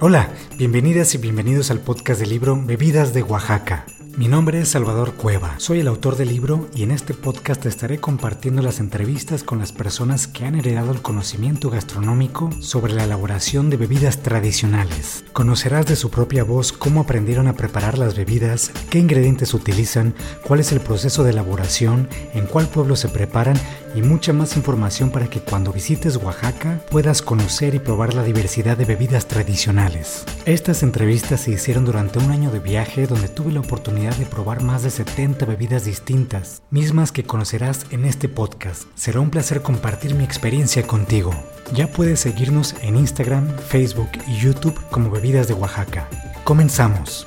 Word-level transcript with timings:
Hola, 0.00 0.30
bienvenidas 0.56 1.14
y 1.14 1.18
bienvenidos 1.18 1.70
al 1.70 1.80
podcast 1.80 2.20
del 2.20 2.30
libro 2.30 2.58
Bebidas 2.64 3.12
de 3.12 3.22
Oaxaca. 3.22 3.84
Mi 4.16 4.28
nombre 4.28 4.60
es 4.60 4.68
Salvador 4.68 5.14
Cueva, 5.14 5.54
soy 5.58 5.80
el 5.80 5.88
autor 5.88 6.16
del 6.16 6.28
libro 6.28 6.68
y 6.74 6.82
en 6.82 6.90
este 6.90 7.14
podcast 7.14 7.64
estaré 7.64 8.00
compartiendo 8.00 8.60
las 8.60 8.80
entrevistas 8.80 9.44
con 9.44 9.60
las 9.60 9.72
personas 9.72 10.26
que 10.26 10.44
han 10.44 10.56
heredado 10.56 10.90
el 10.90 11.00
conocimiento 11.00 11.70
gastronómico 11.70 12.50
sobre 12.60 12.92
la 12.92 13.04
elaboración 13.04 13.70
de 13.70 13.76
bebidas 13.76 14.18
tradicionales. 14.18 15.24
Conocerás 15.32 15.86
de 15.86 15.96
su 15.96 16.10
propia 16.10 16.44
voz 16.44 16.72
cómo 16.72 17.02
aprendieron 17.02 17.46
a 17.46 17.54
preparar 17.54 17.98
las 17.98 18.14
bebidas, 18.14 18.72
qué 18.90 18.98
ingredientes 18.98 19.54
utilizan, 19.54 20.14
cuál 20.44 20.60
es 20.60 20.72
el 20.72 20.80
proceso 20.80 21.22
de 21.22 21.30
elaboración, 21.30 22.08
en 22.34 22.46
cuál 22.46 22.66
pueblo 22.66 22.96
se 22.96 23.08
preparan 23.08 23.58
y 23.94 24.02
mucha 24.02 24.32
más 24.32 24.56
información 24.56 25.10
para 25.10 25.28
que 25.28 25.40
cuando 25.40 25.72
visites 25.72 26.16
Oaxaca 26.16 26.80
puedas 26.90 27.22
conocer 27.22 27.74
y 27.74 27.78
probar 27.78 28.14
la 28.14 28.22
diversidad 28.22 28.76
de 28.76 28.84
bebidas 28.84 29.26
tradicionales. 29.26 30.24
Estas 30.44 30.82
entrevistas 30.82 31.40
se 31.40 31.52
hicieron 31.52 31.84
durante 31.84 32.18
un 32.18 32.30
año 32.30 32.50
de 32.50 32.60
viaje 32.60 33.06
donde 33.06 33.28
tuve 33.28 33.52
la 33.52 33.60
oportunidad 33.60 34.14
de 34.16 34.26
probar 34.26 34.62
más 34.62 34.82
de 34.82 34.90
70 34.90 35.46
bebidas 35.46 35.84
distintas, 35.84 36.62
mismas 36.70 37.12
que 37.12 37.24
conocerás 37.24 37.86
en 37.90 38.04
este 38.04 38.28
podcast. 38.28 38.84
Será 38.94 39.20
un 39.20 39.30
placer 39.30 39.62
compartir 39.62 40.14
mi 40.14 40.24
experiencia 40.24 40.86
contigo. 40.86 41.32
Ya 41.72 41.86
puedes 41.86 42.20
seguirnos 42.20 42.74
en 42.82 42.96
Instagram, 42.96 43.48
Facebook 43.68 44.10
y 44.26 44.38
YouTube 44.38 44.78
como 44.90 45.10
Bebidas 45.10 45.48
de 45.48 45.54
Oaxaca. 45.54 46.08
Comenzamos. 46.44 47.26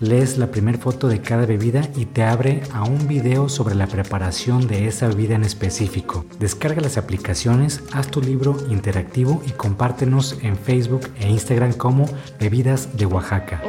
lees 0.00 0.38
la 0.38 0.50
primera 0.50 0.78
foto 0.78 1.08
de 1.08 1.20
cada 1.20 1.46
bebida 1.46 1.82
y 1.96 2.06
te 2.06 2.22
abre 2.22 2.62
a 2.72 2.84
un 2.84 3.08
video 3.08 3.48
sobre 3.48 3.74
la 3.74 3.86
preparación 3.86 4.66
de 4.66 4.86
esa 4.88 5.08
bebida 5.08 5.34
en 5.34 5.44
específico. 5.44 6.24
Descarga 6.38 6.80
las 6.80 6.98
aplicaciones, 6.98 7.82
haz 7.92 8.08
tu 8.08 8.20
libro 8.20 8.56
interactivo 8.70 9.42
y 9.46 9.50
compártenos 9.50 10.38
en 10.42 10.56
Facebook 10.56 11.10
e 11.18 11.28
Instagram 11.28 11.72
como 11.72 12.06
Bebidas 12.38 12.96
de 12.96 13.06
Oaxaca. 13.06 13.62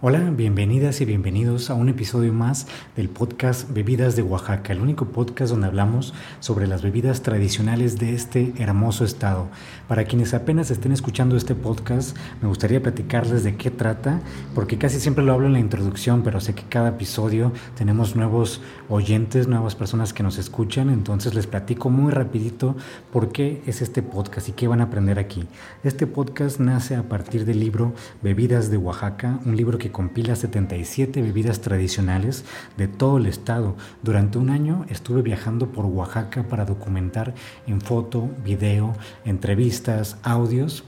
Hola, 0.00 0.30
bienvenidas 0.30 1.00
y 1.00 1.04
bienvenidos 1.04 1.70
a 1.70 1.74
un 1.74 1.88
episodio 1.88 2.32
más 2.32 2.68
del 2.94 3.08
podcast 3.08 3.68
Bebidas 3.72 4.14
de 4.14 4.22
Oaxaca, 4.22 4.72
el 4.72 4.80
único 4.80 5.06
podcast 5.06 5.50
donde 5.50 5.66
hablamos 5.66 6.14
sobre 6.38 6.68
las 6.68 6.82
bebidas 6.82 7.22
tradicionales 7.22 7.98
de 7.98 8.14
este 8.14 8.52
hermoso 8.58 9.04
estado. 9.04 9.48
Para 9.88 10.04
quienes 10.04 10.34
apenas 10.34 10.70
estén 10.70 10.92
escuchando 10.92 11.36
este 11.36 11.56
podcast, 11.56 12.16
me 12.40 12.46
gustaría 12.46 12.80
platicarles 12.80 13.42
de 13.42 13.56
qué 13.56 13.72
trata, 13.72 14.20
porque 14.54 14.78
casi 14.78 15.00
siempre 15.00 15.24
lo 15.24 15.32
hablo 15.32 15.48
en 15.48 15.54
la 15.54 15.58
introducción, 15.58 16.22
pero 16.22 16.38
sé 16.38 16.54
que 16.54 16.62
cada 16.62 16.90
episodio 16.90 17.50
tenemos 17.76 18.14
nuevos 18.14 18.60
oyentes, 18.88 19.48
nuevas 19.48 19.74
personas 19.74 20.12
que 20.12 20.22
nos 20.22 20.38
escuchan, 20.38 20.90
entonces 20.90 21.34
les 21.34 21.48
platico 21.48 21.90
muy 21.90 22.12
rapidito 22.12 22.76
por 23.12 23.32
qué 23.32 23.62
es 23.66 23.82
este 23.82 24.04
podcast 24.04 24.48
y 24.48 24.52
qué 24.52 24.68
van 24.68 24.80
a 24.80 24.84
aprender 24.84 25.18
aquí. 25.18 25.48
Este 25.82 26.06
podcast 26.06 26.60
nace 26.60 26.94
a 26.94 27.08
partir 27.08 27.44
del 27.44 27.58
libro 27.58 27.94
Bebidas 28.22 28.70
de 28.70 28.76
Oaxaca, 28.76 29.40
un 29.44 29.56
libro 29.56 29.76
que 29.76 29.87
compila 29.90 30.36
77 30.36 31.22
bebidas 31.22 31.60
tradicionales 31.60 32.44
de 32.76 32.88
todo 32.88 33.18
el 33.18 33.26
estado. 33.26 33.76
Durante 34.02 34.38
un 34.38 34.50
año 34.50 34.84
estuve 34.88 35.22
viajando 35.22 35.72
por 35.72 35.86
Oaxaca 35.86 36.44
para 36.44 36.64
documentar 36.64 37.34
en 37.66 37.80
foto, 37.80 38.28
video, 38.44 38.94
entrevistas, 39.24 40.16
audios 40.22 40.84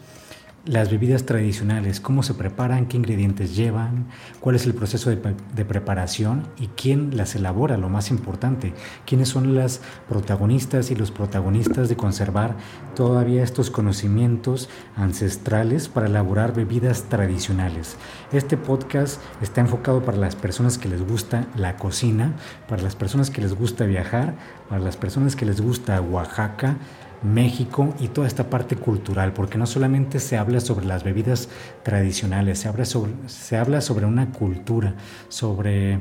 las 0.66 0.91
bebidas 0.91 1.25
tradicionales, 1.25 2.00
cómo 2.00 2.22
se 2.22 2.34
preparan, 2.34 2.87
qué 2.87 2.98
ingredientes 2.98 3.56
llevan, 3.56 4.06
cuál 4.41 4.56
es 4.56 4.66
el 4.66 4.75
proceso 4.75 5.09
de, 5.09 5.65
preparación 5.65 6.47
y 6.59 6.66
quién 6.69 7.16
las 7.16 7.34
elabora, 7.34 7.78
lo 7.78 7.88
más 7.88 8.10
importante, 8.10 8.75
quiénes 9.06 9.28
son 9.28 9.54
las 9.54 9.81
protagonistas 10.09 10.91
y 10.91 10.94
los 10.94 11.10
protagonistas 11.10 11.88
de 11.88 11.97
conservar 11.97 12.56
todavía 12.94 13.43
estos 13.43 13.70
conocimientos 13.70 14.69
ancestrales 14.97 15.88
para 15.88 16.06
elaborar 16.06 16.54
bebidas 16.54 17.04
tradicionales. 17.04 17.97
Este 18.32 18.56
podcast 18.56 19.20
está 19.41 19.62
enfocado 19.62 20.04
para 20.04 20.19
las 20.19 20.37
personas 20.37 20.76
que 20.76 20.88
les 20.88 21.06
gusta 21.06 21.47
la 21.56 21.76
cocina, 21.76 22.34
para 22.69 22.82
las 22.82 22.97
personas 22.97 23.31
que 23.31 23.41
les 23.41 23.54
gusta 23.54 23.87
viajar, 23.87 24.34
para 24.69 24.82
las 24.82 24.97
personas 24.97 25.37
que 25.37 25.47
les 25.47 25.60
gusta 25.60 26.00
Oaxaca, 26.00 26.76
México 27.22 27.94
y 28.00 28.08
toda 28.08 28.26
esta 28.26 28.48
parte 28.50 28.76
cultural, 28.76 29.32
porque 29.32 29.58
no 29.58 29.66
solamente 29.66 30.20
se 30.20 30.36
habla 30.36 30.60
sobre 30.60 30.86
las 30.86 31.04
bebidas 31.04 31.48
tradicionales, 31.82 32.60
se 32.60 32.69
habla 32.69 32.84
sobre, 32.84 33.12
se 33.26 33.56
habla 33.56 33.81
sobre 33.81 34.06
una 34.06 34.32
cultura, 34.32 34.94
sobre 35.28 36.00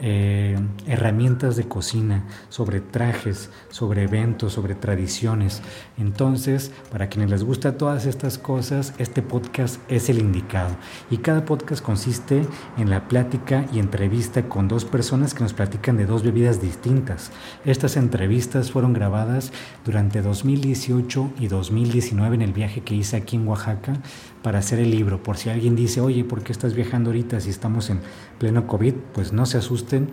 eh, 0.00 0.58
herramientas 0.86 1.56
de 1.56 1.68
cocina, 1.68 2.24
sobre 2.48 2.80
trajes, 2.80 3.50
sobre 3.68 4.04
eventos, 4.04 4.52
sobre 4.52 4.74
tradiciones. 4.74 5.62
Entonces, 5.98 6.72
para 6.90 7.08
quienes 7.08 7.30
les 7.30 7.44
gusta 7.44 7.76
todas 7.76 8.06
estas 8.06 8.38
cosas, 8.38 8.94
este 8.98 9.22
podcast 9.22 9.80
es 9.88 10.08
el 10.08 10.18
indicado. 10.18 10.74
Y 11.10 11.18
cada 11.18 11.44
podcast 11.44 11.82
consiste 11.82 12.46
en 12.76 12.90
la 12.90 13.08
plática 13.08 13.66
y 13.72 13.78
entrevista 13.78 14.48
con 14.48 14.68
dos 14.68 14.84
personas 14.84 15.34
que 15.34 15.42
nos 15.42 15.52
platican 15.52 15.96
de 15.96 16.06
dos 16.06 16.22
bebidas 16.22 16.60
distintas. 16.60 17.30
Estas 17.64 17.96
entrevistas 17.96 18.70
fueron 18.70 18.92
grabadas 18.92 19.52
durante 19.84 20.22
2018 20.22 21.30
y 21.38 21.48
2019 21.48 22.34
en 22.34 22.42
el 22.42 22.52
viaje 22.52 22.82
que 22.82 22.94
hice 22.94 23.16
aquí 23.16 23.36
en 23.36 23.46
Oaxaca 23.48 24.00
para 24.44 24.58
hacer 24.58 24.78
el 24.78 24.90
libro. 24.90 25.22
Por 25.22 25.38
si 25.38 25.48
alguien 25.48 25.74
dice, 25.74 26.02
oye, 26.02 26.22
¿por 26.22 26.42
qué 26.42 26.52
estás 26.52 26.74
viajando 26.74 27.08
ahorita 27.08 27.40
si 27.40 27.48
estamos 27.48 27.88
en 27.88 28.00
pleno 28.38 28.66
COVID? 28.66 28.92
Pues 29.14 29.32
no 29.32 29.46
se 29.46 29.56
asusten. 29.56 30.10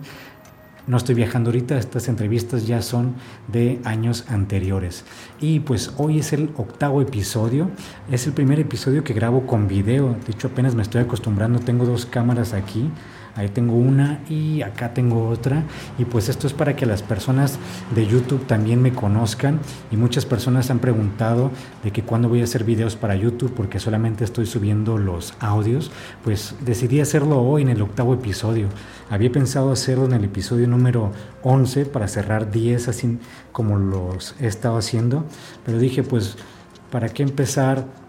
No 0.86 0.96
estoy 0.96 1.14
viajando 1.14 1.50
ahorita, 1.50 1.78
estas 1.78 2.08
entrevistas 2.08 2.66
ya 2.66 2.80
son 2.80 3.14
de 3.46 3.78
años 3.84 4.24
anteriores. 4.28 5.04
Y 5.38 5.60
pues 5.60 5.92
hoy 5.98 6.18
es 6.18 6.32
el 6.32 6.50
octavo 6.56 7.02
episodio, 7.02 7.70
es 8.10 8.26
el 8.26 8.32
primer 8.32 8.58
episodio 8.58 9.04
que 9.04 9.14
grabo 9.14 9.46
con 9.46 9.68
video, 9.68 10.16
de 10.26 10.32
hecho 10.32 10.48
apenas 10.48 10.74
me 10.74 10.82
estoy 10.82 11.02
acostumbrando, 11.02 11.60
tengo 11.60 11.84
dos 11.84 12.04
cámaras 12.04 12.52
aquí 12.52 12.90
Ahí 13.34 13.48
tengo 13.48 13.74
una 13.74 14.20
y 14.28 14.62
acá 14.62 14.92
tengo 14.92 15.28
otra. 15.28 15.62
Y 15.98 16.04
pues 16.04 16.28
esto 16.28 16.46
es 16.46 16.52
para 16.52 16.76
que 16.76 16.84
las 16.84 17.02
personas 17.02 17.58
de 17.94 18.06
YouTube 18.06 18.46
también 18.46 18.82
me 18.82 18.92
conozcan. 18.92 19.58
Y 19.90 19.96
muchas 19.96 20.26
personas 20.26 20.70
han 20.70 20.80
preguntado 20.80 21.50
de 21.82 21.90
que 21.92 22.02
cuándo 22.02 22.28
voy 22.28 22.40
a 22.40 22.44
hacer 22.44 22.64
videos 22.64 22.96
para 22.96 23.16
YouTube 23.16 23.52
porque 23.54 23.80
solamente 23.80 24.24
estoy 24.24 24.46
subiendo 24.46 24.98
los 24.98 25.34
audios. 25.40 25.90
Pues 26.24 26.54
decidí 26.60 27.00
hacerlo 27.00 27.40
hoy 27.42 27.62
en 27.62 27.68
el 27.68 27.80
octavo 27.80 28.14
episodio. 28.14 28.68
Había 29.10 29.32
pensado 29.32 29.72
hacerlo 29.72 30.04
en 30.04 30.12
el 30.12 30.24
episodio 30.24 30.68
número 30.68 31.12
11 31.42 31.86
para 31.86 32.08
cerrar 32.08 32.50
10 32.50 32.88
así 32.88 33.18
como 33.52 33.78
los 33.78 34.34
he 34.40 34.46
estado 34.46 34.76
haciendo. 34.76 35.24
Pero 35.64 35.78
dije 35.78 36.02
pues, 36.02 36.36
¿para 36.90 37.08
qué 37.08 37.22
empezar? 37.22 38.01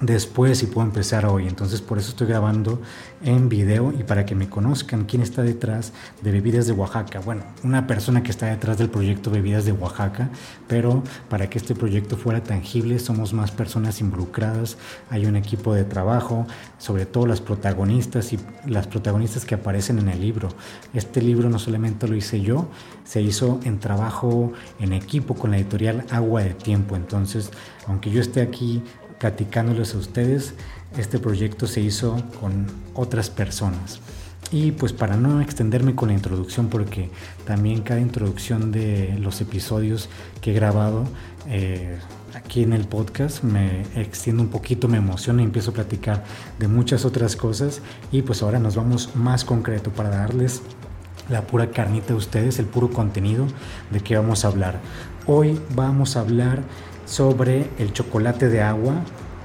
Después 0.00 0.62
y 0.62 0.66
puedo 0.66 0.86
empezar 0.86 1.26
hoy. 1.26 1.46
Entonces 1.46 1.80
por 1.80 1.98
eso 1.98 2.10
estoy 2.10 2.26
grabando 2.26 2.80
en 3.22 3.48
video 3.48 3.92
y 3.98 4.02
para 4.02 4.26
que 4.26 4.34
me 4.34 4.48
conozcan 4.48 5.04
quién 5.04 5.22
está 5.22 5.42
detrás 5.42 5.92
de 6.22 6.32
Bebidas 6.32 6.66
de 6.66 6.72
Oaxaca. 6.72 7.20
Bueno, 7.20 7.44
una 7.62 7.86
persona 7.86 8.22
que 8.22 8.30
está 8.30 8.46
detrás 8.46 8.78
del 8.78 8.90
proyecto 8.90 9.30
Bebidas 9.30 9.64
de 9.64 9.72
Oaxaca, 9.72 10.30
pero 10.68 11.02
para 11.28 11.48
que 11.48 11.58
este 11.58 11.74
proyecto 11.74 12.16
fuera 12.16 12.42
tangible 12.42 12.98
somos 12.98 13.32
más 13.32 13.50
personas 13.50 14.00
involucradas, 14.00 14.76
hay 15.10 15.26
un 15.26 15.36
equipo 15.36 15.74
de 15.74 15.84
trabajo, 15.84 16.46
sobre 16.78 17.06
todo 17.06 17.26
las 17.26 17.40
protagonistas 17.40 18.32
y 18.32 18.38
las 18.66 18.86
protagonistas 18.86 19.44
que 19.44 19.54
aparecen 19.54 19.98
en 19.98 20.08
el 20.08 20.20
libro. 20.20 20.48
Este 20.92 21.22
libro 21.22 21.48
no 21.48 21.58
solamente 21.58 22.08
lo 22.08 22.16
hice 22.16 22.40
yo, 22.40 22.68
se 23.04 23.22
hizo 23.22 23.60
en 23.64 23.78
trabajo 23.78 24.52
en 24.80 24.92
equipo 24.92 25.34
con 25.34 25.50
la 25.50 25.58
editorial 25.58 26.04
Agua 26.10 26.42
de 26.42 26.54
Tiempo. 26.54 26.96
Entonces, 26.96 27.50
aunque 27.86 28.10
yo 28.10 28.20
esté 28.20 28.40
aquí 28.40 28.82
platicándoles 29.24 29.94
a 29.94 29.98
ustedes. 29.98 30.52
Este 30.98 31.18
proyecto 31.18 31.66
se 31.66 31.80
hizo 31.80 32.22
con 32.40 32.66
otras 32.92 33.30
personas. 33.30 33.98
Y 34.52 34.72
pues 34.72 34.92
para 34.92 35.16
no 35.16 35.40
extenderme 35.40 35.94
con 35.94 36.08
la 36.08 36.14
introducción, 36.14 36.68
porque 36.68 37.08
también 37.46 37.80
cada 37.80 38.00
introducción 38.00 38.70
de 38.70 39.16
los 39.18 39.40
episodios 39.40 40.10
que 40.42 40.50
he 40.50 40.54
grabado 40.54 41.04
eh, 41.48 41.96
aquí 42.34 42.64
en 42.64 42.74
el 42.74 42.84
podcast 42.84 43.42
me 43.42 43.80
extiendo 43.96 44.42
un 44.42 44.50
poquito, 44.50 44.88
me 44.88 44.98
emociona 44.98 45.40
y 45.40 45.46
empiezo 45.46 45.70
a 45.70 45.74
platicar 45.74 46.22
de 46.58 46.68
muchas 46.68 47.06
otras 47.06 47.34
cosas. 47.34 47.80
Y 48.12 48.20
pues 48.20 48.42
ahora 48.42 48.58
nos 48.58 48.76
vamos 48.76 49.16
más 49.16 49.46
concreto 49.46 49.88
para 49.88 50.10
darles 50.10 50.60
la 51.30 51.46
pura 51.46 51.70
carnita 51.70 52.12
a 52.12 52.16
ustedes, 52.16 52.58
el 52.58 52.66
puro 52.66 52.90
contenido 52.90 53.46
de 53.90 54.00
qué 54.00 54.18
vamos 54.18 54.44
a 54.44 54.48
hablar. 54.48 54.80
Hoy 55.26 55.58
vamos 55.74 56.18
a 56.18 56.20
hablar 56.20 56.62
sobre 57.04 57.70
el 57.78 57.92
chocolate 57.92 58.48
de 58.48 58.62
agua 58.62 58.94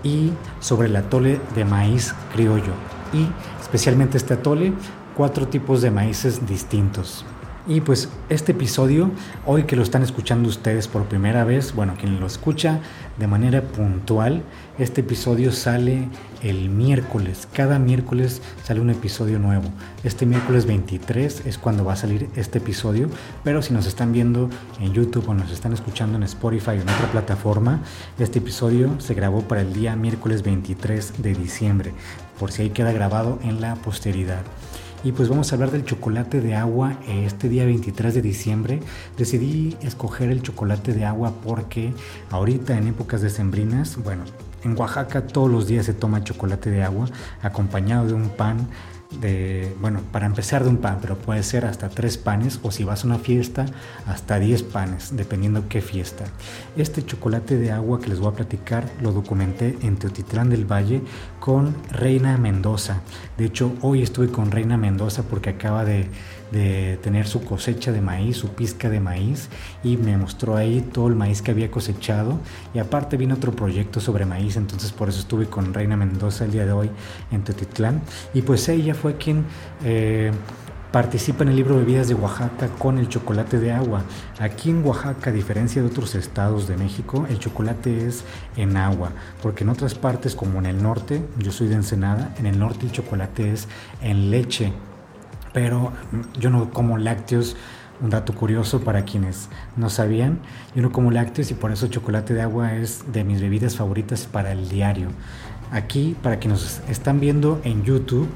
y 0.04 0.32
sobre 0.60 0.88
el 0.88 0.96
atole 0.96 1.40
de 1.56 1.66
maíz 1.66 2.14
criollo. 2.34 2.74
Y 3.14 3.28
especialmente 3.62 4.18
este 4.18 4.36
atole, 4.36 4.74
cuatro 5.16 5.48
tipos 5.48 5.82
de 5.82 5.92
maíces 5.92 6.48
distintos. 6.48 7.26
Y 7.68 7.82
pues 7.82 8.10
este 8.30 8.54
episodio, 8.54 9.12
hoy 9.46 9.64
que 9.64 9.76
lo 9.76 9.84
están 9.84 10.02
escuchando 10.02 10.50
ustedes 10.50 10.88
por 10.88 11.06
primera 11.06 11.44
vez, 11.44 11.76
bueno, 11.76 11.94
quien 12.00 12.20
lo 12.20 12.26
escucha 12.26 12.80
de 13.20 13.28
manera 13.28 13.62
puntual, 13.62 14.44
este 14.78 15.02
episodio 15.02 15.52
sale 15.52 16.08
el 16.42 16.70
miércoles. 16.70 17.50
Cada 17.52 17.78
miércoles 17.78 18.42
sale 18.64 18.80
un 18.80 18.90
episodio 18.90 19.40
nuevo. 19.40 19.66
Este 20.06 20.26
miércoles 20.26 20.66
23 20.66 21.46
es 21.46 21.58
cuando 21.58 21.84
va 21.84 21.94
a 21.94 21.98
salir 21.98 22.30
este 22.38 22.60
episodio, 22.60 23.10
pero 23.44 23.62
si 23.62 23.74
nos 23.74 23.88
están 23.88 24.14
viendo 24.14 24.50
en 24.80 24.94
YouTube 24.94 25.28
o 25.28 25.34
nos 25.34 25.52
están 25.52 25.74
escuchando 25.74 26.18
en 26.18 26.24
Spotify 26.24 26.72
o 26.72 26.74
en 26.82 26.90
otra 26.90 27.12
plataforma, 27.12 27.82
este 28.18 28.40
episodio 28.40 29.00
se 29.02 29.14
grabó 29.14 29.42
para 29.42 29.62
el 29.62 29.74
día 29.74 29.98
miércoles 29.98 30.42
23 30.42 31.22
de 31.22 31.34
diciembre, 31.34 31.92
por 32.40 32.54
si 32.54 32.62
ahí 32.62 32.70
queda 32.70 32.94
grabado 32.94 33.38
en 33.44 33.60
la 33.60 33.76
posteridad. 33.76 34.44
Y 35.02 35.14
pues 35.14 35.30
vamos 35.30 35.52
a 35.52 35.56
hablar 35.56 35.72
del 35.72 35.86
chocolate 35.86 36.42
de 36.42 36.56
agua 36.56 36.98
este 37.08 37.48
día 37.48 37.66
23 37.66 38.14
de 38.14 38.22
diciembre. 38.22 38.82
Decidí 39.18 39.78
escoger 39.82 40.30
el 40.30 40.42
chocolate 40.42 40.94
de 40.94 41.06
agua 41.06 41.34
porque 41.42 41.94
ahorita 42.30 42.78
en 42.78 42.88
épocas 42.88 43.22
decembrinas, 43.22 43.96
bueno, 44.04 44.26
en 44.66 44.78
Oaxaca 44.78 45.26
todos 45.26 45.50
los 45.50 45.68
días 45.68 45.86
se 45.86 45.94
toma 45.94 46.26
chocolate 46.26 46.70
de 46.70 46.84
agua 46.84 47.08
acompañado 47.42 48.08
de 48.08 48.14
un 48.14 48.28
pan 48.28 48.68
de, 49.12 49.76
bueno, 49.82 50.02
para 50.12 50.26
empezar 50.26 50.64
de 50.64 50.70
un 50.70 50.78
pan, 50.78 51.00
pero 51.02 51.18
puede 51.18 51.42
ser 51.44 51.66
hasta 51.66 51.90
tres 51.90 52.18
panes 52.18 52.60
o 52.62 52.72
si 52.72 52.84
vas 52.84 53.04
a 53.04 53.08
una 53.08 53.18
fiesta, 53.18 53.66
hasta 54.06 54.40
diez 54.40 54.64
panes, 54.64 55.16
dependiendo 55.16 55.68
qué 55.68 55.82
fiesta. 55.82 56.26
Este 56.78 57.04
chocolate 57.04 57.58
de 57.58 57.72
agua 57.72 58.00
que 58.00 58.10
les 58.10 58.20
voy 58.20 58.32
a 58.32 58.36
platicar 58.36 58.86
lo 59.02 59.12
documenté 59.12 59.78
en 59.82 59.98
Teotitlán 59.98 60.50
del 60.50 60.66
Valle 60.66 61.02
con 61.40 61.76
Reina 61.92 62.38
Mendoza. 62.38 63.02
De 63.38 63.46
hecho, 63.46 63.74
hoy 63.82 64.04
estuve 64.04 64.30
con 64.30 64.52
Reina 64.52 64.78
Mendoza 64.78 65.24
porque 65.24 65.50
acaba 65.50 65.86
de 65.86 66.08
de 66.52 66.98
tener 67.02 67.28
su 67.28 67.44
cosecha 67.44 67.92
de 67.92 68.02
maíz, 68.02 68.38
su 68.38 68.50
pizca 68.50 68.90
de 68.90 69.00
maíz 69.00 69.50
y 69.84 69.98
me 69.98 70.18
mostró 70.18 70.56
ahí 70.56 70.82
todo 70.82 71.08
el 71.08 71.16
maíz 71.16 71.42
que 71.42 71.52
había 71.52 71.72
cosechado. 71.72 72.40
Y 72.74 72.80
aparte 72.80 73.18
vino 73.18 73.36
otro 73.36 73.52
proyecto 73.52 74.00
sobre 74.00 74.26
maíz, 74.26 74.56
entonces 74.58 74.92
por 74.92 75.10
eso 75.10 75.20
estuve 75.20 75.48
con 75.48 75.74
Reina 75.74 75.96
Mendoza 75.96 76.46
el 76.46 76.52
día 76.52 76.66
de 76.66 76.72
hoy 76.72 76.90
en 77.32 77.44
Tetitlán. 77.44 78.02
Y 78.34 78.42
pues 78.42 78.68
ella 78.70 78.94
fue 78.94 79.18
quien... 79.18 79.46
Eh, 79.84 80.32
participa 80.92 81.44
en 81.44 81.50
el 81.50 81.56
libro 81.56 81.76
Bebidas 81.76 82.08
de 82.08 82.16
Oaxaca 82.16 82.68
con 82.80 82.98
el 82.98 83.10
chocolate 83.10 83.60
de 83.60 83.72
agua. 83.72 84.02
Aquí 84.40 84.72
en 84.72 84.84
Oaxaca, 84.84 85.30
a 85.30 85.34
diferencia 85.34 85.82
de 85.82 85.88
otros 85.88 86.16
estados 86.16 86.68
de 86.68 86.78
México, 86.78 87.28
el 87.30 87.38
chocolate 87.38 88.08
es 88.08 88.24
en 88.58 88.76
agua, 88.76 89.12
porque 89.44 89.64
en 89.64 89.70
otras 89.70 89.94
partes 89.94 90.36
como 90.36 90.58
en 90.60 90.66
el 90.66 90.82
norte, 90.82 91.22
yo 91.38 91.52
soy 91.52 91.68
de 91.68 91.76
Ensenada, 91.76 92.34
en 92.40 92.48
el 92.48 92.58
norte 92.58 92.86
el 92.86 92.92
chocolate 92.92 93.52
es 93.52 93.68
en 94.02 94.32
leche 94.32 94.74
pero 95.60 95.92
yo 96.40 96.50
no 96.50 96.70
como 96.70 96.98
lácteos. 96.98 97.58
Un 98.02 98.12
dato 98.12 98.34
curioso 98.34 98.80
para 98.80 99.04
quienes 99.04 99.50
no 99.76 99.90
sabían, 99.90 100.40
yo 100.74 100.82
no 100.82 100.94
como 100.94 101.12
lácteos 101.12 101.52
y 101.52 101.54
por 101.54 101.70
eso 101.74 101.88
chocolate 101.88 102.34
de 102.34 102.42
agua 102.42 102.76
es 102.76 103.12
de 103.12 103.26
mis 103.26 103.42
bebidas 103.42 103.76
favoritas 103.76 104.26
para 104.26 104.54
el 104.54 104.70
diario. 104.70 105.10
Aquí, 105.74 106.16
para 106.24 106.40
quienes 106.40 106.82
están 106.88 107.20
viendo 107.20 107.60
en 107.66 107.84
YouTube, 107.84 108.30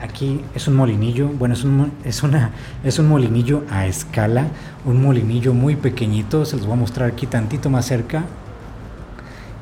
aquí 0.00 0.44
es 0.54 0.68
un 0.68 0.76
molinillo, 0.76 1.26
bueno, 1.26 1.54
es 1.54 1.64
un, 1.64 1.90
es, 2.04 2.22
una, 2.22 2.52
es 2.84 3.00
un 3.00 3.08
molinillo 3.08 3.64
a 3.68 3.88
escala, 3.88 4.46
un 4.84 5.02
molinillo 5.02 5.54
muy 5.54 5.74
pequeñito, 5.74 6.44
se 6.44 6.56
los 6.56 6.64
voy 6.64 6.74
a 6.74 6.80
mostrar 6.82 7.10
aquí 7.10 7.26
tantito 7.26 7.68
más 7.68 7.86
cerca. 7.86 8.22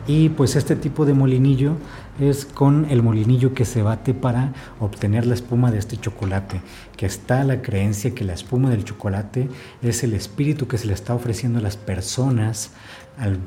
Y 0.07 0.31
pues 0.31 0.57
este 0.57 0.77
tipo 0.77 1.05
de 1.05 1.15
molinillo 1.15 1.77
es 2.19 2.45
con 2.45 2.87
el 2.91 3.03
molinillo 3.03 3.55
que 3.55 3.65
se 3.65 3.83
bate 3.83 4.15
para 4.15 4.53
obtener 4.81 5.27
la 5.27 5.35
espuma 5.35 5.71
de 5.71 5.79
este 5.79 5.97
chocolate, 5.97 6.61
que 6.97 7.07
está 7.07 7.45
la 7.45 7.63
creencia 7.63 8.15
que 8.15 8.25
la 8.25 8.33
espuma 8.33 8.71
del 8.71 8.85
chocolate 8.85 9.49
es 9.83 10.03
el 10.03 10.15
espíritu 10.15 10.67
que 10.67 10.79
se 10.79 10.87
le 10.87 10.95
está 10.95 11.15
ofreciendo 11.15 11.59
a 11.59 11.63
las 11.63 11.77
personas 11.77 12.71
al, 13.19 13.39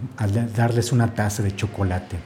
darles 0.55 0.91
una 0.91 1.13
taza 1.13 1.43
de 1.43 1.55
chocolate. 1.55 2.17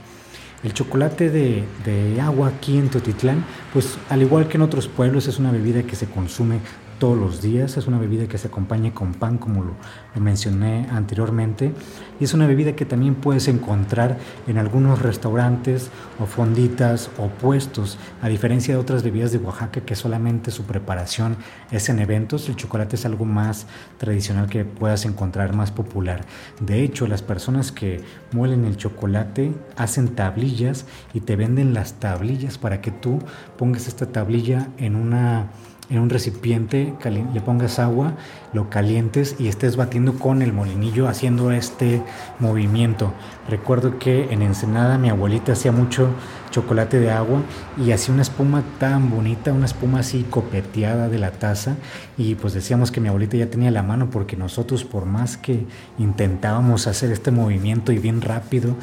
El 0.64 0.74
chocolate 0.74 1.30
de, 1.30 1.64
de, 1.86 2.20
agua 2.20 2.48
aquí 2.48 2.78
en 2.78 2.90
Teotitlán, 2.90 3.46
pues 3.74 3.98
al 4.10 4.24
igual 4.24 4.48
que 4.48 4.58
en 4.58 4.64
otros 4.64 4.88
pueblos, 4.88 5.28
es 5.28 5.38
una 5.38 5.52
bebida 5.52 5.84
que 5.84 5.96
se 5.96 6.08
consume 6.08 6.60
todos 7.00 7.18
los 7.18 7.42
días. 7.42 7.78
Es 7.78 7.88
una 7.88 8.00
bebida 8.00 8.28
que 8.28 8.38
se 8.38 8.48
acompaña 8.48 8.94
con 8.94 9.14
pan, 9.14 9.38
como 9.38 9.64
lo, 9.64 9.74
mencioné 10.20 10.88
anteriormente. 10.92 11.74
Y 12.20 12.24
es 12.24 12.34
una 12.34 12.48
bebida 12.48 12.76
que 12.76 12.86
también 12.86 13.16
puedes 13.16 13.48
encontrar 13.48 14.18
en 14.48 14.58
algunos 14.58 15.02
restaurantes 15.02 15.90
o 16.20 16.26
fonditas 16.26 17.10
o 17.18 17.28
puestos. 17.28 17.98
A 18.22 18.30
diferencia 18.30 18.74
de 18.74 18.80
otras 18.80 19.04
bebidas 19.04 19.32
de 19.32 19.38
Oaxaca 19.38 19.82
que 19.82 19.96
solamente 19.96 20.52
su 20.52 20.64
preparación 20.64 21.38
es 21.72 21.90
en 21.90 22.00
eventos, 22.00 22.50
el 22.50 22.56
chocolate 22.56 22.96
es 22.96 23.06
algo 23.06 23.26
más 23.26 23.68
tradicional 23.98 24.50
que 24.50 24.66
puedas 24.66 25.06
encontrar, 25.06 25.56
más 25.56 25.72
popular. 25.72 26.26
De 26.60 26.84
hecho, 26.84 27.08
las 27.08 27.22
personas 27.22 27.72
que 27.72 28.04
muelen 28.32 28.66
el 28.66 28.78
chocolate 28.78 29.54
hacen 29.76 30.16
tablillas 30.16 30.86
y 31.14 31.22
te 31.22 31.36
venden 31.36 31.74
las 31.74 31.94
tablillas 31.94 32.58
para 32.58 32.82
que 32.82 32.92
tú 32.92 33.20
pongas 33.58 33.88
esta 33.88 34.08
tablilla 34.08 34.70
en 34.78 34.96
una 34.96 35.50
en 35.90 36.00
un 36.00 36.10
recipiente, 36.10 36.94
le 37.06 37.42
pongas 37.42 37.80
agua, 37.80 38.14
lo 38.52 38.70
calientes 38.70 39.36
y 39.40 39.48
estés 39.48 39.78
batiendo 39.78 40.20
con 40.20 40.42
el 40.42 40.52
molinillo 40.52 41.08
haciendo 41.08 41.52
este 41.52 42.02
movimiento. 42.40 43.14
Recuerdo 43.50 43.98
que 43.98 44.34
en 44.34 44.42
Ensenada 44.42 44.98
mi 44.98 45.10
abuelita 45.10 45.54
hacía 45.54 45.72
mucho 45.72 46.10
chocolate 46.52 47.00
de 47.00 47.12
agua 47.12 47.42
y 47.78 47.92
hacía 47.92 48.14
una 48.14 48.24
espuma 48.24 48.64
tan 48.80 49.10
bonita, 49.10 49.54
una 49.54 49.66
espuma 49.66 50.00
así 50.00 50.26
copeteada 50.30 51.08
de 51.08 51.20
la 51.20 51.32
taza 51.32 51.76
y 52.18 52.36
pues 52.36 52.54
decíamos 52.54 52.92
que 52.92 53.00
mi 53.00 53.08
abuelita 53.08 53.38
ya 53.38 53.50
tenía 53.50 53.72
la 53.72 53.84
mano 53.84 54.10
porque 54.10 54.36
nosotros 54.36 54.84
por 54.84 55.06
más 55.06 55.38
que 55.38 55.66
intentábamos 55.98 56.88
hacer 56.88 57.12
este 57.12 57.32
movimiento 57.32 57.94
y 57.94 58.00
bien 58.00 58.22
rápido, 58.22 58.76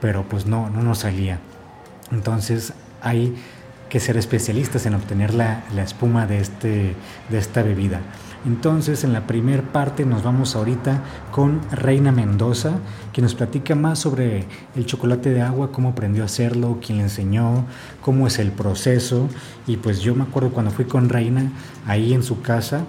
pero 0.00 0.24
pues 0.28 0.46
no, 0.46 0.70
no 0.70 0.82
nos 0.82 0.98
salía. 0.98 1.40
Entonces 2.12 2.72
ahí 3.00 3.34
que 3.92 4.00
ser 4.00 4.16
especialistas 4.16 4.86
en 4.86 4.94
obtener 4.94 5.34
la, 5.34 5.64
espuma 5.76 6.26
de, 6.26 6.38
este, 6.38 6.94
de 7.28 7.38
esta 7.38 7.62
bebida. 7.62 8.00
Entonces, 8.46 9.04
en 9.04 9.12
la 9.12 9.26
primera 9.26 9.62
parte 9.70 10.06
nos 10.06 10.22
vamos 10.22 10.56
ahorita 10.56 11.02
con 11.30 11.60
Reina 11.70 12.10
Mendoza, 12.10 12.72
que 13.12 13.20
nos 13.20 13.34
platica 13.34 13.74
más 13.74 13.98
sobre 13.98 14.46
el 14.74 14.86
chocolate 14.86 15.28
de 15.28 15.42
agua, 15.42 15.72
cómo 15.72 15.90
aprendió 15.90 16.22
a 16.22 16.24
hacerlo, 16.24 16.78
quién 16.80 16.96
le 16.96 17.04
enseñó, 17.04 17.66
cómo 18.00 18.26
es 18.26 18.38
el 18.38 18.50
proceso. 18.50 19.28
Y 19.66 19.76
pues 19.76 20.00
yo 20.00 20.14
me 20.14 20.22
acuerdo 20.22 20.52
cuando 20.52 20.70
fui 20.70 20.86
con 20.86 21.10
Reina 21.10 21.52
ahí 21.86 22.14
en 22.14 22.22
su 22.22 22.40
casa, 22.40 22.86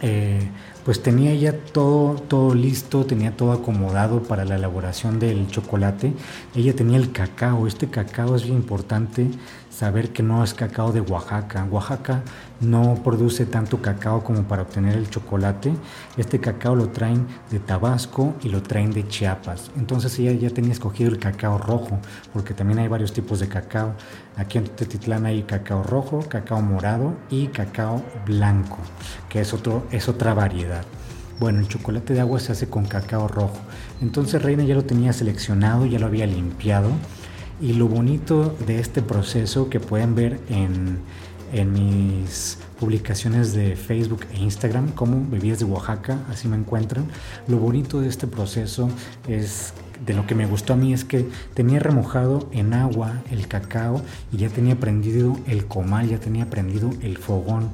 eh, 0.00 0.48
pues 0.84 1.02
tenía 1.02 1.34
ya 1.34 1.58
todo, 1.58 2.16
todo 2.28 2.54
listo, 2.54 3.06
tenía 3.06 3.34
todo 3.36 3.52
acomodado 3.52 4.22
para 4.22 4.44
la 4.44 4.56
elaboración 4.56 5.18
del 5.18 5.48
chocolate. 5.48 6.12
Ella 6.54 6.76
tenía 6.76 6.98
el 6.98 7.10
cacao, 7.10 7.66
este 7.66 7.88
cacao 7.88 8.36
es 8.36 8.44
bien 8.44 8.56
importante 8.56 9.26
saber 9.74 10.12
que 10.12 10.22
no 10.22 10.44
es 10.44 10.54
cacao 10.54 10.92
de 10.92 11.00
Oaxaca. 11.00 11.66
Oaxaca 11.70 12.22
no 12.60 12.94
produce 13.02 13.44
tanto 13.44 13.82
cacao 13.82 14.22
como 14.22 14.44
para 14.44 14.62
obtener 14.62 14.96
el 14.96 15.10
chocolate. 15.10 15.72
Este 16.16 16.38
cacao 16.38 16.76
lo 16.76 16.90
traen 16.90 17.26
de 17.50 17.58
Tabasco 17.58 18.34
y 18.42 18.50
lo 18.50 18.62
traen 18.62 18.92
de 18.92 19.08
Chiapas. 19.08 19.72
Entonces 19.76 20.16
ella 20.18 20.32
ya 20.32 20.50
tenía 20.50 20.72
escogido 20.72 21.10
el 21.10 21.18
cacao 21.18 21.58
rojo, 21.58 21.98
porque 22.32 22.54
también 22.54 22.78
hay 22.78 22.88
varios 22.88 23.12
tipos 23.12 23.40
de 23.40 23.48
cacao. 23.48 23.94
Aquí 24.36 24.58
en 24.58 24.64
Tetitlán 24.64 25.26
hay 25.26 25.42
cacao 25.42 25.82
rojo, 25.82 26.24
cacao 26.28 26.62
morado 26.62 27.14
y 27.28 27.48
cacao 27.48 28.02
blanco, 28.24 28.78
que 29.28 29.40
es, 29.40 29.52
otro, 29.52 29.86
es 29.90 30.08
otra 30.08 30.34
variedad. 30.34 30.84
Bueno, 31.40 31.58
el 31.58 31.66
chocolate 31.66 32.14
de 32.14 32.20
agua 32.20 32.38
se 32.38 32.52
hace 32.52 32.68
con 32.68 32.86
cacao 32.86 33.26
rojo. 33.26 33.58
Entonces 34.00 34.40
Reina 34.40 34.62
ya 34.62 34.76
lo 34.76 34.84
tenía 34.84 35.12
seleccionado, 35.12 35.84
ya 35.84 35.98
lo 35.98 36.06
había 36.06 36.26
limpiado 36.26 36.90
y 37.60 37.74
lo 37.74 37.86
bonito 37.88 38.56
de 38.66 38.80
este 38.80 39.02
proceso 39.02 39.68
que 39.70 39.80
pueden 39.80 40.14
ver 40.14 40.40
en, 40.48 40.98
mis 41.72 42.58
publicaciones 42.80 43.54
de 43.54 43.76
Facebook 43.76 44.26
e 44.32 44.38
Instagram 44.40 44.90
como 44.90 45.24
Bebidas 45.30 45.60
de 45.60 45.64
Oaxaca, 45.66 46.18
así 46.28 46.48
me 46.48 46.56
encuentran. 46.56 47.06
Lo 47.46 47.58
bonito 47.58 48.00
de 48.00 48.08
este 48.08 48.26
proceso 48.26 48.90
es, 49.28 49.72
de 50.04 50.14
lo 50.14 50.26
que 50.26 50.34
me 50.34 50.46
gustó 50.46 50.72
a 50.72 50.76
mí 50.76 50.92
es 50.92 51.04
que 51.04 51.28
tenía 51.54 51.78
remojado 51.78 52.48
en 52.50 52.74
agua 52.74 53.22
el 53.30 53.46
cacao 53.46 54.02
y 54.32 54.38
ya 54.38 54.48
tenía 54.48 54.80
prendido 54.80 55.38
el 55.46 55.66
comal, 55.66 56.08
ya 56.08 56.18
tenía 56.18 56.50
prendido 56.50 56.90
el 57.02 57.18
fogón. 57.18 57.70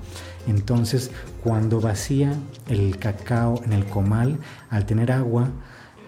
Entonces 0.46 1.10
cuando 1.42 1.80
vacía 1.80 2.34
el 2.68 2.98
cacao 2.98 3.62
en 3.64 3.72
el 3.72 3.86
comal, 3.86 4.38
al 4.68 4.84
tener 4.84 5.10
agua, 5.10 5.48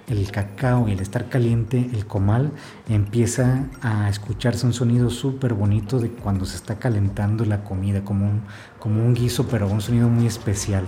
el 0.09 0.31
cacao 0.31 0.89
y 0.89 0.93
el 0.93 1.01
estar 1.01 1.29
caliente, 1.29 1.91
el 1.93 2.07
comal, 2.07 2.53
empieza 2.89 3.65
a 3.81 4.09
escucharse 4.09 4.67
un 4.67 4.73
sonido 4.73 5.11
súper 5.11 5.55
bonito 5.55 5.99
de 5.99 6.11
cuando 6.11 6.45
se 6.45 6.57
está 6.57 6.79
calentando 6.79 7.45
la 7.45 7.65
comida, 7.65 8.05
como 8.05 8.27
un, 8.27 8.43
como 8.79 9.05
un 9.05 9.15
guiso, 9.15 9.47
pero 9.47 9.69
un 9.69 9.81
sonido 9.81 10.09
muy 10.09 10.27
especial. 10.27 10.85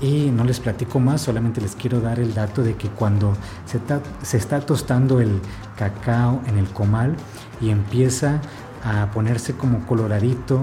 Y 0.00 0.30
no 0.30 0.44
les 0.44 0.60
platico 0.60 0.98
más, 0.98 1.20
solamente 1.20 1.60
les 1.60 1.76
quiero 1.76 2.00
dar 2.00 2.18
el 2.18 2.34
dato 2.34 2.62
de 2.62 2.74
que 2.74 2.88
cuando 2.88 3.36
se, 3.64 3.80
se 4.22 4.36
está 4.36 4.60
tostando 4.60 5.20
el 5.20 5.40
cacao 5.76 6.42
en 6.46 6.58
el 6.58 6.68
comal 6.68 7.14
y 7.60 7.70
empieza 7.70 8.40
a 8.84 9.10
ponerse 9.12 9.54
como 9.54 9.86
coloradito 9.86 10.60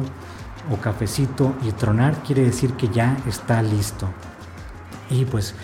o 0.72 0.78
cafecito 0.78 1.56
y 1.66 1.72
tronar, 1.72 2.22
quiere 2.24 2.44
decir 2.44 2.74
que 2.74 2.90
ya 2.90 3.18
está 3.26 3.64
listo. 3.64 4.10
Y 5.10 5.26
pues 5.26 5.56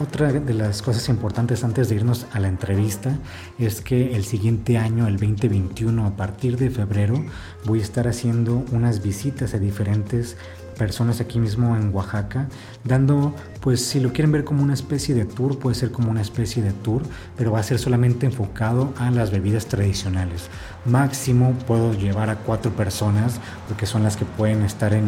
otra 0.00 0.32
de 0.32 0.54
las 0.54 0.82
cosas 0.82 1.08
importantes 1.08 1.62
antes 1.62 1.88
de 1.88 1.94
irnos 1.96 2.26
a 2.32 2.40
la 2.40 2.48
entrevista 2.48 3.16
es 3.58 3.80
que 3.80 4.16
el 4.16 4.24
siguiente 4.24 4.76
año, 4.76 5.06
el 5.06 5.18
2021, 5.18 6.06
a 6.06 6.16
partir 6.16 6.56
de 6.56 6.70
febrero, 6.70 7.24
voy 7.64 7.80
a 7.80 7.82
estar 7.82 8.08
haciendo 8.08 8.64
unas 8.72 9.02
visitas 9.02 9.54
a 9.54 9.58
diferentes 9.58 10.36
personas 10.74 11.20
aquí 11.20 11.38
mismo 11.38 11.76
en 11.76 11.94
Oaxaca, 11.94 12.48
dando, 12.82 13.34
pues 13.60 13.84
si 13.84 14.00
lo 14.00 14.12
quieren 14.12 14.32
ver 14.32 14.42
como 14.42 14.62
una 14.62 14.74
especie 14.74 15.14
de 15.14 15.24
tour, 15.24 15.58
puede 15.58 15.76
ser 15.76 15.92
como 15.92 16.10
una 16.10 16.20
especie 16.20 16.62
de 16.62 16.72
tour, 16.72 17.02
pero 17.36 17.52
va 17.52 17.60
a 17.60 17.62
ser 17.62 17.78
solamente 17.78 18.26
enfocado 18.26 18.92
a 18.98 19.12
las 19.12 19.30
bebidas 19.30 19.66
tradicionales. 19.66 20.48
Máximo 20.84 21.52
puedo 21.66 21.94
llevar 21.94 22.30
a 22.30 22.36
cuatro 22.36 22.72
personas, 22.72 23.40
porque 23.68 23.86
son 23.86 24.02
las 24.02 24.16
que 24.16 24.24
pueden 24.24 24.62
estar 24.62 24.92
en, 24.92 25.04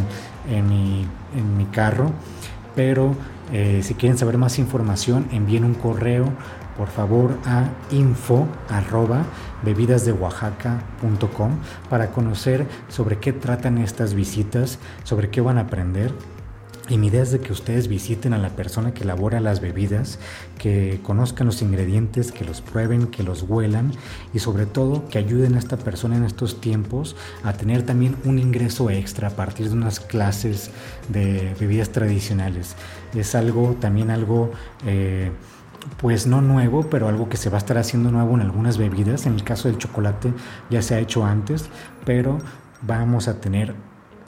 en, 0.48 0.68
mi, 0.68 1.06
en 1.36 1.56
mi 1.56 1.64
carro, 1.66 2.12
pero 2.76 3.16
eh, 3.52 3.80
si 3.82 3.94
quieren 3.94 4.18
saber 4.18 4.38
más 4.38 4.58
información, 4.58 5.28
envíen 5.32 5.64
un 5.64 5.74
correo 5.74 6.32
por 6.76 6.88
favor 6.88 7.38
a 7.44 7.70
info 7.90 8.46
arroba 8.68 9.24
bebidasdeoaxaca.com 9.64 11.52
para 11.88 12.10
conocer 12.10 12.66
sobre 12.88 13.18
qué 13.18 13.32
tratan 13.32 13.78
estas 13.78 14.14
visitas, 14.14 14.78
sobre 15.04 15.30
qué 15.30 15.40
van 15.40 15.58
a 15.58 15.62
aprender 15.62 16.12
y 16.88 16.98
mi 16.98 17.08
idea 17.08 17.22
es 17.22 17.32
de 17.32 17.40
que 17.40 17.52
ustedes 17.52 17.88
visiten 17.88 18.32
a 18.32 18.38
la 18.38 18.50
persona 18.50 18.94
que 18.94 19.02
elabora 19.02 19.40
las 19.40 19.60
bebidas, 19.60 20.20
que 20.56 21.00
conozcan 21.02 21.48
los 21.48 21.60
ingredientes, 21.60 22.30
que 22.30 22.44
los 22.44 22.60
prueben, 22.60 23.08
que 23.08 23.24
los 23.24 23.42
huelan 23.42 23.92
y 24.32 24.38
sobre 24.38 24.66
todo 24.66 25.08
que 25.08 25.18
ayuden 25.18 25.56
a 25.56 25.58
esta 25.58 25.76
persona 25.76 26.16
en 26.16 26.24
estos 26.24 26.60
tiempos 26.60 27.16
a 27.42 27.54
tener 27.54 27.82
también 27.82 28.16
un 28.24 28.38
ingreso 28.38 28.88
extra 28.88 29.28
a 29.28 29.30
partir 29.32 29.68
de 29.68 29.74
unas 29.74 29.98
clases 29.98 30.70
de 31.08 31.56
bebidas 31.58 31.90
tradicionales. 31.90 32.76
Es 33.16 33.34
algo, 33.34 33.76
también 33.80 34.10
algo... 34.10 34.52
Eh, 34.86 35.32
pues 35.98 36.26
no 36.26 36.42
nuevo, 36.42 36.90
pero 36.90 37.08
algo 37.08 37.28
que 37.28 37.36
se 37.36 37.48
va 37.48 37.56
a 37.56 37.58
estar 37.58 37.78
haciendo 37.78 38.10
nuevo 38.10 38.34
en 38.34 38.40
algunas 38.40 38.76
bebidas. 38.76 39.26
En 39.26 39.34
el 39.34 39.44
caso 39.44 39.68
del 39.68 39.78
chocolate 39.78 40.32
ya 40.68 40.82
se 40.82 40.96
ha 40.96 40.98
hecho 40.98 41.24
antes, 41.24 41.68
pero 42.04 42.38
vamos 42.82 43.28
a 43.28 43.40
tener 43.40 43.74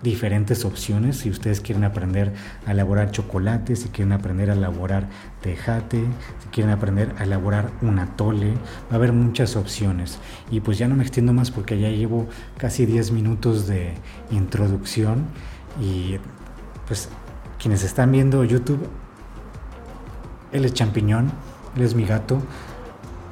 diferentes 0.03 0.65
opciones 0.65 1.19
si 1.19 1.31
ustedes 1.31 1.61
quieren 1.61 1.83
aprender 1.83 2.33
a 2.67 2.73
elaborar 2.73 3.11
chocolate, 3.11 3.75
si 3.75 3.89
quieren 3.89 4.13
aprender 4.13 4.51
a 4.51 4.53
elaborar 4.53 5.09
tejate, 5.41 6.05
si 6.43 6.49
quieren 6.53 6.73
aprender 6.73 7.15
a 7.19 7.25
elaborar 7.25 7.71
un 7.83 7.99
atole, 7.99 8.53
va 8.53 8.93
a 8.93 8.95
haber 8.95 9.13
muchas 9.13 9.57
opciones. 9.57 10.19
Y 10.51 10.61
pues 10.61 10.79
ya 10.79 10.87
no 10.87 10.95
me 10.95 11.03
extiendo 11.03 11.33
más 11.33 11.51
porque 11.51 11.79
ya 11.81 11.89
llevo 11.89 12.29
casi 12.57 12.87
10 12.87 13.11
minutos 13.13 13.67
de 13.67 13.95
introducción 14.31 15.27
y 15.81 16.17
pues 16.87 17.09
quienes 17.59 17.83
están 17.85 18.13
viendo 18.13 18.45
YouTube, 18.45 18.87
él 20.53 20.65
es 20.65 20.73
champiñón, 20.75 21.31
él 21.77 21.83
es 21.83 21.95
mi 21.95 22.05
gato 22.05 22.41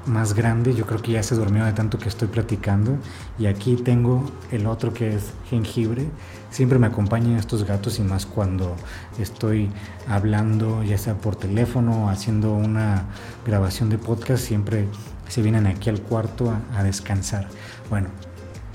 más 0.07 0.35
grande, 0.35 0.75
yo 0.75 0.87
creo 0.87 1.03
que 1.03 1.13
ya 1.13 1.23
se 1.23 1.35
durmió 1.35 1.65
de 1.65 1.73
tanto 1.73 1.99
que 1.99 2.09
estoy 2.09 2.29
platicando. 2.29 2.97
Y 3.39 3.47
aquí 3.47 3.77
tengo 3.77 4.25
el 4.51 4.67
otro 4.67 4.93
que 4.95 5.15
es 5.15 5.33
jengibre. 5.51 6.07
Siempre 6.51 6.79
me 6.79 6.87
acompañan 6.87 7.37
estos 7.37 7.65
gatos 7.65 7.99
y 7.99 8.03
más 8.03 8.25
cuando 8.25 8.77
estoy 9.19 9.69
hablando, 10.09 10.83
ya 10.83 10.97
sea 10.97 11.15
por 11.15 11.37
teléfono 11.37 12.05
o 12.05 12.09
haciendo 12.09 12.53
una 12.53 13.05
grabación 13.45 13.91
de 13.91 13.99
podcast, 13.99 14.45
siempre 14.45 14.87
se 15.29 15.43
vienen 15.43 15.67
aquí 15.67 15.91
al 15.91 16.01
cuarto 16.01 16.51
a, 16.51 16.79
a 16.79 16.83
descansar. 16.83 17.49
Bueno, 17.91 18.09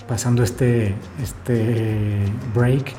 pasando 0.08 0.44
este, 0.44 0.94
este 1.24 2.26
break, 2.54 2.94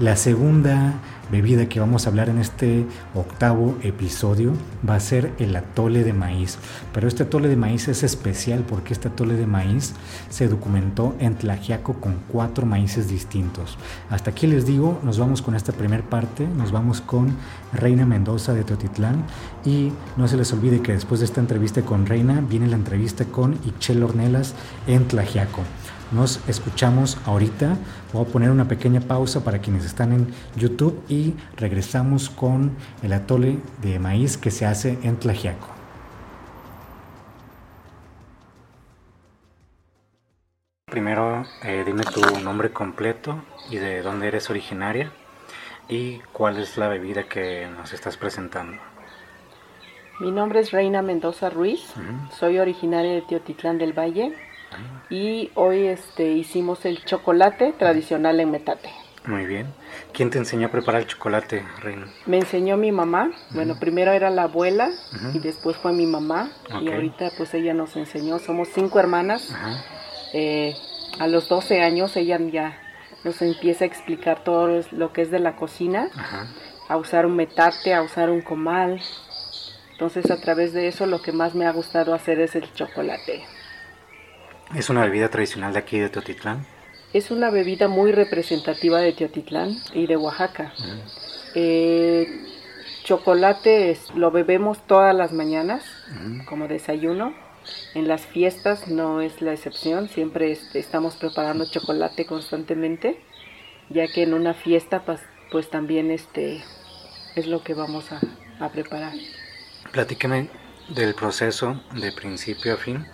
la 0.00 0.16
segunda 0.16 0.94
bebida 1.30 1.68
que 1.68 1.80
vamos 1.80 2.06
a 2.06 2.10
hablar 2.10 2.28
en 2.28 2.38
este 2.38 2.86
octavo 3.14 3.76
episodio 3.82 4.52
va 4.88 4.94
a 4.94 5.00
ser 5.00 5.32
el 5.38 5.54
atole 5.56 6.04
de 6.04 6.12
maíz. 6.12 6.58
Pero 6.92 7.08
este 7.08 7.24
atole 7.24 7.48
de 7.48 7.56
maíz 7.56 7.88
es 7.88 8.02
especial 8.02 8.64
porque 8.68 8.92
este 8.92 9.08
atole 9.08 9.34
de 9.34 9.46
maíz 9.46 9.94
se 10.30 10.48
documentó 10.48 11.14
en 11.18 11.34
Tlajiaco 11.34 11.94
con 11.94 12.16
cuatro 12.28 12.66
maíces 12.66 13.08
distintos. 13.08 13.78
Hasta 14.10 14.30
aquí 14.30 14.46
les 14.46 14.66
digo, 14.66 15.00
nos 15.02 15.18
vamos 15.18 15.42
con 15.42 15.54
esta 15.54 15.72
primera 15.72 16.02
parte, 16.02 16.46
nos 16.46 16.72
vamos 16.72 17.00
con 17.00 17.36
Reina 17.72 18.06
Mendoza 18.06 18.52
de 18.52 18.64
Teotitlán 18.64 19.24
y 19.64 19.92
no 20.16 20.28
se 20.28 20.36
les 20.36 20.52
olvide 20.52 20.80
que 20.80 20.92
después 20.92 21.20
de 21.20 21.26
esta 21.26 21.40
entrevista 21.40 21.82
con 21.82 22.06
Reina 22.06 22.40
viene 22.40 22.66
la 22.66 22.76
entrevista 22.76 23.24
con 23.24 23.58
Ichel 23.64 24.02
Ornelas 24.02 24.54
en 24.86 25.06
Tlajiaco. 25.06 25.62
Nos 26.12 26.48
escuchamos 26.48 27.18
ahorita. 27.26 27.76
Voy 28.12 28.24
a 28.24 28.28
poner 28.28 28.50
una 28.50 28.68
pequeña 28.68 29.00
pausa 29.00 29.42
para 29.42 29.58
quienes 29.58 29.84
están 29.84 30.12
en 30.12 30.32
YouTube 30.54 31.02
y 31.08 31.34
regresamos 31.56 32.30
con 32.30 32.76
el 33.02 33.12
atole 33.12 33.58
de 33.82 33.98
maíz 33.98 34.36
que 34.36 34.52
se 34.52 34.66
hace 34.66 34.98
en 35.02 35.16
Tlajiaco. 35.16 35.66
Primero, 40.88 41.44
eh, 41.64 41.82
dime 41.84 42.04
tu 42.04 42.20
nombre 42.40 42.70
completo 42.70 43.42
y 43.68 43.76
de 43.76 44.02
dónde 44.02 44.28
eres 44.28 44.48
originaria 44.48 45.10
y 45.88 46.18
cuál 46.32 46.58
es 46.58 46.78
la 46.78 46.86
bebida 46.86 47.24
que 47.24 47.66
nos 47.76 47.92
estás 47.92 48.16
presentando. 48.16 48.80
Mi 50.20 50.30
nombre 50.30 50.60
es 50.60 50.70
Reina 50.70 51.02
Mendoza 51.02 51.50
Ruiz, 51.50 51.92
soy 52.38 52.58
originaria 52.58 53.12
de 53.12 53.22
Teotitlán 53.22 53.76
del 53.76 53.92
Valle 53.92 54.34
y 55.10 55.50
hoy 55.54 55.86
este, 55.86 56.32
hicimos 56.32 56.84
el 56.84 57.04
chocolate 57.04 57.72
tradicional 57.78 58.40
en 58.40 58.50
metate. 58.50 58.90
Muy 59.26 59.44
bien. 59.44 59.66
¿Quién 60.12 60.30
te 60.30 60.38
enseñó 60.38 60.68
a 60.68 60.70
preparar 60.70 61.02
el 61.02 61.08
chocolate, 61.08 61.64
Reina? 61.80 62.06
Me 62.26 62.38
enseñó 62.38 62.76
mi 62.76 62.92
mamá. 62.92 63.32
Bueno, 63.50 63.76
primero 63.78 64.12
era 64.12 64.30
la 64.30 64.44
abuela 64.44 64.90
y 65.34 65.40
después 65.40 65.76
fue 65.76 65.92
mi 65.92 66.06
mamá. 66.06 66.50
Y 66.80 66.90
ahorita 66.90 67.32
pues 67.36 67.52
ella 67.54 67.74
nos 67.74 67.96
enseñó. 67.96 68.38
Somos 68.38 68.68
cinco 68.72 69.00
hermanas. 69.00 69.52
Eh, 70.32 70.74
a 71.18 71.26
los 71.26 71.48
12 71.48 71.82
años 71.82 72.16
ella 72.16 72.38
ya 72.38 72.78
nos 73.24 73.42
empieza 73.42 73.84
a 73.84 73.88
explicar 73.88 74.44
todo 74.44 74.82
lo 74.92 75.12
que 75.12 75.22
es 75.22 75.30
de 75.32 75.40
la 75.40 75.56
cocina. 75.56 76.08
A 76.88 76.96
usar 76.96 77.26
un 77.26 77.34
metate, 77.34 77.94
a 77.94 78.02
usar 78.02 78.30
un 78.30 78.42
comal. 78.42 79.00
Entonces 79.90 80.30
a 80.30 80.40
través 80.40 80.72
de 80.72 80.86
eso 80.86 81.06
lo 81.06 81.20
que 81.20 81.32
más 81.32 81.54
me 81.56 81.66
ha 81.66 81.72
gustado 81.72 82.14
hacer 82.14 82.38
es 82.38 82.54
el 82.54 82.72
chocolate. 82.74 83.44
¿Es 84.74 84.90
una 84.90 85.04
bebida 85.04 85.28
tradicional 85.28 85.72
de 85.72 85.78
aquí 85.78 85.98
de 85.98 86.08
Teotitlán? 86.08 86.66
Es 87.12 87.30
una 87.30 87.50
bebida 87.50 87.88
muy 87.88 88.12
representativa 88.12 89.00
de 89.00 89.12
Teotitlán 89.12 89.76
y 89.94 90.06
de 90.06 90.16
Oaxaca. 90.16 90.72
Eh, 91.54 92.26
chocolate 93.04 93.96
lo 94.14 94.30
bebemos 94.30 94.84
todas 94.86 95.14
las 95.14 95.32
mañanas 95.32 95.84
como 96.46 96.66
desayuno. 96.66 97.32
En 97.94 98.06
las 98.06 98.22
fiestas 98.26 98.88
no 98.88 99.20
es 99.20 99.40
la 99.40 99.52
excepción, 99.52 100.08
siempre 100.08 100.52
este, 100.52 100.78
estamos 100.78 101.16
preparando 101.16 101.64
chocolate 101.68 102.26
constantemente, 102.26 103.20
ya 103.88 104.06
que 104.06 104.22
en 104.22 104.34
una 104.34 104.54
fiesta 104.54 105.04
pues, 105.04 105.20
pues 105.50 105.70
también 105.70 106.10
este, 106.10 106.62
es 107.34 107.46
lo 107.46 107.62
que 107.64 107.74
vamos 107.74 108.12
a, 108.12 108.20
a 108.64 108.68
preparar. 108.68 109.14
Platícame 109.90 110.48
del 110.88 111.14
proceso 111.14 111.82
de 111.94 112.12
principio 112.12 112.74
a 112.74 112.76
fin. 112.76 113.06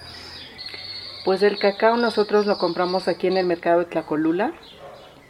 Pues 1.24 1.42
el 1.42 1.58
cacao 1.58 1.96
nosotros 1.96 2.46
lo 2.46 2.58
compramos 2.58 3.06
aquí 3.06 3.28
en 3.28 3.36
el 3.36 3.46
mercado 3.46 3.80
de 3.80 3.84
Tlacolula 3.86 4.52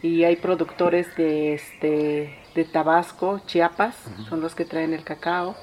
y 0.00 0.25
hay 0.25 0.37
productores 0.37 1.14
de, 1.16 1.54
este, 1.54 2.38
de 2.54 2.64
Tabasco, 2.64 3.40
Chiapas, 3.46 3.96
son 4.28 4.40
los 4.40 4.54
que 4.54 4.64
traen 4.64 4.94
el 4.94 5.04
cacao. 5.04 5.54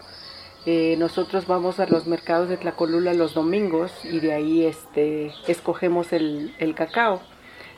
Eh, 0.65 0.95
nosotros 0.99 1.47
vamos 1.47 1.79
a 1.79 1.87
los 1.87 2.05
mercados 2.05 2.47
de 2.47 2.57
Tlacolula 2.57 3.13
los 3.13 3.33
domingos 3.33 3.91
y 4.03 4.19
de 4.19 4.33
ahí 4.33 4.65
este, 4.65 5.33
escogemos 5.47 6.13
el, 6.13 6.53
el 6.59 6.75
cacao 6.75 7.21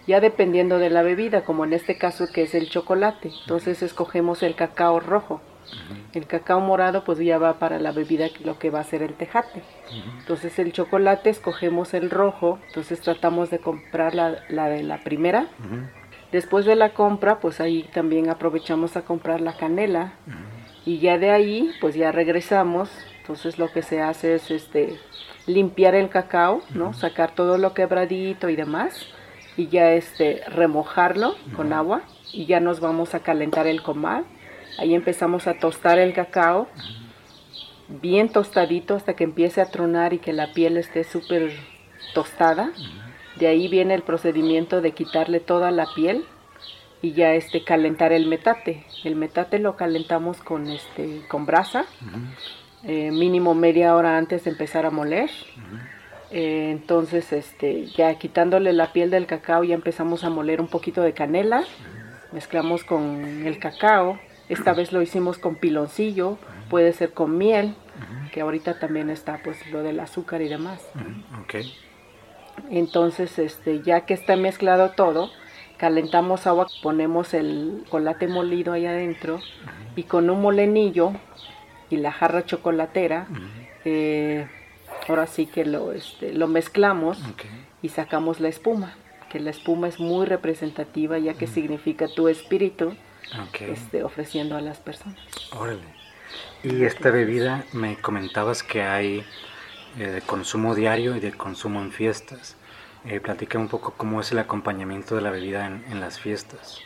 ya 0.08 0.20
dependiendo 0.20 0.80
de 0.80 0.90
la 0.90 1.04
bebida, 1.04 1.44
como 1.44 1.64
en 1.64 1.74
este 1.74 1.98
caso 1.98 2.28
que 2.34 2.44
es 2.44 2.56
el 2.56 2.70
chocolate. 2.70 3.32
Entonces 3.42 3.82
escogemos 3.82 4.44
el 4.44 4.56
cacao 4.56 5.00
rojo. 5.00 5.42
El 6.14 6.28
cacao 6.28 6.60
morado 6.60 7.04
pues 7.04 7.20
ya 7.20 7.38
va 7.38 7.60
para 7.60 7.80
la 7.80 7.92
bebida 7.92 8.28
lo 8.44 8.60
que 8.60 8.70
va 8.70 8.82
a 8.82 8.84
ser 8.84 9.02
el 9.02 9.14
tejate. 9.14 9.64
Entonces 10.20 10.58
el 10.60 10.74
chocolate 10.74 11.30
escogemos 11.30 11.94
el 11.94 12.10
rojo, 12.10 12.60
entonces 12.68 13.00
tratamos 13.02 13.50
de 13.50 13.60
comprar 13.60 14.14
la, 14.14 14.40
la 14.50 14.68
de 14.68 14.84
la 14.84 15.04
primera. 15.04 15.48
Después 16.32 16.66
de 16.66 16.76
la 16.76 16.94
compra 16.94 17.40
pues 17.40 17.62
ahí 17.62 17.84
también 17.94 18.30
aprovechamos 18.30 18.98
a 18.98 19.04
comprar 19.04 19.42
la 19.42 19.56
canela. 19.56 20.14
Y 20.86 21.00
ya 21.00 21.18
de 21.18 21.32
ahí 21.32 21.72
pues 21.80 21.96
ya 21.96 22.12
regresamos. 22.12 22.90
Entonces 23.22 23.58
lo 23.58 23.72
que 23.72 23.82
se 23.82 24.02
hace 24.02 24.36
es 24.36 24.52
este 24.52 25.00
limpiar 25.46 25.96
el 25.96 26.10
cacao, 26.10 26.62
¿no? 26.74 26.94
Sacar 26.94 27.34
todo 27.34 27.58
lo 27.58 27.74
quebradito 27.74 28.50
y 28.50 28.56
demás. 28.56 29.08
Y 29.56 29.68
ya 29.68 29.94
este 29.94 30.42
remojarlo 30.48 31.36
con 31.56 31.72
agua. 31.72 32.02
Y 32.34 32.46
ya 32.46 32.60
nos 32.60 32.80
vamos 32.80 33.14
a 33.14 33.20
calentar 33.20 33.68
el 33.68 33.82
comal 33.82 34.26
Ahí 34.82 34.96
empezamos 34.96 35.46
a 35.46 35.54
tostar 35.60 36.00
el 36.00 36.12
cacao, 36.12 36.68
bien 37.88 38.30
tostadito 38.30 38.96
hasta 38.96 39.14
que 39.16 39.24
empiece 39.24 39.62
a 39.62 39.70
tronar 39.70 40.12
y 40.12 40.18
que 40.18 40.34
la 40.34 40.54
piel 40.54 40.76
esté 40.76 41.04
súper 41.04 41.52
tostada. 42.16 42.72
De 43.36 43.46
ahí 43.46 43.68
viene 43.68 43.94
el 43.94 44.02
procedimiento 44.02 44.82
de 44.82 44.94
quitarle 44.94 45.40
toda 45.40 45.70
la 45.70 45.86
piel 45.94 46.26
y 47.04 47.12
ya 47.12 47.36
este 47.36 47.64
calentar 47.64 48.12
el 48.12 48.26
metate. 48.26 48.84
El 49.04 49.16
metate 49.18 49.60
lo 49.60 49.78
calentamos 49.78 50.38
con 50.42 50.68
este 50.68 51.22
con 51.28 51.46
brasa, 51.46 51.86
eh, 52.84 53.12
mínimo 53.12 53.54
media 53.54 53.96
hora 53.96 54.18
antes 54.18 54.46
de 54.46 54.50
empezar 54.50 54.88
a 54.88 54.90
moler. 54.90 55.30
Eh, 56.32 56.72
entonces, 56.72 57.32
este, 57.34 57.86
ya 57.86 58.16
quitándole 58.16 58.74
la 58.74 58.92
piel 58.94 59.12
del 59.12 59.28
cacao, 59.28 59.64
ya 59.64 59.76
empezamos 59.76 60.24
a 60.24 60.32
moler 60.32 60.60
un 60.60 60.70
poquito 60.70 61.04
de 61.04 61.14
canela, 61.14 61.66
mezclamos 62.32 62.84
con 62.84 63.46
el 63.46 63.60
cacao, 63.60 64.18
esta 64.52 64.74
vez 64.74 64.92
lo 64.92 65.02
hicimos 65.02 65.38
con 65.38 65.56
piloncillo, 65.56 66.38
puede 66.70 66.92
ser 66.92 67.14
con 67.14 67.38
miel, 67.38 67.76
que 68.34 68.42
ahorita 68.42 68.80
también 68.80 69.10
está 69.10 69.40
pues 69.44 69.66
lo 69.72 69.82
del 69.82 70.00
azúcar 70.00 70.42
y 70.42 70.50
demás. 70.50 70.82
Entonces, 72.70 73.40
este, 73.40 73.82
ya 73.82 74.06
que 74.06 74.14
está 74.14 74.36
mezclado 74.36 74.92
todo, 74.92 75.30
calentamos 75.78 76.48
agua, 76.48 76.68
ponemos 76.84 77.34
el 77.34 77.84
chocolate 77.86 78.28
molido 78.28 78.74
ahí 78.74 78.86
adentro 78.86 79.40
y 79.96 80.04
con 80.04 80.30
un 80.30 80.42
molenillo 80.42 81.14
y 81.90 81.98
la 81.98 82.12
jarra 82.12 82.46
chocolatera, 82.46 83.28
eh, 83.86 84.48
ahora 85.08 85.28
sí 85.28 85.46
que 85.46 85.64
lo, 85.64 85.94
este, 85.94 86.34
lo 86.34 86.48
mezclamos 86.48 87.20
y 87.82 87.90
sacamos 87.90 88.42
la 88.42 88.50
espuma, 88.50 88.96
que 89.30 89.40
la 89.40 89.50
espuma 89.50 89.88
es 89.88 90.00
muy 90.00 90.26
representativa 90.26 91.18
ya 91.20 91.36
que 91.36 91.48
significa 91.48 92.10
tu 92.10 92.28
espíritu 92.28 92.96
este, 93.60 94.04
ofreciendo 94.04 94.56
a 94.56 94.62
las 94.62 94.80
personas. 94.80 95.20
Órale. 95.58 96.02
Y 96.64 96.84
esta 96.84 97.10
bebida 97.10 97.66
me 97.74 97.98
comentabas 97.98 98.64
que 98.64 98.84
hay 98.84 99.26
eh, 99.98 100.08
de 100.08 100.22
consumo 100.22 100.76
diario 100.76 101.16
y 101.16 101.20
de 101.20 101.32
consumo 101.32 101.82
en 101.82 101.92
fiestas. 101.92 102.56
Eh, 103.06 103.20
platica 103.20 103.58
un 103.58 103.68
poco 103.68 103.94
cómo 103.98 104.22
es 104.22 104.32
el 104.32 104.40
acompañamiento 104.40 105.16
de 105.16 105.22
la 105.22 105.32
bebida 105.32 105.66
en, 105.66 106.00
las 106.00 106.20
fiestas. 106.20 106.80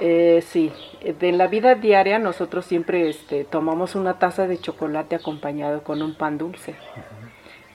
Eh, 0.00 0.42
sí, 0.46 0.72
de 1.20 1.32
la 1.32 1.46
vida 1.46 1.74
diaria 1.74 2.18
nosotros 2.18 2.64
siempre 2.64 3.10
este, 3.10 3.44
tomamos 3.44 3.94
una 3.94 4.18
taza 4.18 4.46
de 4.46 4.58
chocolate 4.58 5.16
acompañado 5.16 5.82
con 5.82 6.00
un 6.00 6.14
pan 6.14 6.38
dulce. 6.38 6.74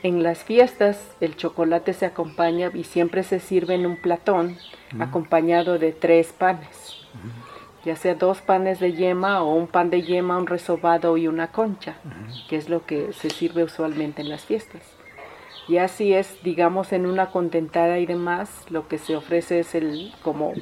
En 0.01 0.23
las 0.23 0.43
fiestas 0.43 0.99
el 1.21 1.35
chocolate 1.35 1.93
se 1.93 2.07
acompaña 2.07 2.71
y 2.73 2.83
siempre 2.83 3.23
se 3.23 3.39
sirve 3.39 3.75
en 3.75 3.85
un 3.85 3.97
platón 3.97 4.57
acompañado 4.99 5.77
de 5.77 5.91
tres 5.91 6.33
panes 6.33 7.03
ya 7.85 7.95
sea 7.95 8.15
dos 8.15 8.41
panes 8.41 8.79
de 8.79 8.93
yema 8.93 9.43
o 9.43 9.53
un 9.53 9.67
pan 9.67 9.89
de 9.89 10.01
yema, 10.01 10.37
un 10.37 10.47
resobado 10.47 11.17
y 11.17 11.27
una 11.27 11.47
concha, 11.47 11.95
que 12.47 12.55
es 12.55 12.69
lo 12.69 12.85
que 12.85 13.13
se 13.13 13.29
sirve 13.29 13.63
usualmente 13.63 14.21
en 14.21 14.29
las 14.29 14.45
fiestas. 14.45 14.81
Y 15.67 15.77
así 15.77 16.13
es, 16.13 16.41
digamos, 16.43 16.91
en 16.91 17.05
una 17.05 17.31
contentada 17.31 17.99
y 17.99 18.05
demás, 18.05 18.49
lo 18.69 18.87
que 18.87 18.97
se 18.97 19.15
ofrece 19.15 19.59
es 19.59 19.75
el 19.75 20.13
como 20.21 20.53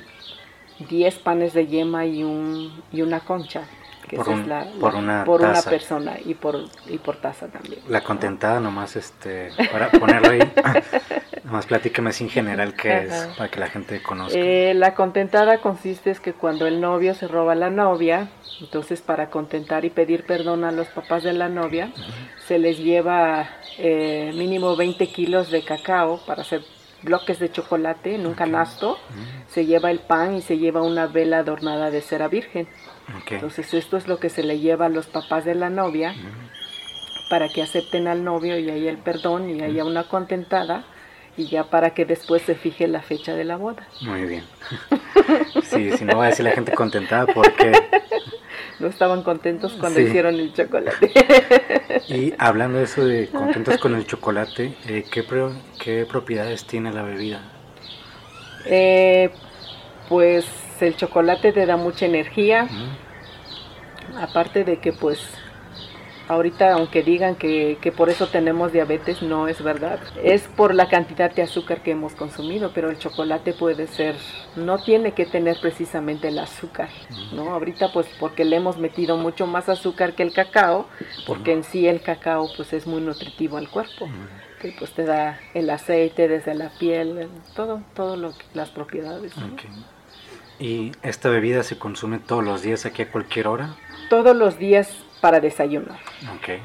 10 0.90 1.20
panes 1.20 1.54
de 1.54 1.68
yema 1.68 2.06
y, 2.06 2.24
un, 2.24 2.72
y 2.92 3.02
una 3.02 3.20
concha, 3.20 3.64
que 4.08 4.18
por, 4.18 4.30
es 4.30 4.48
la, 4.48 4.66
por, 4.80 4.96
una, 4.96 5.24
por 5.24 5.42
una, 5.42 5.62
persona 5.62 6.18
y 6.24 6.34
por, 6.34 6.66
y 6.88 6.98
por 6.98 7.18
taza 7.18 7.48
también. 7.48 7.80
La 7.88 8.04
contentada 8.04 8.60
nomás, 8.60 8.96
este, 8.96 9.50
para 9.72 9.90
ponerlo 9.92 10.30
ahí, 10.30 10.40
Más 11.52 11.66
platícame 11.66 12.12
en 12.18 12.30
general 12.30 12.74
qué 12.76 13.06
es, 13.06 13.14
para 13.38 13.50
que 13.50 13.60
la 13.60 13.68
gente 13.68 14.02
conozca. 14.02 14.40
Eh, 14.40 14.74
la 14.74 14.94
contentada 14.94 15.58
consiste 15.58 16.10
es 16.10 16.22
que 16.22 16.32
cuando 16.32 16.66
el 16.66 16.80
novio 16.80 17.14
se 17.14 17.28
roba 17.28 17.52
a 17.52 17.56
la 17.56 17.70
novia, 17.70 18.30
entonces 18.62 19.02
para 19.02 19.30
contentar 19.30 19.84
y 19.84 19.90
pedir 19.90 20.26
perdón 20.26 20.64
a 20.64 20.72
los 20.72 20.88
papás 20.88 21.24
de 21.24 21.34
la 21.34 21.50
novia, 21.50 21.92
se 22.48 22.58
les 22.58 22.78
lleva 22.78 23.50
eh, 23.78 24.32
mínimo 24.34 24.78
20 24.78 25.08
kilos 25.08 25.52
de 25.52 25.64
cacao 25.64 26.22
para 26.26 26.44
hacer 26.44 26.62
bloques 27.04 27.40
de 27.40 27.52
chocolate 27.52 28.16
en 28.16 28.26
un 28.26 28.34
canasto, 28.34 28.98
se 29.48 29.66
lleva 29.66 29.92
el 29.92 30.00
pan 30.00 30.36
y 30.36 30.42
se 30.42 30.58
lleva 30.58 30.82
una 30.82 31.08
vela 31.08 31.40
adornada 31.40 31.92
de 31.92 32.02
cera 32.02 32.28
virgen. 32.28 32.68
Entonces 33.30 33.74
esto 33.74 33.98
es 33.98 34.08
lo 34.08 34.20
que 34.20 34.30
se 34.30 34.44
le 34.44 34.60
lleva 34.60 34.86
a 34.86 34.90
los 34.90 35.08
papás 35.08 35.46
de 35.46 35.56
la 35.56 35.70
novia 35.70 36.14
para 37.30 37.48
que 37.50 37.62
acepten 37.62 38.08
al 38.08 38.24
novio 38.24 38.58
y 38.60 38.70
haya 38.70 38.90
el 38.90 38.98
perdón 38.98 39.50
y 39.50 39.62
haya 39.62 39.86
una 39.86 40.04
contentada 40.04 40.86
y 41.38 41.48
ya 41.48 41.70
para 41.70 41.92
que 41.94 42.06
después 42.06 42.42
se 42.42 42.56
fije 42.56 42.88
la 42.88 43.02
fecha 43.02 43.34
de 43.36 43.46
la 43.46 43.58
boda. 43.58 43.88
Muy 44.02 44.26
bien. 44.26 44.44
Sí, 45.64 45.92
si 45.98 46.04
no 46.04 46.18
va 46.18 46.26
a 46.26 46.28
decir 46.28 46.44
la 46.44 46.52
gente 46.52 46.74
contentada 46.74 47.26
porque... 47.28 47.72
No 48.82 48.88
estaban 48.88 49.22
contentos 49.22 49.74
cuando 49.80 50.00
hicieron 50.00 50.36
el 50.36 50.54
chocolate. 50.54 51.12
Y 52.08 52.34
hablando 52.40 52.80
de 52.80 52.86
eso 52.86 53.06
de 53.06 53.28
contentos 53.28 53.78
con 53.78 53.96
el 53.96 54.08
chocolate, 54.08 54.74
eh, 54.88 55.06
¿qué, 55.10 55.24
¿qué, 55.80 56.06
propiedades 56.10 56.66
tiene 56.66 56.92
la 56.92 57.04
bebida? 57.04 57.42
Eh, 58.66 59.30
pues 60.10 60.46
el 60.82 60.96
chocolate 60.98 61.54
te 61.54 61.66
da 61.68 61.78
mucha 61.78 62.08
energía, 62.08 62.68
aparte 64.20 64.64
de 64.64 64.80
que 64.80 64.94
pues 64.94 65.20
Ahorita, 66.32 66.72
aunque 66.72 67.04
digan 67.04 67.36
que, 67.36 67.94
por 67.98 68.10
eso 68.10 68.28
tenemos 68.28 68.72
diabetes, 68.72 69.22
no 69.22 69.50
es 69.50 69.62
verdad. 69.62 70.00
Es 70.24 70.44
por 70.44 70.74
la 70.74 70.88
cantidad 70.88 71.30
de 71.30 71.42
azúcar 71.42 71.84
que 71.84 71.92
hemos 71.92 72.16
consumido, 72.16 72.72
pero 72.74 72.90
el 72.90 72.98
chocolate 72.98 73.52
puede 73.52 73.86
ser, 73.88 74.16
no 74.56 74.82
tiene 74.82 75.12
que 75.12 75.26
tener 75.26 75.58
precisamente 75.60 76.30
el 76.30 76.40
azúcar, 76.40 76.88
¿no? 77.34 77.50
Ahorita 77.50 77.92
pues 77.92 78.08
porque 78.18 78.46
le 78.46 78.56
hemos 78.56 78.78
metido 78.78 79.18
mucho 79.18 79.46
más 79.46 79.68
azúcar 79.68 80.14
que 80.14 80.24
el 80.24 80.32
cacao, 80.32 80.88
porque 81.28 81.52
en 81.52 81.66
sí 81.66 81.86
el 81.86 82.02
cacao 82.02 82.48
pues 82.56 82.72
es 82.72 82.88
muy 82.88 83.02
nutritivo 83.02 83.58
al 83.58 83.70
cuerpo. 83.70 84.08
Que 84.62 84.74
pues 84.80 84.94
te 84.94 85.04
da 85.04 85.38
el 85.54 85.70
aceite 85.70 86.30
desde 86.30 86.56
la 86.56 86.70
piel, 86.80 87.28
todo, 87.58 87.82
todo 87.94 88.16
lo 88.16 88.32
las 88.54 88.70
propiedades. 88.70 89.34
¿Y 90.62 90.94
esta 91.04 91.28
bebida 91.28 91.64
se 91.64 91.78
consume 91.78 92.20
todos 92.20 92.46
los 92.46 92.62
días 92.62 92.86
aquí 92.86 93.02
a 93.02 93.12
cualquier 93.12 93.50
hora? 93.50 93.76
Todos 94.10 94.34
los 94.34 94.58
días 94.58 94.96
para 95.22 95.40
desayunar. 95.40 96.00
Ok. 96.36 96.60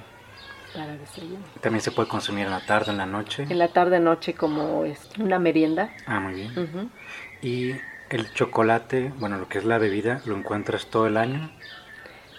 Para 0.74 0.96
desayunar. 0.96 1.48
¿También 1.60 1.82
se 1.82 1.92
puede 1.92 2.08
consumir 2.08 2.46
en 2.46 2.50
la 2.50 2.64
tarde, 2.66 2.90
en 2.90 2.98
la 2.98 3.06
noche? 3.06 3.46
En 3.48 3.58
la 3.58 3.68
tarde, 3.68 4.00
noche, 4.00 4.34
como 4.34 4.84
es 4.84 5.08
una 5.18 5.38
merienda. 5.38 5.90
Ah, 6.06 6.20
muy 6.20 6.34
bien. 6.34 6.90
¿Y 7.42 7.72
el 8.10 8.32
chocolate, 8.32 9.12
bueno, 9.18 9.38
lo 9.38 9.48
que 9.48 9.58
es 9.58 9.64
la 9.64 9.78
bebida, 9.78 10.20
lo 10.24 10.36
encuentras 10.36 10.86
todo 10.86 11.06
el 11.06 11.16
año? 11.16 11.50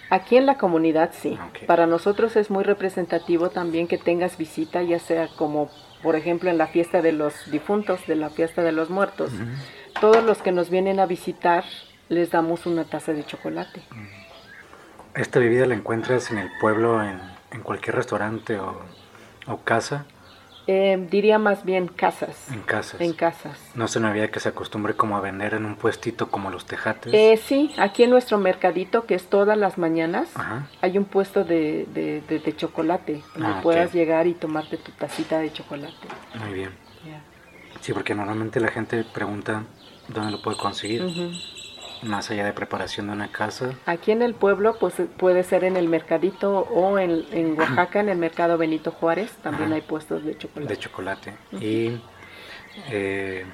Aquí 0.10 0.38
en 0.38 0.46
la 0.46 0.58
comunidad 0.58 1.12
sí. 1.14 1.38
Para 1.66 1.86
nosotros 1.86 2.36
es 2.38 2.50
muy 2.50 2.64
representativo 2.64 3.50
también 3.50 3.88
que 3.88 3.98
tengas 3.98 4.38
visita, 4.38 4.82
ya 4.82 5.00
sea 5.00 5.28
como, 5.28 5.70
por 6.02 6.16
ejemplo, 6.16 6.50
en 6.50 6.58
la 6.58 6.68
fiesta 6.68 7.02
de 7.02 7.12
los 7.12 7.52
difuntos, 7.52 8.08
de 8.08 8.16
la 8.16 8.30
fiesta 8.30 8.64
de 8.64 8.72
los 8.72 8.90
muertos. 8.90 9.32
Todos 10.00 10.24
los 10.24 10.42
que 10.42 10.54
nos 10.54 10.70
vienen 10.70 11.00
a 11.00 11.06
visitar 11.06 11.66
les 12.08 12.32
damos 12.32 12.66
una 12.66 12.86
taza 12.86 13.12
de 13.12 13.26
chocolate. 13.26 13.82
¿Esta 15.18 15.40
bebida 15.40 15.66
la 15.66 15.74
encuentras 15.74 16.30
en 16.30 16.38
el 16.38 16.52
pueblo, 16.60 17.02
en, 17.04 17.20
cualquier 17.64 17.96
restaurante 17.96 18.60
o, 18.60 19.58
casa? 19.64 20.06
Eh, 20.68 21.08
diría 21.10 21.40
más 21.40 21.66
bien 21.66 21.88
casas. 21.88 22.52
En 22.52 22.62
casas. 22.62 23.02
En 23.02 23.14
casas. 23.14 23.58
¿No 23.74 23.86
es 23.86 23.96
una 23.96 24.10
bebida 24.10 24.28
que 24.28 24.40
se 24.40 24.50
acostumbre 24.50 24.94
como 24.94 25.18
a 25.18 25.22
vender 25.22 25.56
en 25.56 25.66
un 25.66 25.76
puestito 25.76 26.30
como 26.30 26.52
los 26.52 26.66
tejates? 26.66 27.12
Eh, 27.16 27.36
sí, 27.44 27.74
aquí 27.80 28.04
en 28.04 28.12
nuestro 28.12 28.38
mercadito, 28.38 29.08
que 29.08 29.16
es 29.16 29.28
todas 29.28 29.58
las 29.58 29.80
mañanas, 29.80 30.30
hay 30.82 31.00
un 31.00 31.06
puesto 31.06 31.44
de, 31.44 31.88
de, 31.96 32.56
chocolate, 32.56 33.24
donde 33.34 33.54
ah, 33.58 33.62
puedas 33.64 33.94
llegar 33.94 34.28
y 34.28 34.34
tomarte 34.34 34.78
tu 34.78 34.92
tacita 34.92 35.40
de 35.40 35.52
chocolate. 35.52 35.96
Muy 36.36 36.54
bien. 36.54 36.70
Sí, 37.82 37.92
porque 37.92 38.14
normalmente 38.14 38.60
la 38.60 38.68
gente 38.68 39.04
pregunta 39.04 39.64
dónde 40.10 40.32
lo 40.32 40.42
puede 40.44 40.58
conseguir 40.58 41.04
más 42.04 42.30
allá 42.32 42.46
de 42.46 42.54
preparación 42.54 43.08
de 43.08 43.14
una 43.14 43.32
casa. 43.32 43.72
Aquí 43.86 44.12
en 44.12 44.22
el 44.22 44.34
pueblo, 44.34 44.78
pues 44.80 44.96
puede 45.18 45.44
ser 45.44 45.64
en 45.64 45.78
el 45.78 45.88
mercadito 45.88 46.60
o 46.60 47.00
en, 47.00 47.26
en 47.32 47.60
Oaxaca, 47.60 48.00
en 48.00 48.10
el 48.10 48.18
mercado 48.18 48.58
Benito 48.58 48.92
Juárez, 48.92 49.32
también 49.44 49.74
hay 49.74 49.82
puestos 49.82 50.24
de 50.24 50.38
chocolate. 50.38 50.74
De 50.74 50.80
chocolate. 50.80 51.34
Y 51.60 52.02
eh, 52.90 53.46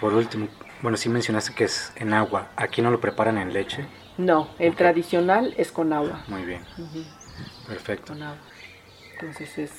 por 0.00 0.14
último, 0.14 0.48
bueno, 0.82 0.96
sí 0.96 1.08
mencionaste 1.08 1.54
que 1.54 1.64
es 1.64 1.92
en 1.96 2.12
agua. 2.12 2.48
¿Aquí 2.56 2.82
no 2.82 2.90
lo 2.90 3.00
preparan 3.00 3.38
en 3.38 3.52
leche? 3.52 3.86
No, 4.16 4.48
el 4.58 4.74
tradicional 4.74 5.54
es 5.56 5.72
con 5.72 5.92
agua. 5.92 6.24
Muy 6.28 6.42
bien. 6.42 6.62
Perfecto. 7.66 8.12
Con 8.12 8.22
agua. 8.22 8.38
Entonces 9.12 9.58
es 9.58 9.72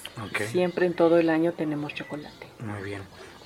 siempre 0.47 0.85
en 0.85 0.93
todo 0.93 1.17
el 1.17 1.29
año 1.29 1.53
tenemos 1.53 1.93
chocolate. 1.93 2.47
Muy 2.59 2.83
bien. 2.83 3.01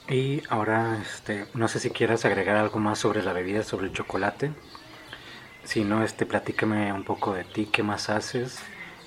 Y 0.09 0.43
ahora, 0.49 0.99
este, 1.01 1.45
no 1.53 1.67
sé 1.67 1.79
si 1.79 1.89
quieras 1.89 2.25
agregar 2.25 2.57
algo 2.57 2.79
más 2.79 2.99
sobre 2.99 3.23
la 3.23 3.33
bebida, 3.33 3.63
sobre 3.63 3.87
el 3.87 3.93
chocolate. 3.93 4.51
Si 5.63 5.83
no, 5.83 6.03
este, 6.03 6.25
platícame 6.25 6.91
un 6.91 7.03
poco 7.03 7.33
de 7.33 7.45
ti, 7.45 7.67
qué 7.71 7.83
más 7.83 8.09
haces 8.09 8.61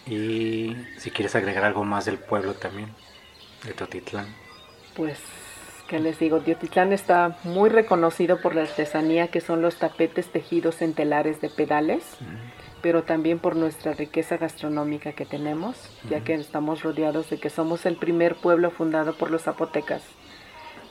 y 0.07 0.77
si 0.99 1.11
quieres 1.11 1.35
agregar 1.35 1.65
algo 1.65 1.85
más 1.85 2.05
del 2.05 2.19
pueblo 2.19 2.55
también, 2.55 2.91
de 3.65 3.73
Teotitlán. 3.73 4.27
Pues, 4.95 5.19
¿qué 5.89 5.99
les 5.99 6.19
digo? 6.19 6.41
Teotitlán 6.41 6.93
está 6.93 7.39
muy 7.43 7.69
reconocido 7.69 8.41
por 8.41 8.55
la 8.55 8.63
artesanía 8.63 9.29
que 9.29 9.41
son 9.41 9.63
los 9.63 9.77
tapetes 9.77 10.31
tejidos 10.31 10.81
en 10.81 10.95
telares 10.95 11.41
de 11.41 11.51
pedales, 11.51 12.05
pero 12.81 13.03
también 13.03 13.39
por 13.41 13.57
nuestra 13.57 13.93
riqueza 13.93 14.37
gastronómica 14.37 15.13
que 15.13 15.27
tenemos, 15.27 15.77
ya 16.09 16.23
que 16.23 16.35
estamos 16.35 16.83
rodeados 16.83 17.29
de 17.31 17.39
que 17.41 17.51
somos 17.51 17.85
el 17.85 17.97
primer 17.97 18.37
pueblo 18.37 18.71
fundado 18.71 19.15
por 19.15 19.31
los 19.31 19.43
zapotecas. 19.43 20.03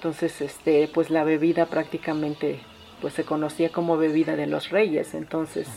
Entonces, 0.05 0.39
este, 0.39 0.87
pues 0.93 1.09
la 1.09 1.23
bebida 1.23 1.65
prácticamente 1.65 2.59
pues 3.01 3.15
se 3.15 3.23
conocía 3.23 3.71
como 3.71 3.97
bebida 3.97 4.35
de 4.35 4.45
los 4.45 4.69
reyes. 4.69 5.15
Entonces, 5.15 5.67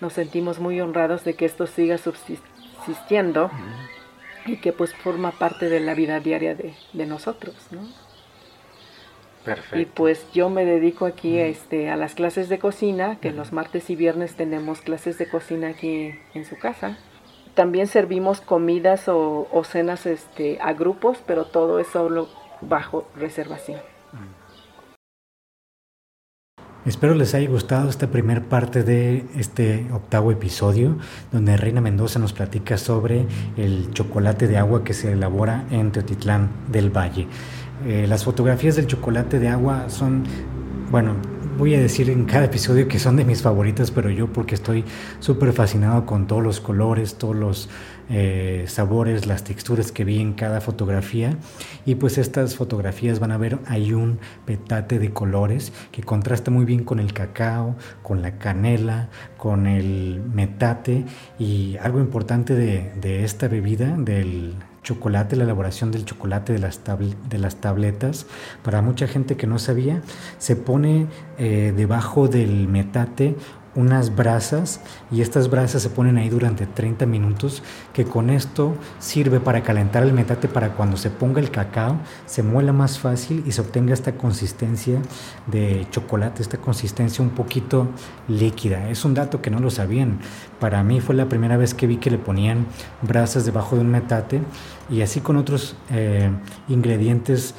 nos 0.00 0.14
sentimos 0.14 0.58
muy 0.58 0.80
honrados 0.80 1.22
de 1.22 1.34
que 1.34 1.44
esto 1.44 1.68
siga 1.68 1.96
subsistiendo 1.96 3.48
y 4.46 4.56
que 4.56 4.72
pues 4.72 4.96
forma 4.96 5.30
parte 5.30 5.68
de 5.68 5.78
la 5.78 5.94
vida 5.94 6.18
diaria 6.18 6.56
de, 6.56 7.06
nosotros, 7.06 7.54
¿no? 7.70 7.82
Perfecto. 9.44 9.78
Y 9.78 9.84
pues 9.84 10.26
yo 10.32 10.50
me 10.50 10.64
dedico 10.64 11.06
aquí 11.06 11.38
este, 11.38 11.88
a 11.88 11.94
las 11.94 12.16
clases 12.16 12.48
de 12.48 12.58
cocina, 12.58 13.20
que 13.20 13.30
los 13.30 13.52
martes 13.52 13.90
y 13.90 13.94
viernes 13.94 14.34
tenemos 14.34 14.80
clases 14.80 15.18
de 15.18 15.28
cocina 15.28 15.68
aquí 15.68 16.18
en 16.34 16.44
su 16.44 16.58
casa. 16.58 16.98
También 17.54 17.86
servimos 17.86 18.40
comidas 18.40 19.06
o, 19.08 19.46
o 19.52 19.62
cenas 19.62 20.04
este, 20.06 20.58
a 20.60 20.72
grupos, 20.72 21.18
pero 21.24 21.44
todo 21.44 21.78
es 21.78 21.86
solo 21.86 22.39
bajo 22.60 23.08
reservación. 23.16 23.80
Espero 26.86 27.14
les 27.14 27.34
haya 27.34 27.48
gustado 27.48 27.90
esta 27.90 28.06
primera 28.06 28.40
parte 28.40 28.82
de 28.82 29.26
este 29.36 29.86
octavo 29.92 30.32
episodio, 30.32 30.96
donde 31.30 31.58
Reina 31.58 31.82
Mendoza 31.82 32.18
nos 32.18 32.32
platica 32.32 32.78
sobre 32.78 33.26
el 33.58 33.90
chocolate 33.92 34.48
de 34.48 34.56
agua 34.56 34.82
que 34.82 34.94
se 34.94 35.12
elabora 35.12 35.66
en 35.70 35.92
Teotitlán 35.92 36.48
del 36.68 36.88
Valle. 36.88 37.28
Eh, 37.86 38.06
las 38.08 38.24
fotografías 38.24 38.76
del 38.76 38.86
chocolate 38.86 39.38
de 39.38 39.48
agua 39.48 39.90
son, 39.90 40.24
bueno, 40.90 41.16
voy 41.58 41.74
a 41.74 41.80
decir 41.80 42.08
en 42.08 42.24
cada 42.24 42.46
episodio 42.46 42.88
que 42.88 42.98
son 42.98 43.16
de 43.16 43.26
mis 43.26 43.42
favoritas, 43.42 43.90
pero 43.90 44.08
yo 44.08 44.32
porque 44.32 44.54
estoy 44.54 44.82
súper 45.18 45.52
fascinado 45.52 46.06
con 46.06 46.26
todos 46.26 46.42
los 46.42 46.60
colores, 46.60 47.16
todos 47.16 47.36
los 47.36 47.68
eh, 48.12 48.64
sabores, 48.66 49.26
las 49.26 49.44
texturas 49.44 49.92
que 49.92 50.04
vi 50.04 50.20
en 50.20 50.32
cada 50.32 50.60
fotografía. 50.60 51.36
Y 51.86 51.94
pues 51.94 52.18
estas 52.18 52.56
fotografías 52.56 53.20
van 53.20 53.30
a 53.30 53.38
ver, 53.38 53.60
hay 53.66 53.92
un 53.92 54.18
petate 54.44 54.98
de 54.98 55.12
colores 55.12 55.72
que 55.92 56.02
contrasta 56.02 56.50
muy 56.50 56.64
bien 56.64 56.82
con 56.82 56.98
el 56.98 57.12
cacao, 57.12 57.76
con 58.02 58.20
la 58.20 58.36
canela, 58.38 59.10
con 59.36 59.68
el 59.68 60.22
metate. 60.34 61.04
Y 61.38 61.76
algo 61.76 62.00
importante 62.00 62.54
de, 62.54 63.24
esta 63.24 63.46
bebida, 63.46 63.96
del 63.96 64.54
chocolate, 64.82 65.36
la 65.36 65.44
elaboración 65.44 65.92
del 65.92 66.04
chocolate 66.04 66.52
de 66.52 66.58
las, 66.58 66.80
de 67.28 67.38
las 67.38 67.56
tabletas. 67.56 68.26
Para 68.64 68.82
mucha 68.82 69.06
gente 69.06 69.36
que 69.36 69.46
no 69.46 69.58
sabía, 69.58 70.02
se 70.38 70.56
pone 70.56 71.06
eh, 71.38 71.72
debajo 71.76 72.26
del 72.28 72.66
metate 72.66 73.36
unas 73.80 74.14
brasas 74.14 74.80
y 75.10 75.22
estas 75.22 75.50
brasas 75.50 75.82
se 75.82 75.90
ponen 75.90 76.18
ahí 76.18 76.28
durante 76.28 76.66
30 76.66 77.06
minutos 77.06 77.62
que 77.92 78.04
con 78.04 78.30
esto 78.30 78.74
sirve 78.98 79.40
para 79.40 79.62
calentar 79.62 80.02
el 80.02 80.12
metate 80.12 80.48
para 80.48 80.74
cuando 80.74 80.96
se 80.96 81.10
ponga 81.10 81.40
el 81.40 81.50
cacao 81.50 81.98
se 82.26 82.42
muela 82.42 82.72
más 82.72 82.98
fácil 82.98 83.42
y 83.46 83.52
se 83.52 83.60
obtenga 83.60 83.94
esta 83.94 84.12
consistencia 84.12 85.00
de 85.46 85.86
chocolate, 85.90 86.42
esta 86.42 86.58
consistencia 86.58 87.22
un 87.22 87.30
poquito 87.30 87.88
líquida. 88.28 88.88
Es 88.90 89.04
un 89.04 89.14
dato 89.14 89.40
que 89.40 89.50
no 89.50 89.60
lo 89.60 89.70
sabían. 89.70 90.18
Para 90.58 90.82
mí 90.82 91.00
fue 91.00 91.14
la 91.14 91.28
primera 91.28 91.56
vez 91.56 91.74
que 91.74 91.86
vi 91.86 91.96
que 91.96 92.10
le 92.10 92.18
ponían 92.18 92.66
brasas 93.02 93.44
debajo 93.44 93.76
de 93.76 93.82
un 93.82 93.90
metate 93.90 94.42
y 94.90 95.02
así 95.02 95.20
con 95.20 95.36
otros 95.36 95.76
eh, 95.90 96.30
ingredientes 96.68 97.54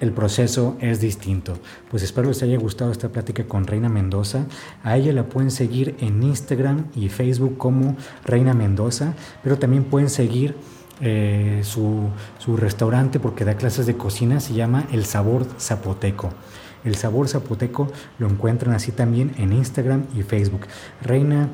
el 0.00 0.12
proceso 0.12 0.76
es 0.80 1.00
distinto. 1.00 1.54
Pues 1.90 2.02
espero 2.02 2.28
les 2.28 2.42
haya 2.42 2.58
gustado 2.58 2.92
esta 2.92 3.08
plática 3.08 3.44
con 3.44 3.66
Reina 3.66 3.88
Mendoza. 3.88 4.46
A 4.82 4.96
ella 4.96 5.12
la 5.12 5.24
pueden 5.24 5.50
seguir 5.50 5.96
en 6.00 6.22
Instagram 6.22 6.86
y 6.94 7.08
Facebook 7.08 7.56
como 7.56 7.96
Reina 8.24 8.54
Mendoza, 8.54 9.14
pero 9.42 9.58
también 9.58 9.84
pueden 9.84 10.10
seguir 10.10 10.54
eh, 11.00 11.60
su, 11.62 12.08
su 12.38 12.56
restaurante 12.56 13.20
porque 13.20 13.44
da 13.44 13.56
clases 13.56 13.86
de 13.86 13.96
cocina, 13.96 14.40
se 14.40 14.54
llama 14.54 14.86
El 14.92 15.04
Sabor 15.04 15.46
Zapoteco. 15.58 16.30
El 16.84 16.94
Sabor 16.94 17.28
Zapoteco 17.28 17.88
lo 18.18 18.28
encuentran 18.28 18.74
así 18.74 18.92
también 18.92 19.34
en 19.38 19.52
Instagram 19.52 20.06
y 20.16 20.22
Facebook. 20.22 20.66
Reina 21.02 21.48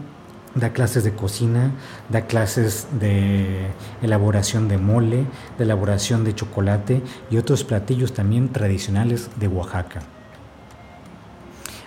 da 0.55 0.73
clases 0.73 1.05
de 1.05 1.13
cocina, 1.13 1.73
da 2.09 2.27
clases 2.27 2.87
de 2.99 3.69
elaboración 4.03 4.69
de 4.69 4.79
mole, 4.79 5.27
de 5.59 5.65
elaboración 5.65 6.25
de 6.25 6.35
chocolate 6.35 7.03
y 7.31 7.39
otros 7.39 7.65
platillos 7.65 8.13
también 8.13 8.51
tradicionales 8.51 9.31
de 9.39 9.49
Oaxaca. 9.49 10.03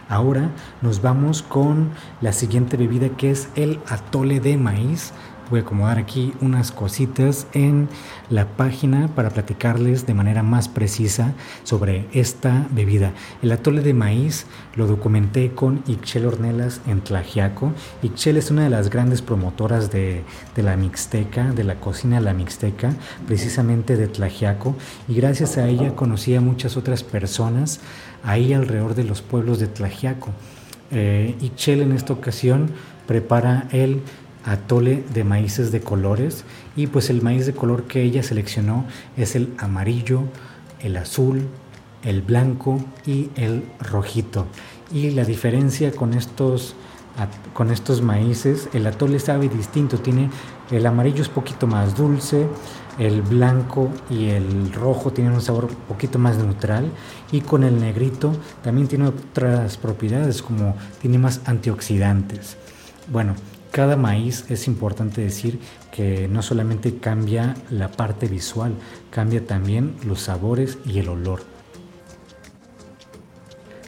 Ahora 0.08 0.52
nos 0.82 1.02
vamos 1.02 1.42
con 1.42 1.90
la 2.22 2.32
siguiente 2.32 2.78
bebida 2.78 3.10
que 3.10 3.32
es 3.32 3.50
el 3.56 3.80
atole 3.88 4.40
de 4.40 4.56
maíz 4.58 5.14
voy 5.50 5.60
a 5.60 5.64
acomodar 5.64 5.98
aquí 5.98 6.34
unas 6.42 6.72
cositas 6.72 7.48
en 7.54 7.88
la 8.30 8.48
página 8.48 9.10
para 9.16 9.30
platicarles 9.30 10.06
de 10.06 10.14
manera 10.14 10.44
más 10.44 10.68
precisa 10.68 11.34
sobre 11.64 12.08
esta 12.14 12.68
bebida. 12.72 13.14
El 13.42 13.52
atole 13.52 13.82
de 13.82 13.94
maíz 13.94 14.46
lo 14.76 14.88
documenté 14.88 15.52
con 15.52 15.84
Ixchel 15.88 16.26
Ornelas 16.26 16.82
en 16.88 17.02
Tlajiaco. 17.02 17.74
Ixchel 18.04 18.38
es 18.38 18.52
una 18.52 18.64
de 18.64 18.70
las 18.70 18.90
grandes 18.90 19.22
promotoras 19.22 19.92
de, 19.92 20.24
la 20.56 20.78
Mixteca, 20.78 21.52
de 21.52 21.64
la 21.64 21.76
cocina 21.76 22.20
de 22.20 22.26
la 22.26 22.34
Mixteca, 22.34 22.94
precisamente 23.28 23.98
de 23.98 24.08
Tlajiaco, 24.08 24.76
y 25.08 25.16
gracias 25.16 25.58
a 25.58 25.68
ella 25.68 25.96
conocí 25.96 26.36
a 26.36 26.42
muchas 26.42 26.78
otras 26.78 27.04
personas 27.04 27.80
ahí 28.24 28.54
alrededor 28.54 28.96
de 28.96 29.04
los 29.04 29.22
pueblos 29.22 29.60
de 29.60 29.68
Tlajiaco. 29.68 30.32
Eh, 30.92 31.36
en 31.68 31.92
esta 31.92 32.14
ocasión 32.14 32.70
prepara 33.08 33.68
el 33.72 34.02
atole 34.46 35.04
de 35.14 35.24
maíces 35.24 35.72
de 35.72 35.82
colores 35.82 36.46
y 36.76 36.88
pues 36.88 37.10
el 37.10 37.22
maíz 37.22 37.46
de 37.46 37.54
color 37.54 37.84
que 37.84 38.04
ella 38.04 38.24
seleccionó 38.24 38.86
es 39.18 39.36
el 39.36 39.54
amarillo, 39.58 40.22
el 40.80 40.96
azul, 40.98 41.48
el 42.04 42.22
blanco 42.22 42.80
y 43.06 43.30
el 43.36 43.64
rojito. 43.80 44.46
Y 44.94 45.10
la 45.12 45.26
diferencia 45.26 45.92
con 45.92 46.14
estos, 46.14 46.76
con 47.54 47.72
estos 47.72 48.02
maíces, 48.02 48.70
el 48.74 48.86
atole 48.86 49.20
sabe 49.20 49.50
distinto, 49.50 49.98
tiene 49.98 50.30
el 50.72 50.86
amarillo 50.86 51.22
es 51.22 51.30
poquito 51.30 51.68
más 51.68 51.96
dulce, 51.96 52.48
el 52.98 53.22
blanco 53.22 53.90
y 54.10 54.30
el 54.30 54.72
rojo 54.74 55.12
tienen 55.12 55.34
un 55.34 55.42
sabor 55.42 55.66
un 55.66 55.76
poquito 55.88 56.18
más 56.18 56.38
neutral 56.38 56.90
y 57.32 57.42
con 57.42 57.64
el 57.64 57.80
negrito 57.80 58.32
también 58.64 58.88
tiene 58.88 59.08
otras 59.08 59.78
propiedades 59.78 60.42
como 60.42 60.76
tiene 61.02 61.18
más 61.18 61.42
antioxidantes. 61.46 62.58
Bueno, 63.12 63.36
cada 63.76 63.98
maíz 63.98 64.46
es 64.48 64.70
importante 64.70 65.20
decir 65.20 65.60
que 65.92 66.30
no 66.30 66.42
solamente 66.42 66.96
cambia 66.96 67.56
la 67.70 67.92
parte 67.92 68.30
visual, 68.30 68.74
cambia 69.10 69.46
también 69.46 69.98
los 70.06 70.22
sabores 70.22 70.78
y 70.86 71.00
el 71.00 71.10
olor. 71.10 71.42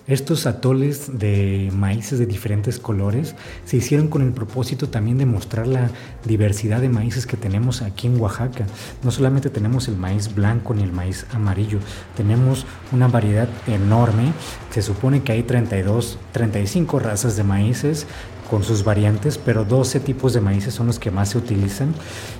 Estos 0.06 0.45
atoles 0.45 1.19
de 1.19 1.69
maíces 1.73 2.19
de 2.19 2.26
diferentes 2.26 2.80
colores 2.80 3.36
se 3.63 3.78
hicieron 3.78 4.10
con 4.10 4.21
el 4.21 4.34
propósito 4.34 4.89
también 4.89 5.17
de 5.17 5.26
mostrar 5.26 5.67
la 5.67 5.89
diversidad 6.26 6.82
de 6.82 6.89
maíces 6.89 7.26
que 7.26 7.38
tenemos 7.38 7.82
aquí 7.82 8.08
en 8.08 8.19
Oaxaca. 8.19 8.65
No 9.04 9.12
solamente 9.12 9.50
tenemos 9.50 9.88
el 9.88 9.95
maíz 9.95 10.34
blanco 10.34 10.73
ni 10.73 10.84
el 10.84 10.91
maíz 10.91 11.26
amarillo, 11.34 11.80
tenemos 12.15 12.65
una 12.91 13.08
variedad 13.08 13.50
enorme. 13.67 14.34
Se 14.69 14.82
supone 14.82 15.23
que 15.23 15.34
hay 15.34 15.43
32, 15.43 16.17
35 16.34 17.00
razas 17.00 17.36
de 17.38 17.43
maíces 17.43 18.08
con 18.50 18.64
sus 18.64 18.84
variantes, 18.84 19.38
pero 19.38 19.66
12 19.66 20.00
tipos 20.00 20.34
de 20.34 20.42
maíces 20.42 20.74
son 20.74 20.88
los 20.88 21.00
que 21.00 21.12
más 21.12 21.30
se 21.30 21.38
utilizan. 21.38 21.94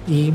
Y 0.08 0.34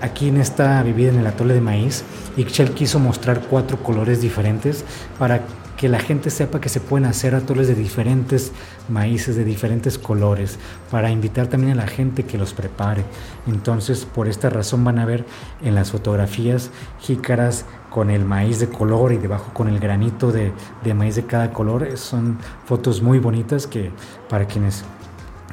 aquí 0.00 0.28
en 0.28 0.38
esta 0.38 0.82
bebida 0.82 1.10
en 1.10 1.18
el 1.18 1.26
atole 1.26 1.54
de 1.54 1.60
maíz, 1.60 2.04
Ixchel 2.36 2.72
quiso 2.72 2.98
mostrar 2.98 3.42
cuatro 3.42 3.82
colores 3.82 4.20
diferentes 4.20 4.84
para 5.18 5.42
que 5.76 5.88
la 5.88 6.00
gente 6.00 6.30
sepa 6.30 6.60
que 6.60 6.68
se 6.68 6.80
pueden 6.80 7.06
hacer 7.06 7.34
atoles 7.34 7.68
de 7.68 7.74
diferentes 7.74 8.52
maíces, 8.88 9.36
de 9.36 9.44
diferentes 9.44 9.98
colores, 9.98 10.58
para 10.90 11.10
invitar 11.10 11.46
también 11.48 11.72
a 11.72 11.82
la 11.82 11.86
gente 11.86 12.24
que 12.24 12.38
los 12.38 12.54
prepare. 12.54 13.04
Entonces, 13.46 14.04
por 14.06 14.28
esta 14.28 14.50
razón 14.50 14.84
van 14.84 14.98
a 14.98 15.04
ver 15.04 15.24
en 15.62 15.74
las 15.74 15.90
fotografías 15.90 16.70
jícaras 17.00 17.64
con 17.90 18.10
el 18.10 18.24
maíz 18.24 18.58
de 18.58 18.68
color 18.68 19.12
y 19.12 19.16
debajo 19.16 19.52
con 19.54 19.68
el 19.68 19.78
granito 19.78 20.32
de, 20.32 20.52
de 20.84 20.94
maíz 20.94 21.16
de 21.16 21.26
cada 21.26 21.52
color. 21.52 21.96
Son 21.96 22.38
fotos 22.64 23.02
muy 23.02 23.18
bonitas 23.18 23.66
que 23.66 23.90
para 24.28 24.46
quienes 24.46 24.84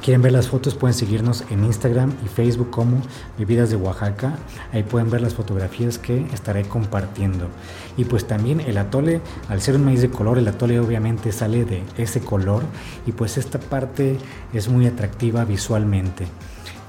quieren 0.04 0.20
ver 0.20 0.32
las 0.32 0.48
fotos 0.48 0.74
pueden 0.74 0.92
seguirnos 0.92 1.44
en 1.48 1.64
Instagram 1.64 2.12
y 2.22 2.28
Facebook 2.28 2.68
como 2.68 3.00
Bebidas 3.38 3.70
de 3.70 3.76
Oaxaca. 3.76 4.36
Ahí 4.70 4.82
pueden 4.82 5.08
ver 5.08 5.22
las 5.22 5.32
fotografías 5.32 5.96
que 5.96 6.26
estaré 6.34 6.64
compartiendo. 6.64 7.48
Y 7.96 8.04
pues 8.04 8.26
también 8.26 8.60
el 8.60 8.76
atole, 8.76 9.22
al 9.48 9.62
ser 9.62 9.76
un 9.76 9.86
maíz 9.86 10.02
de 10.02 10.10
color, 10.10 10.36
el 10.36 10.46
atole 10.46 10.78
obviamente 10.78 11.32
sale 11.32 11.64
de 11.64 11.82
ese 11.96 12.20
color 12.20 12.64
y 13.06 13.12
pues 13.12 13.38
esta 13.38 13.58
parte 13.58 14.18
es 14.52 14.68
muy 14.68 14.86
atractiva 14.86 15.46
visualmente. 15.46 16.26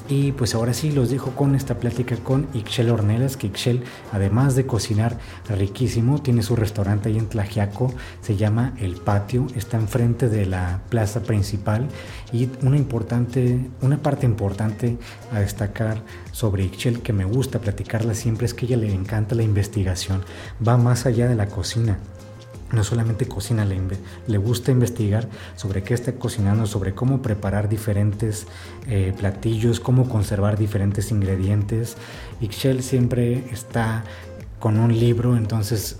Y 0.08 0.34
pues 0.34 0.54
ahora 0.54 0.74
sí 0.74 0.92
los 0.92 1.10
dejo 1.10 1.32
con 1.32 1.56
esta 1.56 1.80
plática 1.80 2.16
con 2.18 2.48
Ixchel 2.54 2.92
Ornelas, 2.92 3.38
que 3.38 3.48
Ixchel, 3.48 3.84
además 4.12 4.56
de 4.56 4.68
cocinar 4.68 5.18
riquísimo, 5.50 6.22
tiene 6.22 6.44
su 6.44 6.56
restaurante 6.56 7.10
ahí 7.10 7.18
en 7.18 7.28
Tlajiaco, 7.28 7.92
se 8.22 8.36
llama 8.36 8.74
El 8.78 8.98
Patio, 8.98 9.48
está 9.56 9.78
enfrente 9.78 10.30
de 10.30 10.46
la 10.46 10.82
plaza 10.90 11.24
principal. 11.24 11.88
Y 12.32 12.50
una 12.62 12.78
importante, 12.78 13.60
una 13.82 13.98
parte 13.98 14.28
importante 14.28 14.98
a 15.32 15.40
destacar 15.40 16.04
sobre 16.32 16.66
Ixchel 16.66 17.02
que 17.02 17.14
me 17.14 17.26
gusta 17.26 17.60
platicarla 17.60 18.14
siempre 18.14 18.46
es 18.46 18.54
que 18.54 18.66
a 18.66 18.68
ella 18.68 18.78
le 18.78 18.94
encanta 18.94 19.34
la 19.34 19.44
investigación, 19.44 20.24
va 20.66 20.78
más 20.78 21.08
allá 21.08 21.28
de 21.28 21.36
la 21.36 21.48
cocina 21.48 21.98
no 22.72 22.84
solamente 22.84 23.28
cocina, 23.28 23.66
le, 23.66 24.38
gusta 24.38 24.72
investigar 24.72 25.28
sobre 25.56 25.84
qué 25.84 25.94
está 25.94 26.14
cocinando, 26.14 26.66
sobre 26.66 26.94
cómo 26.94 27.22
preparar 27.22 27.70
diferentes 27.70 28.48
eh, 28.88 29.14
platillos, 29.18 29.80
cómo 29.80 30.10
conservar 30.10 30.58
diferentes 30.58 31.12
ingredientes. 31.12 31.96
Ixchel 32.42 32.84
siempre 32.84 33.46
está 33.52 34.04
con 34.60 34.80
un 34.80 34.98
libro, 34.98 35.38
entonces 35.38 35.98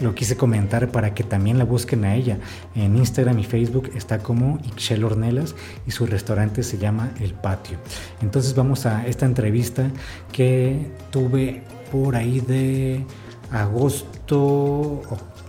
lo 0.00 0.14
quise 0.14 0.36
comentar 0.36 0.90
para 0.90 1.14
que 1.14 1.24
también 1.24 1.58
la 1.58 1.64
busquen 1.64 2.04
a 2.04 2.14
ella. 2.14 2.38
En 2.74 2.96
Instagram 2.96 3.38
y 3.38 3.44
Facebook 3.44 3.90
está 3.94 4.18
como 4.18 4.58
Ixchel 4.64 5.04
Ornelas 5.04 5.54
y 5.86 5.90
su 5.92 6.06
restaurante 6.06 6.62
se 6.62 6.78
llama 6.78 7.10
El 7.20 7.32
Patio. 7.32 7.78
Entonces 8.20 8.54
vamos 8.54 8.86
a 8.86 9.06
esta 9.06 9.26
entrevista 9.26 9.90
que 10.32 10.90
tuve 11.10 11.62
por 11.90 12.16
ahí 12.16 12.40
de 12.40 13.04
agosto, 13.50 15.02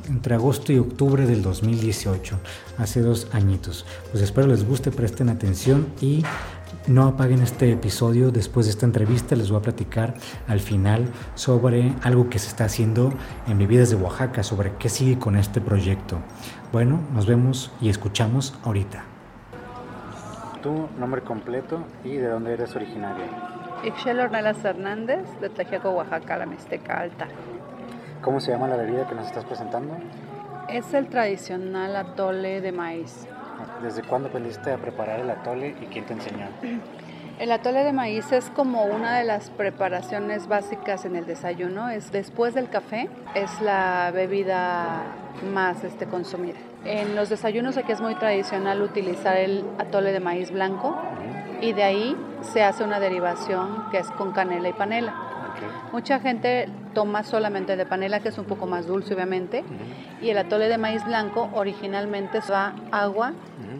entre 0.07 0.35
agosto 0.35 0.71
y 0.71 0.79
octubre 0.79 1.25
del 1.25 1.41
2018, 1.41 2.37
hace 2.77 3.01
dos 3.01 3.27
añitos. 3.33 3.85
Pues 4.11 4.23
espero 4.23 4.47
les 4.47 4.67
guste, 4.67 4.91
presten 4.91 5.29
atención 5.29 5.87
y 6.01 6.23
no 6.87 7.07
apaguen 7.07 7.41
este 7.41 7.71
episodio. 7.71 8.31
Después 8.31 8.65
de 8.65 8.71
esta 8.71 8.85
entrevista 8.85 9.35
les 9.35 9.49
voy 9.49 9.59
a 9.59 9.63
platicar 9.63 10.13
al 10.47 10.59
final 10.59 11.07
sobre 11.35 11.93
algo 12.03 12.29
que 12.29 12.39
se 12.39 12.47
está 12.47 12.65
haciendo 12.65 13.11
en 13.47 13.57
Bebidas 13.57 13.89
de 13.89 13.95
Oaxaca, 13.95 14.43
sobre 14.43 14.73
qué 14.77 14.89
sigue 14.89 15.17
con 15.17 15.35
este 15.35 15.61
proyecto. 15.61 16.19
Bueno, 16.71 16.99
nos 17.13 17.25
vemos 17.25 17.71
y 17.81 17.89
escuchamos 17.89 18.53
ahorita. 18.63 19.03
Tu 20.61 20.87
nombre 20.99 21.21
completo 21.21 21.83
y 22.03 22.15
de 22.15 22.27
dónde 22.27 22.53
eres 22.53 22.75
originaria. 22.75 23.25
Ixchel 23.83 24.19
Ornelas 24.19 24.63
Hernández, 24.65 25.27
de 25.41 25.49
Tlajiaco, 25.49 25.91
Oaxaca, 25.91 26.37
la 26.37 26.45
Mixteca 26.45 27.01
Alta. 27.01 27.27
¿Cómo 28.25 28.39
se 28.39 28.51
llama 28.51 28.67
la 28.67 28.75
bebida 28.75 29.07
que 29.07 29.13
nos 29.13 29.27
estás 29.27 29.45
presentando? 29.45 29.95
Es 30.67 30.95
el 30.95 31.09
tradicional 31.09 31.95
atole 31.95 32.59
de 32.59 32.71
maíz. 32.71 33.27
¿Desde 33.83 34.01
cuándo 34.01 34.29
aprendiste 34.29 34.71
a 34.71 34.77
preparar 34.77 35.19
el 35.19 35.29
atole 35.29 35.75
y 35.79 35.85
quién 35.85 36.07
te 36.07 36.13
enseñó? 36.13 36.47
El 37.37 37.51
atole 37.51 37.83
de 37.83 37.91
maíz 37.91 38.31
es 38.31 38.49
como 38.49 38.85
una 38.85 39.17
de 39.17 39.25
las 39.25 39.49
preparaciones 39.49 40.47
básicas 40.47 41.03
en 41.03 41.17
el 41.17 41.25
desayuno. 41.25 41.89
Es 41.89 42.13
después 42.13 42.53
del 42.53 42.69
café, 42.69 43.09
es 43.33 43.59
la 43.59 44.09
bebida 44.13 45.03
más 45.53 45.83
este, 45.83 46.05
consumida. 46.05 46.55
En 46.85 47.13
los 47.13 47.27
desayunos 47.27 47.75
aquí 47.75 47.91
es 47.91 47.99
muy 47.99 48.15
tradicional 48.15 48.81
utilizar 48.81 49.35
el 49.35 49.65
atole 49.79 50.13
de 50.13 50.21
maíz 50.21 50.49
blanco 50.49 50.97
y 51.59 51.73
de 51.73 51.83
ahí 51.83 52.17
se 52.41 52.63
hace 52.63 52.85
una 52.85 53.01
derivación 53.01 53.89
que 53.91 53.97
es 53.97 54.09
con 54.11 54.31
canela 54.31 54.69
y 54.69 54.73
panela. 54.73 55.34
Mucha 55.91 56.19
gente 56.19 56.69
toma 56.93 57.23
solamente 57.23 57.75
de 57.75 57.85
panela, 57.85 58.19
que 58.19 58.29
es 58.29 58.37
un 58.37 58.45
poco 58.45 58.65
más 58.65 58.87
dulce 58.87 59.13
obviamente, 59.13 59.63
y 60.21 60.29
el 60.29 60.37
atole 60.37 60.67
de 60.67 60.77
maíz 60.77 61.05
blanco 61.05 61.49
originalmente 61.53 62.39
va 62.49 62.73
agua 62.91 63.33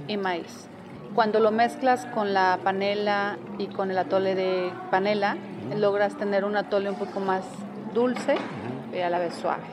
y 0.08 0.18
maíz. 0.18 0.68
Cuando 1.14 1.40
lo 1.40 1.52
mezclas 1.52 2.06
con 2.08 2.34
la 2.34 2.60
panela 2.64 3.38
y 3.58 3.68
con 3.68 3.90
el 3.90 3.98
atole 3.98 4.36
de 4.36 4.72
panela, 4.92 5.38
logras 5.78 6.18
tener 6.18 6.44
un 6.44 6.58
atole 6.58 6.90
un 6.90 6.98
poco 6.98 7.20
más 7.20 7.46
dulce 7.94 8.36
y 8.94 9.00
a 9.00 9.10
la 9.10 9.20
vez 9.20 9.34
suave. 9.36 9.64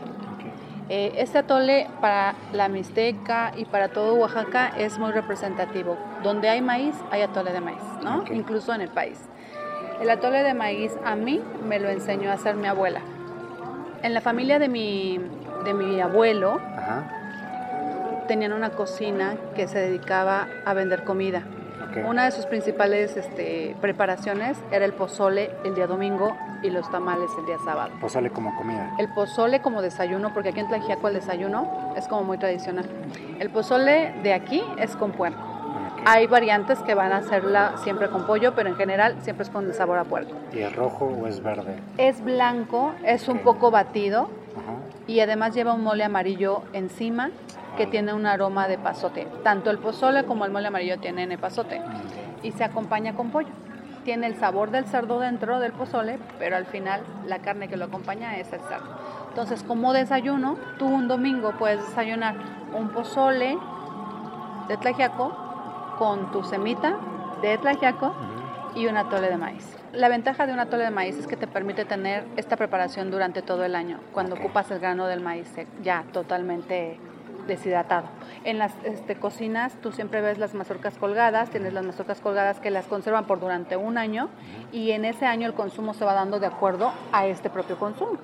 Eh, 0.88 1.14
este 1.16 1.38
atole 1.38 1.88
para 2.00 2.34
la 2.52 2.68
Mixteca 2.68 3.52
y 3.56 3.64
para 3.64 3.88
todo 3.88 4.14
Oaxaca 4.14 4.68
es 4.76 4.98
muy 4.98 5.12
representativo. 5.12 5.96
Donde 6.22 6.48
hay 6.48 6.60
maíz, 6.60 6.94
hay 7.10 7.22
atole 7.22 7.52
de 7.52 7.60
maíz, 7.60 7.82
¿no? 8.02 8.24
Incluso 8.30 8.74
en 8.74 8.82
el 8.82 8.90
país. 8.90 9.18
El 10.02 10.10
atole 10.10 10.42
de 10.42 10.52
maíz 10.52 10.90
a 11.04 11.14
mí 11.14 11.40
me 11.64 11.78
lo 11.78 11.88
enseñó 11.88 12.30
a 12.30 12.32
hacer 12.32 12.56
mi 12.56 12.66
abuela. 12.66 13.00
En 14.02 14.14
la 14.14 14.20
familia 14.20 14.58
de 14.58 14.68
mi, 14.68 15.20
de 15.64 15.74
mi 15.74 16.00
abuelo 16.00 16.60
tenían 18.26 18.52
una 18.52 18.70
cocina 18.70 19.36
que 19.54 19.68
se 19.68 19.78
dedicaba 19.78 20.48
a 20.66 20.74
vender 20.74 21.04
comida. 21.04 21.44
Una 22.04 22.24
de 22.24 22.32
sus 22.32 22.46
principales 22.46 23.16
este, 23.16 23.76
preparaciones 23.80 24.58
era 24.72 24.84
el 24.84 24.92
pozole 24.92 25.52
el 25.64 25.76
día 25.76 25.86
domingo 25.86 26.36
y 26.64 26.70
los 26.70 26.90
tamales 26.90 27.30
el 27.38 27.46
día 27.46 27.58
sábado. 27.64 27.92
¿Pozole 28.00 28.30
como 28.30 28.56
comida? 28.56 28.90
El 28.98 29.08
pozole 29.08 29.60
como 29.62 29.82
desayuno, 29.82 30.34
porque 30.34 30.48
aquí 30.48 30.58
en 30.58 30.66
Tlajiaco 30.66 31.06
el 31.06 31.14
desayuno 31.14 31.94
es 31.96 32.08
como 32.08 32.24
muy 32.24 32.38
tradicional. 32.38 32.86
El 33.38 33.50
pozole 33.50 34.14
de 34.24 34.34
aquí 34.34 34.64
es 34.78 34.96
con 34.96 35.12
puerco. 35.12 35.51
Hay 36.04 36.26
variantes 36.26 36.80
que 36.80 36.94
van 36.94 37.12
a 37.12 37.18
hacerla 37.18 37.74
siempre 37.76 38.08
con 38.08 38.26
pollo, 38.26 38.54
pero 38.56 38.68
en 38.68 38.74
general 38.74 39.16
siempre 39.20 39.44
es 39.44 39.50
con 39.50 39.72
sabor 39.72 39.98
a 39.98 40.04
puerco. 40.04 40.32
¿Y 40.52 40.58
es 40.58 40.74
rojo 40.74 41.04
o 41.04 41.28
es 41.28 41.40
verde? 41.40 41.76
Es 41.96 42.24
blanco, 42.24 42.92
es 43.04 43.28
un 43.28 43.38
poco 43.38 43.70
batido 43.70 44.28
y 45.06 45.20
además 45.20 45.54
lleva 45.54 45.74
un 45.74 45.84
mole 45.84 46.02
amarillo 46.02 46.62
encima 46.72 47.30
que 47.76 47.86
tiene 47.86 48.12
un 48.14 48.26
aroma 48.26 48.66
de 48.66 48.78
pasote. 48.78 49.28
Tanto 49.44 49.70
el 49.70 49.78
pozole 49.78 50.24
como 50.24 50.44
el 50.44 50.50
mole 50.50 50.66
amarillo 50.66 50.98
tienen 50.98 51.30
epazote 51.30 51.80
y 52.42 52.50
se 52.50 52.64
acompaña 52.64 53.14
con 53.14 53.30
pollo. 53.30 53.50
Tiene 54.04 54.26
el 54.26 54.34
sabor 54.34 54.72
del 54.72 54.86
cerdo 54.86 55.20
dentro 55.20 55.60
del 55.60 55.70
pozole, 55.70 56.18
pero 56.40 56.56
al 56.56 56.66
final 56.66 57.02
la 57.28 57.38
carne 57.38 57.68
que 57.68 57.76
lo 57.76 57.84
acompaña 57.84 58.36
es 58.38 58.52
el 58.52 58.60
cerdo. 58.62 58.90
Entonces, 59.28 59.62
como 59.62 59.92
desayuno, 59.92 60.56
tú 60.80 60.86
un 60.86 61.06
domingo 61.06 61.52
puedes 61.56 61.86
desayunar 61.86 62.34
un 62.74 62.88
pozole 62.88 63.56
de 64.66 64.76
tlajiaco 64.76 65.41
con 66.02 66.32
tu 66.32 66.42
semita 66.42 66.96
de 67.42 67.56
tlajiaco 67.58 68.12
y 68.74 68.86
un 68.86 68.96
atole 68.96 69.30
de 69.30 69.36
maíz. 69.36 69.64
La 69.92 70.08
ventaja 70.08 70.48
de 70.48 70.52
un 70.52 70.58
atole 70.58 70.82
de 70.82 70.90
maíz 70.90 71.16
es 71.16 71.28
que 71.28 71.36
te 71.36 71.46
permite 71.46 71.84
tener 71.84 72.24
esta 72.36 72.56
preparación 72.56 73.12
durante 73.12 73.40
todo 73.40 73.64
el 73.64 73.76
año, 73.76 74.00
cuando 74.12 74.34
ocupas 74.34 74.68
el 74.72 74.80
grano 74.80 75.06
del 75.06 75.20
maíz 75.20 75.48
ya 75.80 76.04
totalmente 76.12 76.98
deshidratado. 77.46 78.08
En 78.42 78.58
las 78.58 78.72
este, 78.82 79.14
cocinas 79.14 79.74
tú 79.80 79.92
siempre 79.92 80.20
ves 80.20 80.38
las 80.38 80.54
mazorcas 80.54 80.98
colgadas, 80.98 81.50
tienes 81.50 81.72
las 81.72 81.84
mazorcas 81.84 82.20
colgadas 82.20 82.58
que 82.58 82.72
las 82.72 82.86
conservan 82.86 83.26
por 83.26 83.38
durante 83.38 83.76
un 83.76 83.96
año 83.96 84.28
y 84.72 84.90
en 84.90 85.04
ese 85.04 85.26
año 85.26 85.46
el 85.46 85.54
consumo 85.54 85.94
se 85.94 86.04
va 86.04 86.14
dando 86.14 86.40
de 86.40 86.46
acuerdo 86.46 86.92
a 87.12 87.26
este 87.26 87.48
propio 87.48 87.78
consumo. 87.78 88.18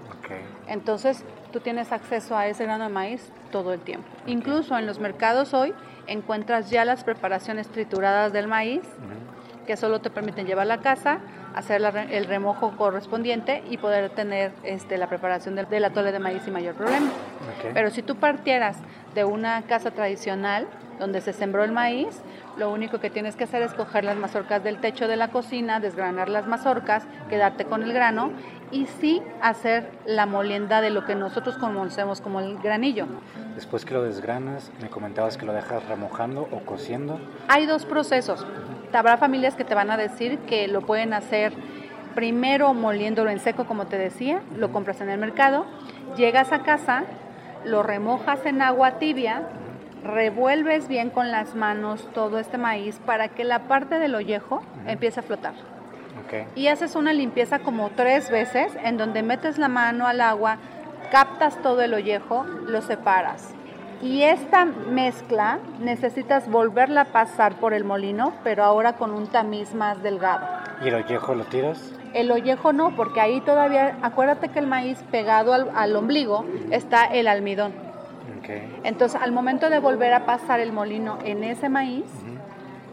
Entonces 0.67 1.25
tú 1.53 1.61
tienes 1.61 1.93
acceso 1.93 2.37
a 2.37 2.49
ese 2.49 2.65
grano 2.65 2.85
de 2.85 2.91
maíz 2.91 3.31
todo 3.53 3.73
el 3.73 3.79
tiempo. 3.79 4.09
Incluso 4.27 4.77
en 4.77 4.87
los 4.87 4.99
mercados 4.99 5.55
hoy 5.55 5.73
encuentras 6.09 6.71
ya 6.71 6.85
las 6.85 7.05
preparaciones 7.05 7.69
trituradas 7.69 8.33
del 8.33 8.49
maíz 8.49 8.83
que 9.69 9.77
solo 9.77 10.01
te 10.01 10.09
permiten 10.09 10.47
llevar 10.47 10.67
la 10.67 10.79
casa, 10.79 11.19
hacer 11.55 11.83
el 12.11 12.25
remojo 12.25 12.75
correspondiente 12.79 13.63
y 13.69 13.77
poder 13.77 14.09
tener 14.09 14.51
este, 14.65 14.97
la 14.97 15.09
preparación 15.09 15.57
del, 15.57 15.69
del 15.69 15.85
atole 15.85 16.11
de 16.11 16.19
maíz 16.19 16.43
sin 16.43 16.55
mayor 16.55 16.75
problema. 16.75 17.11
Pero 17.75 17.91
si 17.91 18.01
tú 18.03 18.17
partieras 18.17 18.79
de 19.15 19.25
una 19.25 19.61
casa 19.63 19.91
tradicional 19.91 20.67
donde 20.99 21.21
se 21.21 21.35
sembró 21.35 21.65
el 21.65 21.73
maíz, 21.73 22.23
lo 22.57 22.73
único 22.73 22.99
que 22.99 23.11
tienes 23.11 23.37
que 23.37 23.45
hacer 23.45 23.61
es 23.61 23.75
coger 23.75 24.05
las 24.05 24.17
mazorcas 24.17 24.65
del 24.65 24.79
techo 24.79 25.07
de 25.07 25.17
la 25.17 25.29
cocina, 25.29 25.81
desgranar 25.81 26.31
las 26.31 26.47
mazorcas, 26.47 27.05
quedarte 27.29 27.67
con 27.67 27.83
el 27.83 27.93
grano 27.93 28.31
y 28.71 28.87
sí 28.87 29.23
hacer 29.43 29.91
la 30.07 30.25
molienda 30.25 30.81
de 30.81 30.89
lo 30.89 31.05
que 31.05 31.15
nosotros 31.15 31.59
conocemos 31.59 32.23
como 32.23 32.41
el 32.41 32.59
granillo. 32.59 33.07
Después 33.55 33.85
que 33.85 33.95
lo 33.95 34.03
desgranas, 34.03 34.73
me 34.81 34.89
comentabas 34.89 35.37
que 35.37 35.45
lo 35.45 35.53
dejas 35.53 35.87
remojando 35.89 36.49
o 36.53 36.61
cociendo. 36.61 37.21
Hay 37.49 37.67
dos 37.67 37.85
procesos. 37.85 38.47
Habrá 38.93 39.17
familias 39.17 39.55
que 39.55 39.65
te 39.65 39.75
van 39.75 39.91
a 39.91 39.97
decir 39.97 40.39
que 40.41 40.67
lo 40.69 40.83
pueden 40.83 41.13
hacer 41.13 41.53
primero 42.15 42.75
moliéndolo 42.75 43.31
en 43.31 43.39
seco, 43.39 43.65
como 43.65 43.87
te 43.87 43.97
decía, 43.97 44.41
lo 44.57 44.73
compras 44.73 45.01
en 45.01 45.09
el 45.09 45.21
mercado, 45.21 45.67
llegas 46.17 46.53
a 46.53 46.63
casa, 46.63 47.05
lo 47.65 47.83
remojas 47.83 48.45
en 48.45 48.61
agua 48.63 48.99
tibia, 48.99 49.43
revuelves 50.03 50.89
bien 50.89 51.11
con 51.11 51.31
las 51.31 51.55
manos 51.55 52.09
todo 52.15 52.39
este 52.39 52.59
maíz 52.59 52.99
para 53.05 53.29
que 53.29 53.45
la 53.45 53.69
parte 53.69 53.99
del 53.99 54.15
ollejo 54.15 54.63
empiece 54.87 55.21
a 55.21 55.23
flotar. 55.23 55.55
Y 56.57 56.67
haces 56.67 56.97
una 56.97 57.13
limpieza 57.13 57.61
como 57.61 57.91
tres 57.91 58.31
veces 58.31 58.73
en 58.83 58.99
donde 58.99 59.23
metes 59.23 59.57
la 59.57 59.69
mano 59.69 60.07
al 60.07 60.21
agua, 60.21 60.59
captas 61.11 61.61
todo 61.63 61.83
el 61.83 61.95
ollejo, 61.95 62.45
lo 62.45 62.83
separas. 62.83 63.55
Y 64.01 64.23
esta 64.23 64.65
mezcla 64.65 65.59
necesitas 65.81 66.49
volverla 66.49 67.03
a 67.03 67.05
pasar 67.07 67.57
por 67.57 67.75
el 67.75 67.85
molino, 67.85 68.33
pero 68.45 68.63
ahora 68.65 68.95
con 68.95 69.13
un 69.13 69.27
tamiz 69.27 69.75
más 69.75 70.03
delgado. 70.03 70.47
¿Y 70.85 70.89
el 70.89 70.95
ollejo 70.95 71.35
lo 71.35 71.45
tiras? 71.45 71.93
El 72.15 72.31
ollejo 72.31 72.73
no, 72.73 72.95
porque 72.95 73.21
ahí 73.21 73.41
todavía, 73.41 73.99
acuérdate 74.03 74.49
que 74.49 74.61
el 74.61 74.67
maíz 74.67 74.99
pegado 75.11 75.53
al 75.53 75.97
ombligo 75.97 76.45
está 76.71 77.05
el 77.07 77.27
almidón. 77.27 77.73
Entonces, 78.85 79.21
al 79.21 79.33
momento 79.33 79.69
de 79.69 79.79
volver 79.79 80.15
a 80.15 80.25
pasar 80.25 80.61
el 80.61 80.73
molino 80.73 81.19
en 81.25 81.45
ese 81.45 81.69
maíz, 81.69 82.07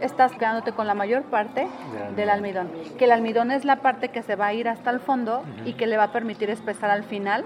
estás 0.02 0.34
quedándote 0.34 0.74
con 0.74 0.88
la 0.88 0.94
mayor 0.94 1.24
parte 1.24 1.68
del 2.16 2.30
almidón. 2.30 2.70
Que 2.98 3.06
el 3.06 3.12
almidón 3.12 3.52
es 3.52 3.64
la 3.64 3.78
parte 3.78 4.10
que 4.10 4.22
se 4.22 4.36
va 4.36 4.48
a 4.48 4.54
ir 4.54 4.68
hasta 4.68 4.90
el 4.90 5.00
fondo 5.00 5.44
y 5.64 5.74
que 5.74 5.88
le 5.88 5.98
va 5.98 6.06
a 6.06 6.12
permitir 6.12 6.50
espesar 6.50 6.90
al 6.90 7.04
final 7.04 7.46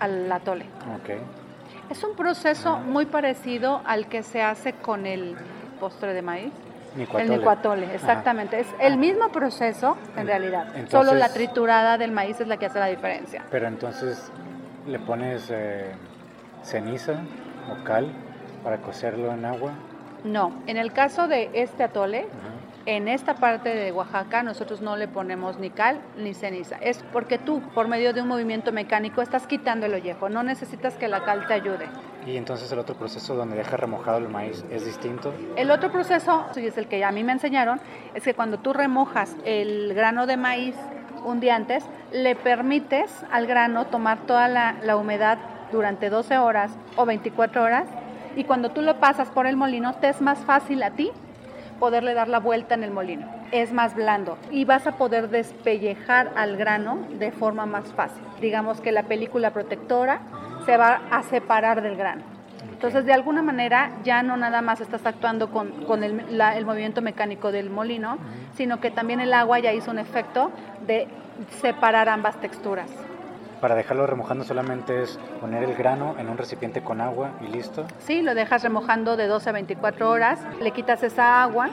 al 0.00 0.30
atole. 0.32 0.66
Es 1.90 2.02
un 2.02 2.16
proceso 2.16 2.78
muy 2.78 3.06
parecido 3.06 3.82
al 3.84 4.08
que 4.08 4.22
se 4.22 4.42
hace 4.42 4.72
con 4.72 5.06
el 5.06 5.36
postre 5.80 6.14
de 6.14 6.22
maíz. 6.22 6.52
El 7.18 7.28
nicuatole, 7.28 7.92
exactamente. 7.92 8.60
Es 8.60 8.68
el 8.78 8.96
mismo 8.96 9.30
proceso 9.30 9.96
en 10.16 10.26
realidad. 10.26 10.66
Solo 10.88 11.14
la 11.14 11.28
triturada 11.28 11.98
del 11.98 12.12
maíz 12.12 12.40
es 12.40 12.46
la 12.46 12.56
que 12.56 12.66
hace 12.66 12.78
la 12.78 12.86
diferencia. 12.86 13.44
Pero 13.50 13.66
entonces 13.66 14.30
le 14.86 15.00
pones 15.00 15.50
eh, 15.50 15.92
ceniza 16.62 17.14
o 17.70 17.84
cal 17.84 18.10
para 18.62 18.78
cocerlo 18.78 19.32
en 19.32 19.44
agua? 19.44 19.72
No, 20.24 20.52
en 20.66 20.78
el 20.78 20.92
caso 20.92 21.28
de 21.28 21.50
este 21.52 21.84
atole, 21.84 22.26
en 22.86 23.08
esta 23.08 23.34
parte 23.34 23.74
de 23.74 23.92
Oaxaca 23.92 24.42
nosotros 24.42 24.80
no 24.80 24.96
le 24.96 25.08
ponemos 25.08 25.58
ni 25.58 25.70
cal 25.70 26.00
ni 26.16 26.34
ceniza. 26.34 26.76
Es 26.76 27.02
porque 27.12 27.38
tú, 27.38 27.62
por 27.74 27.88
medio 27.88 28.12
de 28.12 28.22
un 28.22 28.28
movimiento 28.28 28.72
mecánico, 28.72 29.22
estás 29.22 29.46
quitando 29.46 29.86
el 29.86 29.94
ollejo. 29.94 30.28
No 30.28 30.42
necesitas 30.42 30.94
que 30.96 31.08
la 31.08 31.24
cal 31.24 31.46
te 31.46 31.54
ayude. 31.54 31.88
¿Y 32.26 32.36
entonces 32.36 32.70
el 32.72 32.78
otro 32.78 32.94
proceso 32.94 33.34
donde 33.34 33.56
deja 33.56 33.76
remojado 33.76 34.18
el 34.18 34.28
maíz 34.28 34.64
es 34.70 34.84
distinto? 34.84 35.32
El 35.56 35.70
otro 35.70 35.90
proceso, 35.90 36.46
y 36.56 36.66
es 36.66 36.78
el 36.78 36.86
que 36.86 37.04
a 37.04 37.12
mí 37.12 37.24
me 37.24 37.32
enseñaron, 37.32 37.80
es 38.14 38.22
que 38.22 38.34
cuando 38.34 38.58
tú 38.58 38.72
remojas 38.72 39.36
el 39.44 39.94
grano 39.94 40.26
de 40.26 40.36
maíz 40.36 40.76
un 41.24 41.40
día 41.40 41.56
antes, 41.56 41.84
le 42.12 42.36
permites 42.36 43.10
al 43.30 43.46
grano 43.46 43.86
tomar 43.86 44.26
toda 44.26 44.48
la, 44.48 44.76
la 44.82 44.96
humedad 44.96 45.38
durante 45.72 46.10
12 46.10 46.38
horas 46.38 46.70
o 46.96 47.06
24 47.06 47.62
horas 47.62 47.88
y 48.36 48.44
cuando 48.44 48.70
tú 48.70 48.82
lo 48.82 49.00
pasas 49.00 49.28
por 49.30 49.46
el 49.46 49.56
molino 49.56 49.94
te 49.94 50.08
es 50.08 50.20
más 50.20 50.38
fácil 50.40 50.82
a 50.82 50.90
ti 50.90 51.10
poderle 51.78 52.14
dar 52.14 52.28
la 52.28 52.40
vuelta 52.40 52.74
en 52.74 52.84
el 52.84 52.90
molino. 52.90 53.26
Es 53.52 53.72
más 53.72 53.94
blando 53.94 54.38
y 54.50 54.64
vas 54.64 54.86
a 54.86 54.96
poder 54.96 55.28
despellejar 55.28 56.32
al 56.36 56.56
grano 56.56 56.98
de 57.18 57.32
forma 57.32 57.66
más 57.66 57.92
fácil. 57.92 58.22
Digamos 58.40 58.80
que 58.80 58.92
la 58.92 59.04
película 59.04 59.50
protectora 59.50 60.20
se 60.64 60.76
va 60.76 61.02
a 61.10 61.22
separar 61.24 61.82
del 61.82 61.96
grano. 61.96 62.22
Entonces, 62.70 63.04
de 63.06 63.12
alguna 63.12 63.42
manera, 63.42 63.92
ya 64.04 64.22
no 64.22 64.36
nada 64.36 64.60
más 64.60 64.80
estás 64.80 65.06
actuando 65.06 65.50
con, 65.50 65.70
con 65.84 66.02
el, 66.02 66.20
el, 66.40 66.66
movimiento 66.66 67.02
mecánico 67.02 67.52
del 67.52 67.70
molino, 67.70 68.18
sino 68.56 68.80
que 68.80 68.90
también 68.90 69.20
el 69.20 69.32
agua 69.32 69.58
ya 69.58 69.72
hizo 69.72 69.90
un 69.90 69.98
efecto 69.98 70.50
de 70.86 71.08
separar 71.60 72.08
ambas 72.08 72.36
texturas. 72.40 72.90
Para 73.64 73.76
dejarlo 73.76 74.06
remojando 74.06 74.44
solamente 74.44 75.02
es 75.02 75.18
poner 75.40 75.62
el 75.62 75.74
grano 75.74 76.16
en 76.18 76.28
un 76.28 76.36
recipiente 76.36 76.82
con 76.82 77.00
agua 77.00 77.30
y 77.40 77.46
listo. 77.46 77.86
Sí, 77.98 78.20
lo 78.20 78.34
dejas 78.34 78.62
remojando 78.62 79.16
de 79.16 79.26
12 79.26 79.48
a 79.48 79.52
24 79.52 80.10
horas, 80.10 80.38
le 80.60 80.70
quitas 80.72 81.02
esa 81.02 81.42
agua 81.42 81.70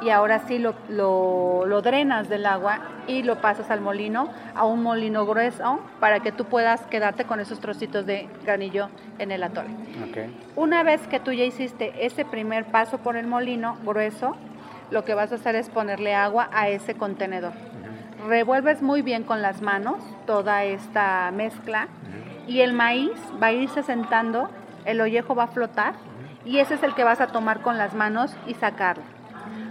y 0.00 0.10
ahora 0.10 0.46
sí 0.46 0.60
lo, 0.60 0.76
lo, 0.88 1.82
drenas 1.82 2.28
del 2.28 2.46
agua 2.46 2.78
y 3.08 3.24
lo 3.24 3.40
pasas 3.40 3.68
al 3.72 3.80
molino, 3.80 4.28
a 4.54 4.64
un 4.64 4.80
molino 4.80 5.26
grueso, 5.26 5.80
para 5.98 6.20
que 6.20 6.30
tú 6.30 6.44
puedas 6.44 6.82
quedarte 6.82 7.24
con 7.24 7.40
esos 7.40 7.58
trocitos 7.58 8.06
de 8.06 8.28
granillo 8.44 8.88
en 9.18 9.32
el 9.32 9.42
atole. 9.42 9.70
Okay. 10.10 10.32
Una 10.54 10.84
vez 10.84 11.04
que 11.08 11.18
tú 11.18 11.32
ya 11.32 11.42
hiciste 11.42 12.06
ese 12.06 12.24
primer 12.26 12.66
paso 12.66 12.98
por 12.98 13.16
el 13.16 13.26
molino 13.26 13.76
grueso, 13.84 14.36
lo 14.92 15.04
que 15.04 15.14
vas 15.14 15.32
a 15.32 15.34
hacer 15.34 15.56
es 15.56 15.68
ponerle 15.68 16.14
agua 16.14 16.48
a 16.52 16.68
ese 16.68 16.94
contenedor 16.94 17.54
revuelves 18.26 18.82
muy 18.82 19.02
bien 19.02 19.24
con 19.24 19.42
las 19.42 19.62
manos 19.62 19.96
toda 20.26 20.64
esta 20.64 21.30
mezcla 21.32 21.88
y 22.46 22.60
el 22.60 22.72
maíz 22.72 23.12
va 23.42 23.48
a 23.48 23.52
irse 23.52 23.82
sentando, 23.82 24.48
el 24.84 25.00
ollejo 25.00 25.34
va 25.34 25.44
a 25.44 25.48
flotar 25.48 25.94
y 26.44 26.58
ese 26.58 26.74
es 26.74 26.82
el 26.82 26.94
que 26.94 27.04
vas 27.04 27.20
a 27.20 27.28
tomar 27.28 27.60
con 27.60 27.76
las 27.76 27.94
manos 27.94 28.34
y 28.46 28.54
sacarlo. 28.54 29.04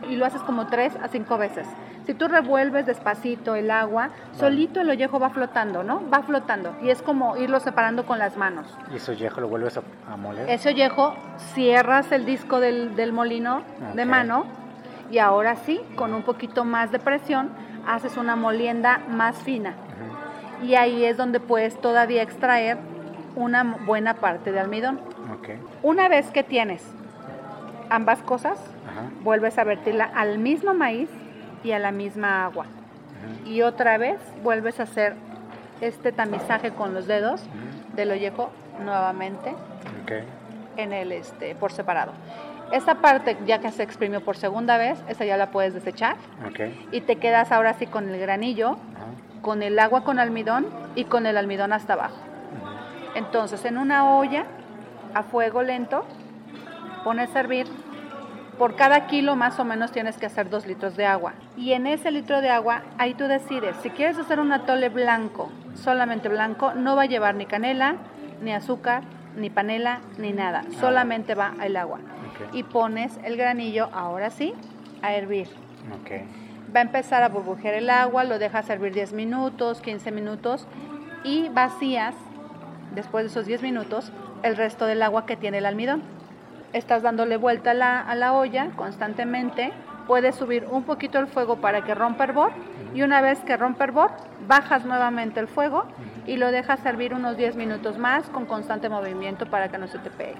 Y 0.09 0.15
lo 0.15 0.25
haces 0.25 0.41
como 0.41 0.67
tres 0.67 0.95
a 1.01 1.07
cinco 1.07 1.37
veces. 1.37 1.67
Si 2.05 2.13
tú 2.13 2.29
revuelves 2.29 2.85
despacito 2.85 3.55
el 3.55 3.69
agua, 3.69 4.11
solito 4.31 4.79
el 4.79 4.89
ollejo 4.89 5.19
va 5.19 5.29
flotando, 5.29 5.83
¿no? 5.83 6.09
Va 6.09 6.21
flotando. 6.21 6.73
Y 6.81 6.89
es 6.89 7.01
como 7.01 7.35
irlo 7.35 7.59
separando 7.59 8.05
con 8.05 8.17
las 8.17 8.37
manos. 8.37 8.65
¿Y 8.93 8.95
ese 8.95 9.11
ollejo 9.11 9.41
lo 9.41 9.49
vuelves 9.49 9.77
a, 9.77 10.15
moler? 10.15 10.49
Ese 10.49 10.69
ollejo 10.69 11.15
cierras 11.53 12.11
el 12.13 12.25
disco 12.25 12.61
del, 12.61 13.11
molino 13.11 13.63
de 13.93 14.05
mano 14.05 14.45
y 15.11 15.17
ahora 15.17 15.55
sí, 15.57 15.81
con 15.95 16.13
un 16.13 16.23
poquito 16.23 16.63
más 16.63 16.91
de 16.91 16.99
presión, 16.99 17.49
haces 17.87 18.17
una 18.17 18.35
molienda 18.35 18.99
más 19.09 19.37
fina. 19.37 19.73
Y 20.61 20.75
ahí 20.75 21.05
es 21.05 21.17
donde 21.17 21.39
puedes 21.39 21.79
todavía 21.79 22.21
extraer 22.21 22.77
una 23.35 23.63
buena 23.85 24.15
parte 24.15 24.51
de 24.51 24.59
almidón. 24.59 24.99
Una 25.83 26.09
vez 26.09 26.29
que 26.31 26.43
tienes 26.43 26.83
ambas 27.89 28.19
cosas, 28.19 28.59
vuelves 29.23 29.57
a 29.57 29.63
vertirla 29.63 30.05
al 30.05 30.39
mismo 30.39 30.73
maíz 30.73 31.09
y 31.63 31.71
a 31.71 31.79
la 31.79 31.91
misma 31.91 32.45
agua. 32.45 32.65
Y 33.45 33.61
otra 33.61 33.97
vez 33.97 34.19
vuelves 34.43 34.79
a 34.79 34.83
hacer 34.83 35.15
este 35.81 36.11
tamizaje 36.11 36.71
con 36.71 36.93
los 36.93 37.07
dedos 37.07 37.41
del 37.95 38.11
ollejo 38.11 38.49
nuevamente 38.83 39.55
en 40.75 40.93
el 40.93 41.11
este 41.11 41.55
por 41.55 41.71
separado. 41.71 42.13
Esta 42.71 42.95
parte, 42.95 43.37
ya 43.45 43.59
que 43.59 43.71
se 43.71 43.83
exprimió 43.83 44.21
por 44.21 44.35
segunda 44.35 44.77
vez, 44.77 45.01
esa 45.07 45.25
ya 45.25 45.37
la 45.37 45.51
puedes 45.51 45.73
desechar. 45.73 46.17
Y 46.91 47.01
te 47.01 47.15
quedas 47.15 47.51
ahora 47.51 47.73
sí 47.73 47.87
con 47.87 48.09
el 48.09 48.19
granillo, 48.19 48.77
con 49.41 49.63
el 49.63 49.79
agua 49.79 50.03
con 50.03 50.19
almidón 50.19 50.67
y 50.95 51.05
con 51.05 51.25
el 51.25 51.37
almidón 51.37 51.71
hasta 51.71 51.93
abajo. 51.93 52.17
Entonces, 53.15 53.63
en 53.65 53.77
una 53.77 54.17
olla 54.17 54.45
a 55.13 55.23
fuego 55.23 55.63
lento, 55.63 56.05
pones 57.03 57.35
a 57.35 57.39
hervir. 57.39 57.67
Por 58.57 58.75
cada 58.75 59.07
kilo 59.07 59.35
más 59.35 59.59
o 59.59 59.65
menos 59.65 59.91
tienes 59.91 60.17
que 60.17 60.25
hacer 60.25 60.49
dos 60.49 60.65
litros 60.65 60.97
de 60.97 61.05
agua. 61.05 61.33
Y 61.55 61.73
en 61.73 61.87
ese 61.87 62.11
litro 62.11 62.41
de 62.41 62.49
agua, 62.49 62.81
ahí 62.97 63.13
tú 63.13 63.25
decides, 63.25 63.75
si 63.83 63.91
quieres 63.91 64.17
hacer 64.17 64.39
un 64.39 64.51
atole 64.51 64.89
blanco, 64.89 65.49
solamente 65.75 66.27
blanco, 66.27 66.73
no 66.73 66.95
va 66.95 67.03
a 67.03 67.05
llevar 67.05 67.35
ni 67.35 67.45
canela, 67.45 67.95
ni 68.41 68.51
azúcar, 68.51 69.03
ni 69.37 69.49
panela, 69.49 70.01
ni 70.17 70.33
nada. 70.33 70.63
Solamente 70.79 71.35
va 71.35 71.53
el 71.63 71.77
agua. 71.77 71.99
Y 72.53 72.63
pones 72.63 73.17
el 73.23 73.37
granillo, 73.37 73.89
ahora 73.93 74.29
sí, 74.29 74.53
a 75.01 75.13
hervir. 75.13 75.47
Va 76.75 76.79
a 76.79 76.83
empezar 76.83 77.23
a 77.23 77.29
burbujear 77.29 77.75
el 77.75 77.89
agua, 77.89 78.23
lo 78.23 78.39
dejas 78.39 78.69
hervir 78.69 78.93
10 78.93 79.13
minutos, 79.13 79.81
15 79.81 80.11
minutos 80.11 80.67
y 81.23 81.49
vacías, 81.49 82.15
después 82.93 83.23
de 83.23 83.29
esos 83.29 83.45
10 83.45 83.61
minutos, 83.61 84.11
el 84.43 84.55
resto 84.55 84.85
del 84.85 85.01
agua 85.01 85.25
que 85.25 85.37
tiene 85.37 85.59
el 85.59 85.65
almidón. 85.65 86.01
Estás 86.73 87.03
dándole 87.03 87.37
vuelta 87.37 87.71
a 87.71 87.73
la, 87.73 88.01
a 88.01 88.15
la 88.15 88.33
olla 88.33 88.71
constantemente, 88.75 89.71
puedes 90.07 90.35
subir 90.35 90.67
un 90.69 90.83
poquito 90.83 91.19
el 91.19 91.27
fuego 91.27 91.57
para 91.57 91.83
que 91.83 91.95
rompa 91.95 92.25
hervor 92.25 92.51
y 92.93 93.01
una 93.01 93.21
vez 93.21 93.39
que 93.39 93.55
rompa 93.57 93.85
hervor, 93.85 94.11
bajas 94.47 94.85
nuevamente 94.85 95.39
el 95.39 95.47
fuego 95.47 95.85
y 96.27 96.35
lo 96.35 96.51
dejas 96.51 96.81
servir 96.81 97.13
unos 97.13 97.37
10 97.37 97.55
minutos 97.55 97.97
más 97.97 98.29
con 98.29 98.45
constante 98.45 98.89
movimiento 98.89 99.47
para 99.47 99.69
que 99.69 99.77
no 99.77 99.87
se 99.87 99.97
te 99.97 100.09
pegue. 100.11 100.35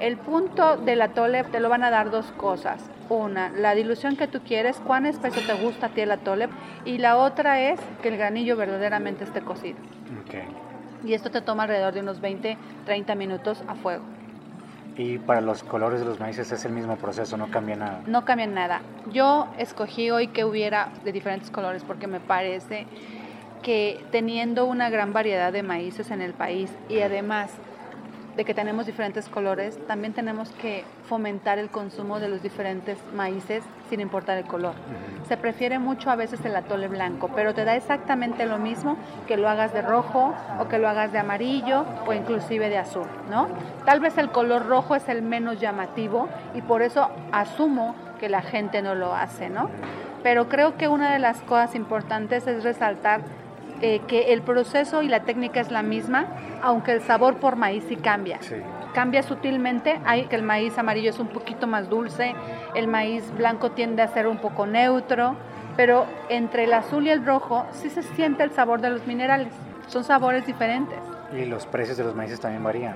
El 0.00 0.16
punto 0.16 0.76
del 0.76 1.02
atole 1.02 1.44
te 1.44 1.60
lo 1.60 1.68
van 1.68 1.84
a 1.84 1.90
dar 1.90 2.10
dos 2.10 2.26
cosas. 2.32 2.82
Una, 3.08 3.50
la 3.50 3.74
dilución 3.74 4.16
que 4.16 4.26
tú 4.26 4.40
quieres, 4.40 4.80
cuán 4.80 5.06
espeso 5.06 5.40
te 5.46 5.54
gusta 5.54 5.86
a 5.86 5.88
ti 5.90 6.00
el 6.00 6.10
atole. 6.10 6.48
Y 6.84 6.98
la 6.98 7.16
otra 7.16 7.60
es 7.60 7.78
que 8.02 8.08
el 8.08 8.16
granillo 8.16 8.56
verdaderamente 8.56 9.24
esté 9.24 9.40
cocido. 9.42 9.78
Y 11.04 11.14
esto 11.14 11.30
te 11.30 11.42
toma 11.42 11.64
alrededor 11.64 11.94
de 11.94 12.00
unos 12.00 12.20
20, 12.20 12.56
30 12.86 13.14
minutos 13.14 13.62
a 13.68 13.74
fuego. 13.74 14.02
Y 14.96 15.18
para 15.18 15.40
los 15.40 15.62
colores 15.64 16.00
de 16.00 16.06
los 16.06 16.20
maíces 16.20 16.50
es 16.52 16.64
el 16.64 16.72
mismo 16.72 16.96
proceso, 16.96 17.36
no 17.36 17.50
cambia 17.50 17.76
nada. 17.76 18.00
No 18.06 18.24
cambia 18.24 18.46
nada. 18.46 18.80
Yo 19.12 19.48
escogí 19.58 20.10
hoy 20.10 20.28
que 20.28 20.44
hubiera 20.44 20.90
de 21.04 21.12
diferentes 21.12 21.50
colores 21.50 21.84
porque 21.84 22.06
me 22.06 22.20
parece 22.20 22.86
que 23.64 24.04
teniendo 24.12 24.66
una 24.66 24.90
gran 24.90 25.12
variedad 25.12 25.52
de 25.52 25.64
maíces 25.64 26.10
en 26.10 26.20
el 26.20 26.34
país 26.34 26.70
y 26.88 27.00
además 27.00 27.50
de 28.36 28.44
que 28.44 28.52
tenemos 28.52 28.84
diferentes 28.84 29.28
colores, 29.28 29.78
también 29.86 30.12
tenemos 30.12 30.50
que 30.50 30.84
fomentar 31.08 31.58
el 31.58 31.70
consumo 31.70 32.18
de 32.18 32.28
los 32.28 32.42
diferentes 32.42 32.98
maíces 33.14 33.62
sin 33.88 34.00
importar 34.00 34.36
el 34.38 34.44
color. 34.44 34.74
Se 35.28 35.36
prefiere 35.36 35.78
mucho 35.78 36.10
a 36.10 36.16
veces 36.16 36.44
el 36.44 36.54
atole 36.56 36.88
blanco, 36.88 37.30
pero 37.34 37.54
te 37.54 37.64
da 37.64 37.76
exactamente 37.76 38.44
lo 38.44 38.58
mismo 38.58 38.96
que 39.26 39.36
lo 39.36 39.48
hagas 39.48 39.72
de 39.72 39.82
rojo 39.82 40.34
o 40.58 40.68
que 40.68 40.78
lo 40.78 40.88
hagas 40.88 41.12
de 41.12 41.18
amarillo 41.18 41.86
o 42.06 42.12
inclusive 42.12 42.68
de 42.68 42.78
azul, 42.78 43.06
¿no? 43.30 43.48
Tal 43.84 44.00
vez 44.00 44.18
el 44.18 44.30
color 44.30 44.66
rojo 44.66 44.96
es 44.96 45.08
el 45.08 45.22
menos 45.22 45.60
llamativo 45.60 46.28
y 46.54 46.60
por 46.60 46.82
eso 46.82 47.10
asumo 47.32 47.94
que 48.18 48.28
la 48.28 48.42
gente 48.42 48.82
no 48.82 48.94
lo 48.94 49.14
hace, 49.14 49.48
¿no? 49.48 49.70
Pero 50.24 50.48
creo 50.48 50.76
que 50.76 50.88
una 50.88 51.12
de 51.12 51.18
las 51.18 51.40
cosas 51.42 51.74
importantes 51.74 52.46
es 52.46 52.64
resaltar 52.64 53.20
eh, 53.80 54.00
que 54.06 54.32
el 54.32 54.42
proceso 54.42 55.02
y 55.02 55.08
la 55.08 55.20
técnica 55.24 55.60
es 55.60 55.70
la 55.70 55.82
misma, 55.82 56.26
aunque 56.62 56.92
el 56.92 57.02
sabor 57.02 57.36
por 57.36 57.56
maíz 57.56 57.84
sí 57.88 57.96
cambia. 57.96 58.38
Cambia 58.94 59.22
sutilmente, 59.22 60.00
hay 60.04 60.26
que 60.26 60.36
el 60.36 60.42
maíz 60.42 60.78
amarillo 60.78 61.10
es 61.10 61.18
un 61.18 61.28
poquito 61.28 61.66
más 61.66 61.88
dulce, 61.88 62.34
el 62.74 62.86
maíz 62.86 63.24
blanco 63.36 63.72
tiende 63.72 64.02
a 64.02 64.08
ser 64.08 64.28
un 64.28 64.38
poco 64.38 64.66
neutro, 64.66 65.34
pero 65.76 66.06
entre 66.28 66.64
el 66.64 66.72
azul 66.72 67.06
y 67.06 67.10
el 67.10 67.26
rojo 67.26 67.66
sí 67.72 67.90
se 67.90 68.02
siente 68.02 68.44
el 68.44 68.52
sabor 68.52 68.80
de 68.80 68.90
los 68.90 69.06
minerales. 69.06 69.52
Son 69.88 70.04
sabores 70.04 70.46
diferentes. 70.46 70.98
Y 71.32 71.44
los 71.46 71.66
precios 71.66 71.96
de 71.96 72.04
los 72.04 72.14
maíces 72.14 72.38
también 72.40 72.62
varían. 72.62 72.94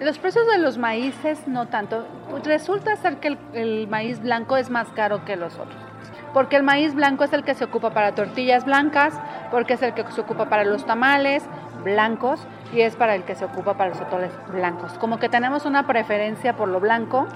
Los 0.00 0.18
precios 0.18 0.46
de 0.46 0.58
los 0.58 0.76
maíces 0.76 1.48
no 1.48 1.66
tanto. 1.66 2.06
Resulta 2.44 2.94
ser 2.96 3.16
que 3.16 3.38
el 3.54 3.88
maíz 3.88 4.20
blanco 4.20 4.56
es 4.56 4.68
más 4.68 4.88
caro 4.90 5.24
que 5.24 5.36
los 5.36 5.54
otros 5.54 5.87
porque 6.32 6.56
el 6.56 6.62
maíz 6.62 6.94
blanco 6.94 7.24
es 7.24 7.32
el 7.32 7.44
que 7.44 7.54
se 7.54 7.64
ocupa 7.64 7.90
para 7.90 8.14
tortillas 8.14 8.64
blancas, 8.64 9.14
porque 9.50 9.74
es 9.74 9.82
el 9.82 9.94
que 9.94 10.04
se 10.10 10.20
ocupa 10.20 10.48
para 10.48 10.64
los 10.64 10.84
tamales 10.86 11.44
blancos 11.82 12.46
y 12.72 12.80
es 12.80 12.96
para 12.96 13.14
el 13.14 13.24
que 13.24 13.34
se 13.34 13.44
ocupa 13.44 13.74
para 13.74 13.90
los 13.90 14.00
atoles 14.00 14.32
blancos. 14.48 14.92
Como 14.94 15.18
que 15.18 15.28
tenemos 15.28 15.64
una 15.64 15.86
preferencia 15.86 16.54
por 16.54 16.68
lo 16.68 16.80
blanco 16.80 17.26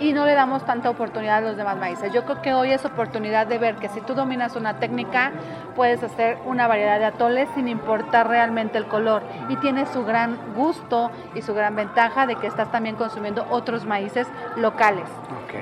y 0.00 0.14
no 0.14 0.24
le 0.24 0.32
damos 0.32 0.64
tanta 0.64 0.88
oportunidad 0.88 1.36
a 1.36 1.40
los 1.42 1.56
demás 1.56 1.76
maíces. 1.76 2.12
Yo 2.12 2.24
creo 2.24 2.40
que 2.40 2.54
hoy 2.54 2.72
es 2.72 2.84
oportunidad 2.84 3.46
de 3.46 3.58
ver 3.58 3.76
que 3.76 3.90
si 3.90 4.00
tú 4.00 4.14
dominas 4.14 4.56
una 4.56 4.78
técnica, 4.78 5.30
puedes 5.76 6.02
hacer 6.02 6.38
una 6.46 6.66
variedad 6.66 6.98
de 6.98 7.04
atoles 7.04 7.48
sin 7.54 7.68
importar 7.68 8.26
realmente 8.26 8.78
el 8.78 8.86
color 8.86 9.22
y 9.50 9.56
tiene 9.56 9.84
su 9.86 10.04
gran 10.04 10.54
gusto 10.54 11.10
y 11.34 11.42
su 11.42 11.54
gran 11.54 11.76
ventaja 11.76 12.26
de 12.26 12.36
que 12.36 12.46
estás 12.46 12.72
también 12.72 12.96
consumiendo 12.96 13.46
otros 13.50 13.84
maíces 13.84 14.26
locales. 14.56 15.04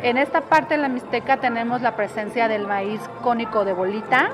En 0.03 0.16
esta 0.16 0.43
parte 0.43 0.74
de 0.74 0.82
la 0.82 0.89
Mixteca 0.89 1.39
tenemos 1.39 1.82
la 1.82 1.97
presencia 1.97 2.47
del 2.47 2.66
maíz 2.66 3.01
cónico 3.22 3.64
de 3.64 3.72
bolita 3.72 4.30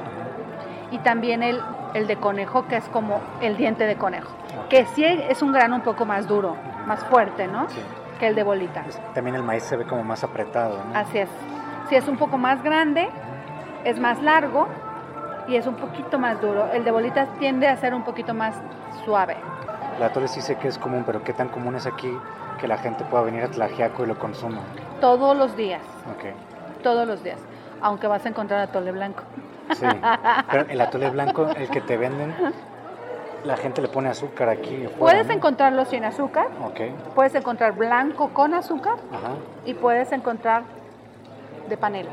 y 0.91 0.99
también 0.99 1.43
el, 1.43 1.61
el 1.95 2.07
de 2.07 2.17
conejo, 2.17 2.67
que 2.67 2.77
es 2.77 2.85
como 2.91 3.21
el 3.41 3.57
diente 3.57 3.87
de 3.87 3.97
conejo, 3.97 4.31
que 4.69 4.85
sí 4.87 5.05
es 5.05 5.41
un 5.41 5.53
grano 5.53 5.77
un 5.77 5.83
poco 5.83 6.05
más 6.05 6.29
duro, 6.29 6.57
más 6.87 7.01
fuerte, 7.05 7.47
¿no? 7.47 7.67
Que 8.19 8.29
el 8.29 8.35
de 8.35 8.43
bolita. 8.43 8.83
Pues, 8.83 9.01
también 9.15 9.37
el 9.37 9.43
maíz 9.43 9.65
se 9.65 9.77
ve 9.77 9.85
como 9.85 10.05
más 10.05 10.23
apretado, 10.25 10.83
¿no? 10.85 10.97
Así 10.99 11.19
es. 11.19 11.29
Sí, 11.89 11.97
es 11.97 12.09
un 12.09 12.17
poco 12.17 12.39
más 12.39 12.63
grande, 12.63 13.09
es 13.85 13.99
más 13.99 14.23
largo 14.23 14.69
y 15.49 15.57
es 15.57 15.67
un 15.67 15.75
poquito 15.75 16.19
más 16.19 16.41
duro. 16.41 16.71
El 16.73 16.85
de 16.85 16.91
bolita 16.91 17.27
tiende 17.39 17.69
a 17.69 17.77
ser 17.77 17.95
un 17.95 18.03
poquito 18.03 18.35
más 18.35 18.55
suave. 19.05 19.37
La 19.99 20.07
atole 20.07 20.29
sí 20.29 20.41
sé 20.41 20.57
que 20.57 20.69
es 20.69 20.79
común, 20.79 21.05
pero 21.05 21.23
¿qué 21.23 21.33
tan 21.33 21.49
común 21.49 21.77
es 21.77 21.87
aquí 21.87 22.17
que 22.61 22.67
la 22.67 22.79
gente 22.79 23.05
pueda 23.05 23.25
venir 23.25 23.43
a 23.43 23.49
Tlajiaco 23.49 24.05
y 24.05 24.07
lo 24.07 24.19
consuma? 24.19 24.61
Todos 25.01 25.37
los 25.37 25.57
días. 25.57 25.83
Ok. 26.11 26.83
Todos 26.83 27.07
los 27.07 27.23
días. 27.23 27.39
Aunque 27.81 28.07
vas 28.07 28.25
a 28.25 28.29
encontrar 28.29 28.61
atole 28.61 28.93
blanco. 28.93 29.23
Sí, 29.73 29.87
pero 30.51 30.67
el 30.69 30.81
atole 30.81 31.11
blanco, 31.11 31.49
el 31.57 31.69
que 31.69 31.81
te 31.81 31.97
venden, 31.97 32.35
la 33.45 33.57
gente 33.57 33.83
le 33.83 33.89
pone 33.89 34.09
azúcar 34.09 34.49
aquí. 34.49 34.87
puedes 34.99 35.29
encontrarlo 35.29 35.85
sin 35.85 36.05
azúcar. 36.05 36.49
Okay. 36.71 36.95
Puedes 37.15 37.35
encontrar 37.35 37.73
blanco 37.75 38.31
con 38.31 38.55
azúcar. 38.55 38.95
Ajá. 39.13 39.35
Y 39.67 39.75
puedes 39.75 40.11
encontrar 40.13 40.63
de 41.69 41.77
panela. 41.77 42.11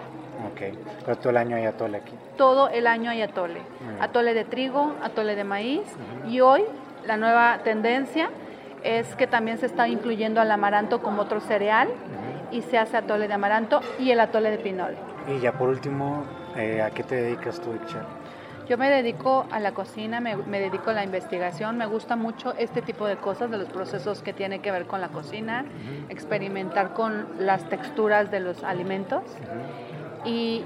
Ok. 0.52 0.78
Pero 1.06 1.18
todo 1.18 1.30
el 1.30 1.38
año 1.38 1.56
hay 1.56 1.66
atole 1.66 1.98
aquí. 1.98 2.14
Todo 2.38 2.70
el 2.70 2.88
año 2.88 3.12
hay 3.12 3.22
atole. 3.22 3.62
Atole 4.00 4.34
de 4.34 4.46
trigo, 4.46 4.94
atole 5.02 5.36
de 5.36 5.44
maíz. 5.44 5.84
Y 6.28 6.42
hoy 6.42 6.64
la 7.06 7.18
nueva 7.18 7.60
tendencia 7.64 8.30
es 8.84 9.16
que 9.16 9.28
también 9.28 9.58
se 9.58 9.68
está 9.68 9.88
incluyendo 9.88 10.42
al 10.42 10.52
amaranto 10.52 11.02
como 11.02 11.22
otro 11.24 11.40
cereal. 11.40 11.90
Y 12.52 12.62
se 12.64 12.78
hace 12.78 12.98
atole 12.98 13.28
de 13.28 13.34
amaranto 13.34 13.80
y 13.98 14.12
el 14.12 14.20
atole 14.20 14.52
de 14.52 14.58
pinole. 14.58 14.98
Y 15.28 15.40
ya 15.40 15.54
por 15.54 15.70
último, 15.70 16.26
eh, 16.58 16.82
¿a 16.82 16.90
qué 16.90 17.04
te 17.04 17.16
dedicas 17.16 17.62
tú, 17.62 17.74
Ixchel? 17.74 18.02
Yo 18.68 18.78
me 18.78 18.90
dedico 18.90 19.46
a 19.52 19.60
la 19.60 19.74
cocina, 19.74 20.20
me, 20.20 20.36
dedico 20.60 20.92
a 20.92 20.94
la 20.94 21.04
investigación, 21.04 21.78
me 21.78 21.86
gusta 21.86 22.16
mucho 22.16 22.54
este 22.58 22.82
tipo 22.82 23.06
de 23.06 23.18
cosas, 23.18 23.52
de 23.52 23.58
los 23.58 23.68
procesos 23.68 24.22
que 24.22 24.34
tienen 24.34 24.62
que 24.62 24.72
ver 24.72 24.86
con 24.86 25.02
la 25.02 25.10
cocina, 25.10 25.66
experimentar 26.10 26.94
con 26.94 27.26
las 27.40 27.68
texturas 27.70 28.32
de 28.32 28.40
los 28.40 28.64
alimentos 28.64 29.24
y, 30.26 30.64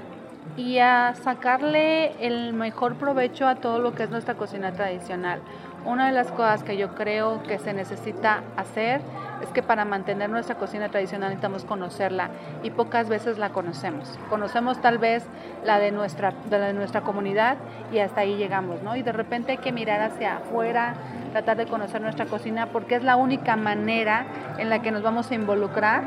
y 0.56 0.78
a 0.78 1.14
sacarle 1.14 2.12
el 2.24 2.52
mejor 2.52 2.94
provecho 2.94 3.46
a 3.46 3.56
todo 3.56 3.78
lo 3.78 3.94
que 3.94 4.04
es 4.04 4.10
nuestra 4.10 4.34
cocina 4.34 4.72
tradicional. 4.72 5.40
Una 5.86 6.06
de 6.06 6.12
las 6.12 6.32
cosas 6.32 6.64
que 6.64 6.76
yo 6.76 6.96
creo 6.96 7.44
que 7.44 7.60
se 7.60 7.72
necesita 7.72 8.42
hacer 8.56 9.00
es 9.40 9.48
que 9.50 9.62
para 9.62 9.84
mantener 9.84 10.28
nuestra 10.28 10.56
cocina 10.56 10.88
tradicional 10.88 11.28
necesitamos 11.28 11.64
conocerla 11.64 12.30
y 12.64 12.70
pocas 12.70 13.08
veces 13.08 13.38
la 13.38 13.50
conocemos. 13.50 14.18
Conocemos 14.28 14.80
tal 14.80 14.98
vez 14.98 15.24
la 15.64 15.78
de 15.78 15.92
nuestra, 15.92 16.32
de, 16.50 16.72
nuestra 16.72 17.02
comunidad 17.02 17.56
y 17.92 18.00
hasta 18.00 18.22
ahí 18.22 18.36
llegamos, 18.36 18.82
¿no? 18.82 18.96
Y 18.96 19.04
de 19.04 19.12
repente 19.12 19.52
hay 19.52 19.58
que 19.58 19.70
mirar 19.70 20.00
hacia 20.00 20.38
afuera, 20.38 20.94
tratar 21.30 21.56
de 21.56 21.66
conocer 21.66 22.00
nuestra 22.00 22.26
cocina 22.26 22.66
porque 22.66 22.96
es 22.96 23.04
la 23.04 23.14
única 23.14 23.54
manera 23.54 24.26
en 24.58 24.70
la 24.70 24.82
que 24.82 24.90
nos 24.90 25.04
vamos 25.04 25.30
a 25.30 25.36
involucrar, 25.36 26.02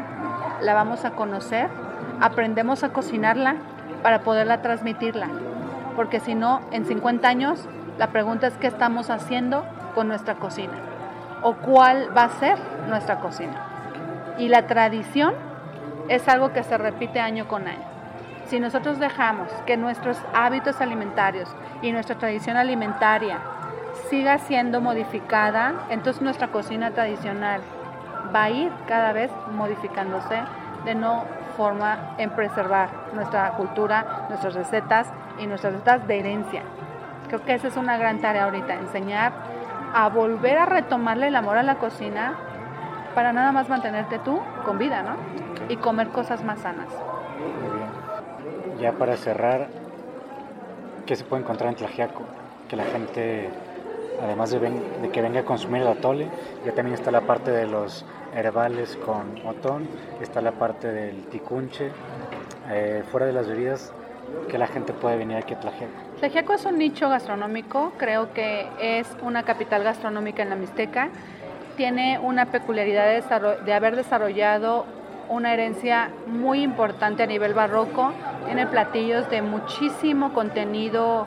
la 0.61 0.73
vamos 0.73 1.05
a 1.05 1.11
conocer, 1.11 1.69
aprendemos 2.19 2.83
a 2.83 2.89
cocinarla 2.89 3.55
para 4.03 4.23
poderla 4.23 4.61
transmitirla. 4.61 5.29
Porque 5.95 6.19
si 6.19 6.35
no, 6.35 6.59
en 6.71 6.85
50 6.85 7.27
años 7.27 7.65
la 7.99 8.07
pregunta 8.07 8.47
es 8.47 8.53
qué 8.55 8.67
estamos 8.67 9.09
haciendo 9.09 9.65
con 9.93 10.07
nuestra 10.07 10.35
cocina 10.35 10.73
o 11.43 11.55
cuál 11.55 12.15
va 12.17 12.23
a 12.23 12.29
ser 12.29 12.57
nuestra 12.87 13.19
cocina. 13.19 13.65
Y 14.37 14.47
la 14.47 14.67
tradición 14.67 15.33
es 16.07 16.27
algo 16.29 16.53
que 16.53 16.63
se 16.63 16.77
repite 16.77 17.19
año 17.19 17.49
con 17.49 17.67
año. 17.67 17.83
Si 18.45 18.59
nosotros 18.61 18.99
dejamos 18.99 19.51
que 19.65 19.75
nuestros 19.75 20.17
hábitos 20.33 20.79
alimentarios 20.79 21.53
y 21.81 21.91
nuestra 21.91 22.15
tradición 22.15 22.55
alimentaria 22.55 23.39
siga 24.09 24.37
siendo 24.37 24.79
modificada, 24.79 25.73
entonces 25.89 26.21
nuestra 26.21 26.47
cocina 26.47 26.91
tradicional 26.91 27.61
va 28.33 28.43
a 28.43 28.49
ir 28.49 28.71
cada 28.87 29.11
vez 29.11 29.29
modificándose 29.51 30.41
de 30.85 30.95
no 30.95 31.25
forma 31.57 32.15
en 32.17 32.29
preservar 32.29 32.89
nuestra 33.13 33.51
cultura, 33.51 34.25
nuestras 34.29 34.53
recetas 34.53 35.07
y 35.37 35.47
nuestras 35.47 35.73
recetas 35.73 36.07
de 36.07 36.19
herencia. 36.19 36.63
Creo 37.29 37.45
que 37.45 37.53
esa 37.53 37.67
es 37.67 37.77
una 37.77 37.97
gran 37.97 38.19
tarea 38.19 38.45
ahorita, 38.45 38.73
enseñar 38.73 39.33
a 39.93 40.09
volver 40.09 40.57
a 40.57 40.65
retomarle 40.65 41.27
el 41.27 41.35
amor 41.35 41.57
a 41.57 41.63
la 41.63 41.75
cocina 41.75 42.35
para 43.13 43.33
nada 43.33 43.51
más 43.51 43.69
mantenerte 43.69 44.17
tú 44.19 44.39
con 44.65 44.79
vida, 44.79 45.03
¿no? 45.03 45.15
Y 45.69 45.77
comer 45.77 46.09
cosas 46.09 46.43
más 46.43 46.59
sanas. 46.59 46.87
Muy 46.87 47.77
bien. 47.77 48.79
Ya 48.79 48.93
para 48.93 49.15
cerrar, 49.15 49.67
¿qué 51.05 51.15
se 51.15 51.23
puede 51.23 51.43
encontrar 51.43 51.69
en 51.69 51.75
Tlajiaco? 51.75 52.23
Que 52.67 52.75
la 52.75 52.85
gente, 52.85 53.49
además 54.23 54.49
de, 54.49 55.09
que 55.11 55.21
venga 55.21 55.41
a 55.41 55.45
consumir 55.45 55.83
el 55.83 55.87
atole, 55.87 56.29
ya 56.65 56.73
también 56.73 56.95
está 56.95 57.11
la 57.11 57.21
parte 57.21 57.51
de 57.51 57.67
los 57.67 58.05
herbales 58.35 58.97
con 59.05 59.45
otón, 59.45 59.87
está 60.21 60.41
la 60.41 60.53
parte 60.53 60.91
del 60.91 61.25
ticunche. 61.25 61.91
Eh, 62.71 63.03
fuera 63.11 63.27
de 63.27 63.33
las 63.33 63.47
bebidas, 63.47 63.93
que 64.47 64.57
la 64.57 64.67
gente 64.67 64.93
puede 64.93 65.17
venir 65.17 65.37
aquí 65.37 65.53
a 65.53 65.59
Tlajiaco? 65.59 66.08
Tlajiaco 66.19 66.51
es 66.51 66.65
un 66.65 66.77
nicho 66.77 67.07
gastronómico, 67.07 67.93
creo 67.97 68.33
que 68.33 68.67
es 68.81 69.07
una 69.21 69.43
capital 69.43 69.85
gastronómica 69.85 70.43
en 70.43 70.49
la 70.49 70.57
Mixteca. 70.57 71.07
Tiene 71.77 72.19
una 72.19 72.47
peculiaridad 72.47 73.05
de, 73.63 73.73
haber 73.73 73.95
desarrollado 73.95 74.85
una 75.29 75.53
herencia 75.53 76.11
muy 76.27 76.61
importante 76.61 77.23
a 77.23 77.25
nivel 77.25 77.53
barroco. 77.53 78.11
Tiene 78.43 78.67
platillos 78.67 79.29
de 79.29 79.41
muchísimo 79.41 80.33
contenido 80.33 81.25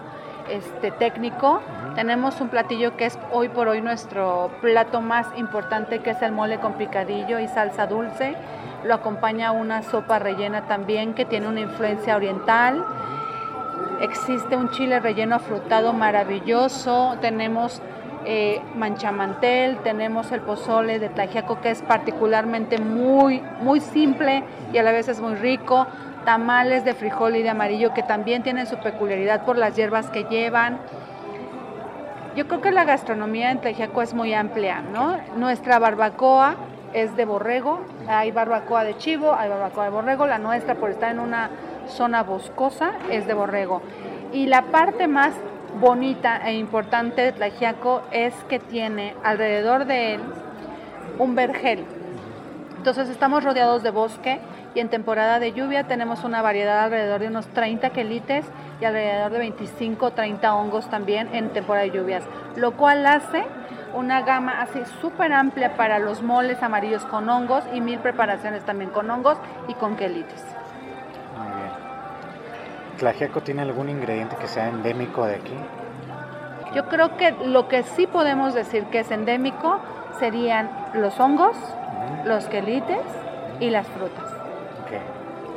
este, 0.51 0.90
técnico. 0.90 1.62
Tenemos 1.95 2.38
un 2.43 2.51
platillo 2.51 2.95
que 2.95 3.07
es 3.07 3.18
hoy 3.32 3.49
por 3.49 3.68
hoy 3.68 3.80
nuestro 3.80 4.51
plato 4.61 5.01
más 5.01 5.26
importante, 5.38 6.01
que 6.01 6.11
es 6.11 6.20
el 6.20 6.32
mole 6.32 6.59
con 6.59 6.74
picadillo 6.74 7.38
y 7.38 7.49
salsa 7.49 7.86
dulce. 7.86 8.34
Lo 8.84 8.93
acompaña 8.93 9.53
una 9.53 9.80
sopa 9.80 10.18
rellena 10.18 10.68
también 10.68 11.14
que 11.14 11.24
tiene 11.24 11.49
una 11.49 11.61
influencia 11.61 12.14
oriental. 12.14 12.84
Existe 14.03 14.57
un 14.57 14.68
chile 14.70 14.98
relleno 14.98 15.36
afrutado 15.36 15.92
maravilloso. 15.92 17.16
Tenemos 17.20 17.80
eh, 18.24 18.61
manchamantel, 18.74 19.78
tenemos 19.78 20.32
el 20.32 20.40
pozole 20.40 20.98
de 20.98 21.09
Tajiaco 21.09 21.61
que 21.61 21.70
es 21.70 21.82
particularmente 21.82 22.78
muy, 22.78 23.40
muy 23.61 23.78
simple 23.78 24.42
y 24.72 24.78
a 24.78 24.82
la 24.82 24.90
vez 24.90 25.07
es 25.07 25.20
muy 25.20 25.36
rico 25.36 25.86
tamales 26.24 26.84
de 26.84 26.94
frijol 26.94 27.36
y 27.36 27.42
de 27.44 27.50
amarillo 27.50 27.94
que 27.94 28.03
también 28.03 28.42
tienen 28.42 28.66
su 28.66 28.76
peculiaridad 28.78 29.44
por 29.44 29.57
las 29.57 29.76
hierbas 29.76 30.11
que 30.11 30.24
llevan. 30.24 30.78
Yo 32.34 32.48
creo 32.48 32.61
que 32.61 32.72
la 32.72 32.84
gastronomía 32.84 33.53
en 33.53 33.61
Tlaxiaco 33.61 34.03
es 34.03 34.14
muy 34.14 34.34
amplia, 34.34 34.80
¿no? 34.80 35.16
Nuestra 35.36 35.78
barbacoa 35.78 36.57
es 36.92 37.14
de 37.14 37.24
borrego, 37.24 37.80
hay 38.09 38.32
barbacoa 38.32 38.82
de 38.82 38.96
chivo, 38.96 39.32
hay 39.32 39.48
barbacoa 39.48 39.84
de 39.84 39.90
borrego, 39.90 40.26
la 40.26 40.38
nuestra 40.38 40.74
por 40.74 40.90
estar 40.90 41.12
en 41.12 41.20
una 41.20 41.50
zona 41.93 42.22
boscosa 42.22 42.93
es 43.11 43.26
de 43.26 43.34
borrego. 43.34 43.82
Y 44.32 44.47
la 44.47 44.62
parte 44.62 45.07
más 45.07 45.34
bonita 45.80 46.40
e 46.45 46.55
importante 46.55 47.22
de 47.22 47.32
Tlaxiaco 47.32 48.03
es 48.11 48.34
que 48.49 48.59
tiene 48.59 49.14
alrededor 49.22 49.84
de 49.86 50.14
él 50.14 50.20
un 51.18 51.34
vergel. 51.34 51.84
Entonces 52.76 53.09
estamos 53.09 53.45
rodeados 53.45 53.82
de 53.82 53.90
bosque 53.90 54.40
y 54.74 54.80
en 54.80 54.88
temporada 54.88 55.38
de 55.38 55.53
lluvia 55.53 55.84
tenemos 55.84 56.24
una 56.24 56.43
variedad 56.43 56.84
alrededor 56.84 57.20
de 57.20 57.28
unos 57.28 57.47
30 57.49 57.90
quelites 57.90 58.45
y 58.80 58.84
alrededor 58.84 59.32
de 59.32 59.38
25 59.38 60.11
30 60.12 60.55
hongos 60.55 60.90
también 60.90 61.28
en 61.34 61.51
temporada 61.51 61.84
de 61.84 61.93
lluvias, 61.93 62.24
lo 62.57 62.72
cual 62.72 63.07
hace 63.07 63.45
una 63.95 64.22
gama 64.22 64.62
así 64.62 64.80
súper 65.01 65.32
amplia 65.32 65.76
para 65.76 65.99
los 65.99 66.22
moles 66.22 66.62
amarillos 66.62 67.05
con 67.05 67.28
hongos 67.28 67.64
y 67.72 67.80
mil 67.80 67.99
preparaciones 67.99 68.64
también 68.64 68.90
con 68.90 69.11
hongos 69.11 69.38
y 69.68 69.74
con 69.74 69.97
quelites. 69.97 70.62
¿Tlaxiaco 73.03 73.40
tiene 73.40 73.62
algún 73.62 73.88
ingrediente 73.88 74.36
que 74.36 74.46
sea 74.46 74.68
endémico 74.68 75.26
de 75.26 75.34
aquí? 75.34 75.57
Yo 76.72 76.88
creo 76.88 77.16
que 77.16 77.32
lo 77.32 77.66
que 77.66 77.82
sí 77.82 78.07
podemos 78.07 78.55
decir 78.55 78.84
que 78.92 79.00
es 79.00 79.11
endémico 79.11 79.80
serían 80.20 80.70
los 80.94 81.18
hongos, 81.18 81.57
los 82.24 82.44
quelites 82.46 83.03
y 83.59 83.70
las 83.70 83.88
frutas 83.88 84.30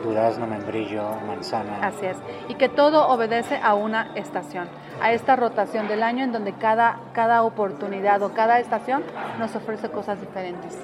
durazno, 0.03 0.45
membrillo, 0.45 1.03
manzana. 1.27 1.79
Así 1.81 2.05
es. 2.05 2.17
Y 2.47 2.55
que 2.55 2.69
todo 2.69 3.07
obedece 3.07 3.57
a 3.57 3.73
una 3.73 4.11
estación, 4.13 4.67
a 5.01 5.11
esta 5.13 5.35
rotación 5.35 5.87
del 5.87 6.03
año 6.03 6.23
en 6.23 6.31
donde 6.31 6.53
cada, 6.53 6.99
cada 7.13 7.41
oportunidad 7.41 8.21
o 8.21 8.33
cada 8.33 8.59
estación 8.59 9.03
nos 9.39 9.55
ofrece 9.55 9.89
cosas 9.89 10.19
diferentes. 10.21 10.77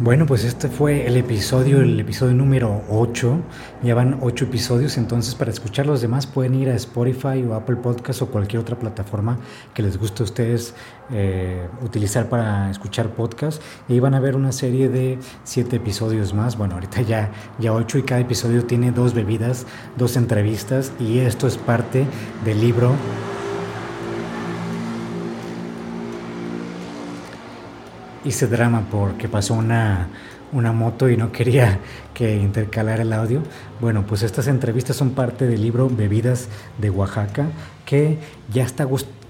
Bueno, 0.00 0.26
pues 0.26 0.44
este 0.44 0.68
fue 0.68 1.08
el 1.08 1.16
episodio, 1.16 1.80
el 1.80 1.98
episodio 1.98 2.32
número 2.32 2.82
8. 2.88 3.40
Ya 3.82 3.96
van 3.96 4.20
8 4.22 4.44
episodios, 4.44 4.96
entonces 4.96 5.34
para 5.34 5.50
escuchar 5.50 5.86
los 5.86 6.00
demás 6.00 6.24
pueden 6.24 6.54
ir 6.54 6.68
a 6.68 6.76
Spotify 6.76 7.44
o 7.44 7.54
Apple 7.54 7.74
Podcast 7.74 8.22
o 8.22 8.26
cualquier 8.26 8.62
otra 8.62 8.78
plataforma 8.78 9.38
que 9.74 9.82
les 9.82 9.98
guste 9.98 10.22
a 10.22 10.24
ustedes 10.24 10.72
eh, 11.10 11.66
utilizar 11.82 12.28
para 12.28 12.70
escuchar 12.70 13.08
podcast. 13.08 13.60
Y 13.88 13.94
ahí 13.94 14.00
van 14.00 14.14
a 14.14 14.20
ver 14.20 14.36
una 14.36 14.52
serie 14.52 14.88
de 14.88 15.18
7 15.42 15.74
episodios 15.74 16.32
más. 16.32 16.56
Bueno, 16.56 16.74
ahorita 16.74 17.02
ya, 17.02 17.32
ya 17.58 17.72
8 17.72 17.98
y 17.98 18.02
cada 18.04 18.20
episodio 18.20 18.64
tiene 18.66 18.92
dos 18.92 19.14
bebidas, 19.14 19.66
dos 19.96 20.16
entrevistas 20.16 20.92
y 21.00 21.18
esto 21.18 21.48
es 21.48 21.56
parte 21.56 22.06
del 22.44 22.60
libro 22.60 22.92
hice 28.28 28.46
drama 28.46 28.86
porque 28.90 29.28
pasó 29.28 29.54
una, 29.54 30.08
una 30.52 30.72
moto 30.72 31.08
y 31.08 31.16
no 31.16 31.32
quería 31.32 31.78
que 32.14 32.36
intercalara 32.36 33.02
el 33.02 33.12
audio. 33.12 33.42
Bueno, 33.80 34.04
pues 34.06 34.22
estas 34.22 34.46
entrevistas 34.46 34.96
son 34.96 35.10
parte 35.10 35.46
del 35.46 35.62
libro 35.62 35.88
Bebidas 35.88 36.48
de 36.78 36.90
Oaxaca, 36.90 37.46
que 37.84 38.18
ya 38.52 38.64
está 38.64 38.86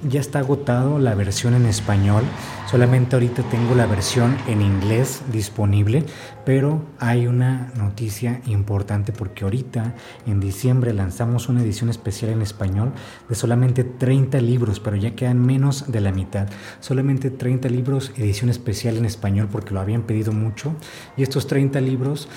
ya 0.08 0.20
está 0.20 0.38
agotado 0.38 0.98
la 0.98 1.14
versión 1.14 1.54
en 1.54 1.66
español. 1.66 2.22
Solamente 2.70 3.16
ahorita 3.16 3.42
tengo 3.44 3.74
la 3.74 3.86
versión 3.86 4.36
en 4.46 4.62
inglés 4.62 5.22
disponible, 5.32 6.04
pero 6.48 6.82
hay 6.98 7.26
una 7.26 7.70
noticia 7.76 8.40
importante 8.46 9.12
porque 9.12 9.44
ahorita 9.44 9.94
en 10.26 10.40
diciembre 10.40 10.94
lanzamos 10.94 11.50
una 11.50 11.60
edición 11.60 11.90
especial 11.90 12.30
en 12.30 12.40
español 12.40 12.92
de 13.28 13.34
solamente 13.34 13.84
30 13.84 14.40
libros, 14.40 14.80
pero 14.80 14.96
ya 14.96 15.14
quedan 15.14 15.44
menos 15.44 15.92
de 15.92 16.00
la 16.00 16.10
mitad. 16.10 16.48
Solamente 16.80 17.28
30 17.28 17.68
libros, 17.68 18.12
edición 18.16 18.48
especial 18.48 18.96
en 18.96 19.04
español 19.04 19.48
porque 19.52 19.74
lo 19.74 19.80
habían 19.80 20.04
pedido 20.04 20.32
mucho. 20.32 20.74
Y 21.18 21.22
estos 21.22 21.46
30 21.48 21.82
libros 21.82 22.30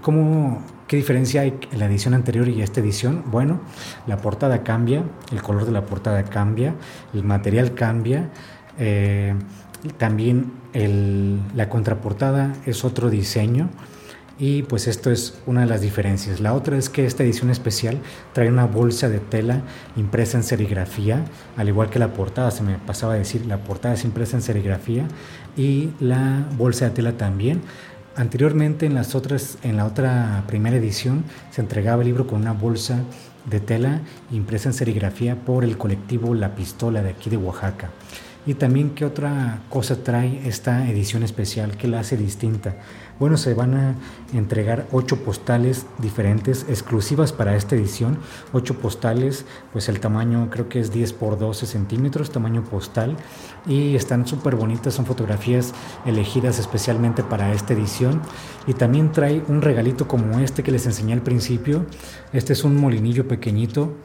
¿Cómo, 0.00 0.62
¿Qué 0.86 0.96
diferencia 0.96 1.42
hay 1.42 1.58
en 1.72 1.78
la 1.78 1.86
edición 1.86 2.14
anterior 2.14 2.48
y 2.48 2.62
esta 2.62 2.80
edición? 2.80 3.24
Bueno, 3.26 3.60
la 4.06 4.16
portada 4.16 4.62
cambia, 4.62 5.02
el 5.30 5.42
color 5.42 5.66
de 5.66 5.72
la 5.72 5.84
portada 5.84 6.22
cambia, 6.24 6.74
el 7.12 7.22
material 7.22 7.74
cambia, 7.74 8.30
eh, 8.78 9.34
también 9.88 10.52
la 11.54 11.68
contraportada 11.68 12.54
es 12.66 12.84
otro 12.84 13.10
diseño 13.10 13.70
y 14.38 14.62
pues 14.64 14.86
esto 14.86 15.10
es 15.10 15.38
una 15.46 15.62
de 15.62 15.66
las 15.66 15.80
diferencias. 15.80 16.40
La 16.40 16.52
otra 16.52 16.76
es 16.76 16.90
que 16.90 17.06
esta 17.06 17.22
edición 17.22 17.50
especial 17.50 17.98
trae 18.34 18.48
una 18.48 18.66
bolsa 18.66 19.08
de 19.08 19.18
tela 19.18 19.62
impresa 19.96 20.36
en 20.36 20.44
serigrafía, 20.44 21.24
al 21.56 21.68
igual 21.68 21.88
que 21.88 21.98
la 21.98 22.12
portada, 22.12 22.50
se 22.50 22.62
me 22.62 22.76
pasaba 22.78 23.14
a 23.14 23.16
decir, 23.16 23.46
la 23.46 23.58
portada 23.58 23.94
es 23.94 24.04
impresa 24.04 24.36
en 24.36 24.42
serigrafía 24.42 25.08
y 25.56 25.90
la 26.00 26.44
bolsa 26.56 26.86
de 26.86 26.90
tela 26.90 27.12
también. 27.12 27.62
Anteriormente 28.14 28.86
en, 28.86 28.94
las 28.94 29.14
otras, 29.14 29.58
en 29.62 29.76
la 29.76 29.86
otra 29.86 30.44
primera 30.46 30.76
edición 30.76 31.24
se 31.50 31.60
entregaba 31.60 32.02
el 32.02 32.08
libro 32.08 32.26
con 32.26 32.40
una 32.40 32.52
bolsa 32.52 33.00
de 33.46 33.60
tela 33.60 34.00
impresa 34.30 34.68
en 34.70 34.74
serigrafía 34.74 35.36
por 35.36 35.64
el 35.64 35.78
colectivo 35.78 36.34
La 36.34 36.54
Pistola 36.54 37.02
de 37.02 37.10
aquí 37.10 37.30
de 37.30 37.36
Oaxaca. 37.36 37.90
Y 38.46 38.54
también 38.54 38.90
qué 38.90 39.04
otra 39.04 39.62
cosa 39.68 40.04
trae 40.04 40.46
esta 40.46 40.88
edición 40.88 41.24
especial 41.24 41.76
que 41.76 41.88
la 41.88 41.98
hace 41.98 42.16
distinta. 42.16 42.76
Bueno, 43.18 43.36
se 43.38 43.54
van 43.54 43.74
a 43.74 43.94
entregar 44.32 44.86
ocho 44.92 45.16
postales 45.24 45.86
diferentes, 45.98 46.64
exclusivas 46.68 47.32
para 47.32 47.56
esta 47.56 47.74
edición. 47.74 48.18
Ocho 48.52 48.78
postales, 48.78 49.46
pues 49.72 49.88
el 49.88 49.98
tamaño 49.98 50.48
creo 50.50 50.68
que 50.68 50.78
es 50.78 50.92
10 50.92 51.14
por 51.14 51.38
12 51.38 51.66
centímetros, 51.66 52.30
tamaño 52.30 52.62
postal. 52.62 53.16
Y 53.66 53.96
están 53.96 54.28
súper 54.28 54.54
bonitas, 54.54 54.94
son 54.94 55.06
fotografías 55.06 55.74
elegidas 56.04 56.60
especialmente 56.60 57.24
para 57.24 57.52
esta 57.52 57.72
edición. 57.72 58.22
Y 58.68 58.74
también 58.74 59.10
trae 59.10 59.42
un 59.48 59.60
regalito 59.60 60.06
como 60.06 60.38
este 60.38 60.62
que 60.62 60.70
les 60.70 60.86
enseñé 60.86 61.14
al 61.14 61.22
principio. 61.22 61.84
Este 62.32 62.52
es 62.52 62.62
un 62.62 62.76
molinillo 62.76 63.26
pequeñito 63.26 63.96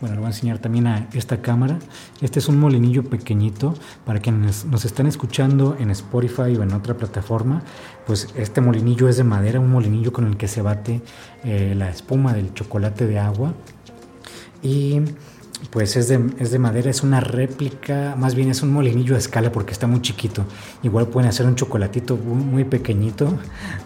bueno, 0.00 0.16
lo 0.16 0.20
voy 0.22 0.26
a 0.26 0.30
enseñar 0.30 0.58
también 0.58 0.86
a 0.86 1.08
esta 1.12 1.40
cámara. 1.40 1.78
Este 2.20 2.38
es 2.38 2.48
un 2.48 2.58
molinillo 2.58 3.04
pequeñito 3.04 3.74
para 4.04 4.20
quienes 4.20 4.64
nos 4.66 4.84
están 4.84 5.06
escuchando 5.06 5.76
en 5.78 5.90
Spotify 5.90 6.56
o 6.58 6.62
en 6.62 6.72
otra 6.72 6.96
plataforma. 6.96 7.62
Pues 8.06 8.28
este 8.36 8.60
molinillo 8.60 9.08
es 9.08 9.16
de 9.16 9.24
madera, 9.24 9.58
un 9.58 9.70
molinillo 9.70 10.12
con 10.12 10.26
el 10.26 10.36
que 10.36 10.48
se 10.48 10.60
bate 10.60 11.00
eh, 11.44 11.74
la 11.76 11.88
espuma 11.88 12.34
del 12.34 12.52
chocolate 12.52 13.06
de 13.06 13.18
agua. 13.18 13.54
Y 14.62 15.00
pues 15.70 15.96
es 15.96 16.08
de, 16.08 16.20
es 16.38 16.50
de, 16.50 16.58
madera, 16.58 16.90
es 16.90 17.02
una 17.02 17.20
réplica, 17.20 18.14
más 18.16 18.34
bien 18.34 18.50
es 18.50 18.62
un 18.62 18.72
molinillo 18.72 19.14
a 19.14 19.18
escala 19.18 19.52
porque 19.52 19.72
está 19.72 19.86
muy 19.86 20.02
chiquito. 20.02 20.44
Igual 20.82 21.08
pueden 21.08 21.28
hacer 21.28 21.46
un 21.46 21.54
chocolatito 21.54 22.16
muy, 22.16 22.64
pequeñito, 22.64 23.32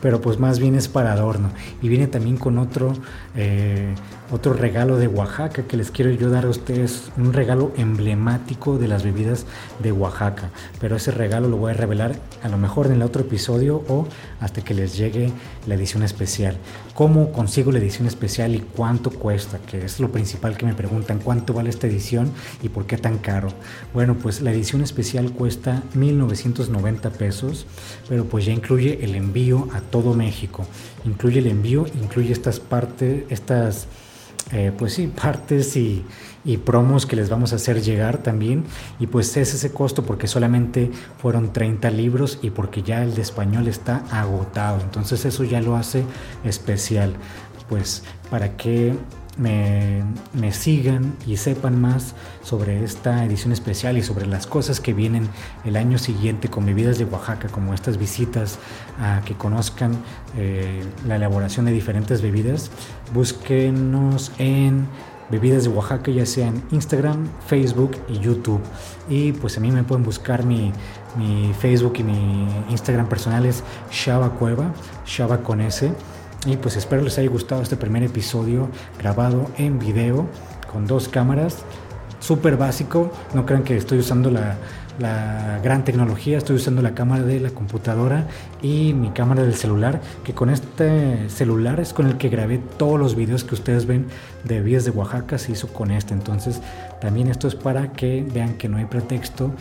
pero 0.00 0.20
pues 0.20 0.38
más 0.38 0.58
bien 0.58 0.74
es 0.74 0.88
para 0.88 1.12
adorno. 1.12 1.50
Y 1.82 1.88
viene 1.88 2.06
también 2.06 2.36
con 2.36 2.58
otro 2.58 2.92
eh, 3.36 3.94
otro 4.32 4.52
regalo 4.52 4.96
de 4.96 5.08
Oaxaca 5.08 5.64
que 5.64 5.76
les 5.76 5.90
quiero 5.90 6.10
yo 6.12 6.30
dar 6.30 6.44
a 6.44 6.48
ustedes, 6.48 7.10
un 7.16 7.32
regalo 7.32 7.72
emblemático 7.76 8.78
de 8.78 8.88
las 8.88 9.02
bebidas 9.02 9.46
de 9.80 9.92
Oaxaca. 9.92 10.50
Pero 10.80 10.96
ese 10.96 11.10
regalo 11.10 11.48
lo 11.48 11.56
voy 11.56 11.72
a 11.72 11.74
revelar 11.74 12.16
a 12.42 12.48
lo 12.48 12.56
mejor 12.56 12.86
en 12.86 12.92
el 12.92 13.02
otro 13.02 13.22
episodio 13.22 13.82
o 13.88 14.06
hasta 14.40 14.62
que 14.62 14.74
les 14.74 14.96
llegue 14.96 15.32
la 15.66 15.74
edición 15.74 16.02
especial. 16.02 16.56
¿Cómo 16.95 17.32
consigo 17.32 17.72
la 17.72 17.78
edición 17.78 18.07
especial 18.07 18.55
y 18.55 18.61
cuánto 18.61 19.11
cuesta? 19.11 19.59
Que 19.59 19.84
es 19.84 20.01
lo 20.01 20.11
principal 20.11 20.57
que 20.57 20.66
me 20.66 20.74
preguntan, 20.74 21.20
¿cuánto 21.20 21.55
vale 21.55 21.70
esta 21.70 21.86
edición 21.86 22.30
y 22.62 22.68
por 22.68 22.86
qué 22.86 22.99
tan 22.99 23.18
caro? 23.18 23.49
Bueno, 23.95 24.16
pues 24.16 24.41
la 24.43 24.53
edición 24.53 24.82
especial 24.82 25.32
cuesta 25.32 25.82
1990 25.95 27.11
pesos, 27.11 27.66
pero 28.09 28.24
pues 28.24 28.45
ya 28.45 28.53
incluye 28.53 29.05
el 29.05 29.14
envío 29.14 29.68
a 29.72 29.80
todo 29.80 30.14
México. 30.14 30.66
Incluye 31.05 31.38
el 31.38 31.47
envío, 31.47 31.86
incluye 32.01 32.32
estas 32.32 32.61
partes, 32.61 33.24
estas 33.30 33.86
eh, 34.53 34.72
pues 34.76 34.95
sí, 34.95 35.07
partes 35.20 35.76
y, 35.76 36.05
promos 36.64 37.07
que 37.07 37.16
les 37.16 37.28
vamos 37.28 37.53
a 37.53 37.57
hacer 37.57 37.82
llegar 37.82 38.18
también. 38.18 38.64
Y 38.99 39.07
pues 39.07 39.36
es 39.36 39.55
ese 39.55 39.72
costo 39.72 40.05
porque 40.05 40.26
solamente 40.26 40.91
fueron 41.18 41.53
30 41.53 41.91
libros 41.91 42.38
y 42.43 42.51
porque 42.51 42.82
ya 42.82 43.03
el 43.03 43.14
de 43.14 43.22
español 43.22 43.68
está 43.68 44.05
agotado. 44.11 44.80
Entonces 44.80 45.24
eso 45.24 45.45
ya 45.45 45.61
lo 45.61 45.76
hace 45.76 46.05
especial. 46.45 47.14
Pues 47.68 48.03
para 48.30 48.57
que 48.57 48.95
me, 49.36 50.53
sigan 50.53 51.14
y 51.26 51.36
sepan 51.36 51.80
más 51.80 52.14
sobre 52.43 52.84
esta 52.84 53.24
edición 53.24 53.53
especial 53.53 53.97
y 53.97 54.03
sobre 54.03 54.26
las 54.26 54.47
cosas 54.47 54.80
que 54.80 54.93
vienen 54.93 55.28
el 55.64 55.76
año 55.76 55.99
siguiente 55.99 56.49
con 56.49 56.66
bebidas 56.66 56.99
de 56.99 57.05
Oaxaca, 57.05 57.49
como 57.49 57.72
estas 57.72 57.97
visitas 57.97 58.59
a 59.01 59.22
que 59.24 59.34
conozcan 59.34 59.93
eh, 60.36 60.82
la 61.07 61.16
elaboración 61.16 61.66
de 61.66 61.72
diferentes 61.72 62.20
bebidas, 62.20 62.70
búsquenos 63.14 64.32
en 64.38 64.86
bebidas 65.31 65.64
de 65.64 65.70
Oaxaca, 65.70 66.11
ya 66.11 66.26
sea 66.26 66.49
en 66.49 66.62
Instagram, 66.70 67.28
Facebook 67.47 67.97
y 68.09 68.18
YouTube. 68.18 68.61
Y 69.09 69.33
pues 69.33 69.57
a 69.57 69.61
mí 69.61 69.70
me 69.70 69.83
pueden 69.85 70.05
buscar 70.05 70.45
mi, 70.45 70.72
mi 71.16 71.53
Facebook 71.55 71.95
y 71.99 72.03
mi 72.03 72.49
Instagram 72.70 73.09
personal 73.09 73.47
es 73.47 73.62
Shaba 73.91 74.31
Cueva, 74.31 74.72
Shaba 75.07 75.39
con. 75.39 75.61
Y 76.47 76.57
pues 76.57 76.76
espero 76.76 77.03
les 77.03 77.18
haya 77.18 77.28
gustado 77.28 77.62
este 77.62 77.76
primer 77.76 78.03
episodio 78.03 78.68
grabado 78.99 79.51
en 79.59 79.78
video 79.78 80.26
con 80.72 80.87
dos 80.87 81.09
cámaras. 81.09 81.64
Súper 82.20 82.56
básico, 82.56 83.10
no 83.34 83.44
crean 83.44 83.64
que 83.64 83.76
estoy 83.76 83.98
usando 83.98 84.30
la, 84.30 84.56
la 85.00 85.58
gran 85.62 85.84
tecnología, 85.84 86.38
estoy 86.38 86.56
usando 86.56 86.82
la 86.82 86.94
cámara 86.94 87.24
de 87.24 87.40
la 87.40 87.50
computadora 87.50 88.26
y 88.62 88.92
mi 88.92 89.10
cámara 89.10 89.42
del 89.42 89.54
celular, 89.54 90.00
que 90.22 90.34
con 90.34 90.50
este 90.50 91.28
celular 91.30 91.80
es 91.80 91.92
con 91.92 92.06
el 92.06 92.18
que 92.18 92.28
grabé 92.28 92.58
todos 92.76 92.98
los 92.98 93.14
videos 93.16 93.42
que 93.42 93.54
ustedes 93.54 93.86
ven 93.86 94.06
de 94.44 94.60
vías 94.60 94.84
de 94.84 94.90
Oaxaca, 94.90 95.38
se 95.38 95.52
hizo 95.52 95.68
con 95.68 95.90
este. 95.90 96.12
Entonces 96.12 96.60
también 97.00 97.28
esto 97.28 97.48
es 97.48 97.54
para 97.54 97.92
que 97.92 98.24
vean 98.32 98.54
que 98.54 98.68
no 98.68 98.76
hay 98.76 98.84
pretexto 98.84 99.52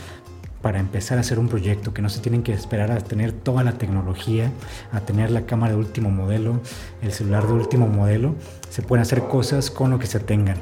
para 0.62 0.80
empezar 0.80 1.18
a 1.18 1.22
hacer 1.22 1.40
un 1.40 1.48
proyecto, 1.48 1.94
que 1.94 2.02
no 2.02 2.10
se 2.10 2.20
tienen 2.20 2.44
que 2.44 2.52
esperar 2.52 2.92
a 2.92 2.98
tener 2.98 3.32
toda 3.32 3.64
la 3.64 3.74
tecnología, 3.74 4.52
a 4.92 5.00
tener 5.00 5.32
la 5.32 5.44
cámara 5.44 5.72
de 5.72 5.80
último 5.80 6.10
modelo, 6.10 6.60
el 7.02 7.14
celular 7.14 7.48
de 7.48 7.54
último 7.54 7.88
modelo, 7.88 8.36
se 8.70 8.82
pueden 8.82 9.04
hacer 9.04 9.24
cosas 9.24 9.72
con 9.72 9.90
lo 9.90 10.00
que 10.00 10.08
se 10.08 10.20
tengan. 10.20 10.58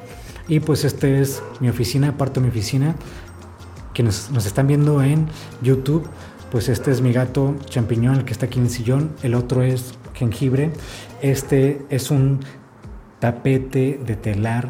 Y 0.48 0.60
pues 0.62 0.86
este 0.86 1.22
es 1.22 1.42
mi 1.60 1.70
oficina, 1.70 2.10
aparte 2.10 2.40
de 2.40 2.46
mi 2.46 2.50
oficina, 2.50 2.96
que 3.94 4.04
nos, 4.04 4.30
están 4.46 4.68
viendo 4.68 5.02
en 5.02 5.28
YouTube, 5.62 6.08
pues 6.52 6.70
este 6.70 6.92
es 6.92 7.02
mi 7.02 7.12
gato 7.12 7.56
champiñón, 7.66 8.18
el 8.18 8.26
que 8.26 8.32
está 8.32 8.46
aquí 8.46 8.60
en 8.60 8.66
el 8.66 8.72
sillón, 8.72 9.12
el 9.24 9.36
otro 9.36 9.64
es 9.64 9.96
jengibre, 10.14 10.72
este 11.22 11.86
es 11.90 12.12
un 12.12 12.40
tapete 13.20 14.00
de 14.06 14.16
telar 14.16 14.70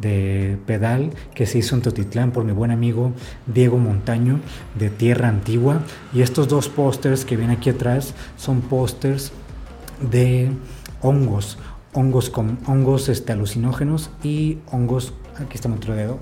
de 0.00 0.58
pedal 0.66 1.10
que 1.34 1.46
se 1.46 1.58
hizo 1.58 1.74
en 1.74 1.82
Totitlán 1.82 2.30
por 2.30 2.44
mi 2.44 2.52
buen 2.52 2.70
amigo 2.70 3.12
Diego 3.46 3.78
Montaño 3.78 4.40
de 4.78 4.90
Tierra 4.90 5.28
Antigua. 5.28 5.80
Y 6.12 6.20
estos 6.20 6.48
dos 6.48 6.68
pósters 6.68 7.24
que 7.24 7.36
vienen 7.36 7.56
aquí 7.56 7.70
atrás 7.70 8.12
son 8.36 8.60
pósters 8.60 9.32
de 10.10 10.50
hongos 11.00 11.56
hongos 11.96 12.28
con 12.28 12.58
hongos 12.66 13.08
este, 13.08 13.32
alucinógenos 13.32 14.10
y 14.22 14.58
hongos 14.70 15.14
aquí 15.38 15.54
está 15.54 15.68
mi 15.68 15.76
otro 15.76 15.94
dedo 15.94 16.18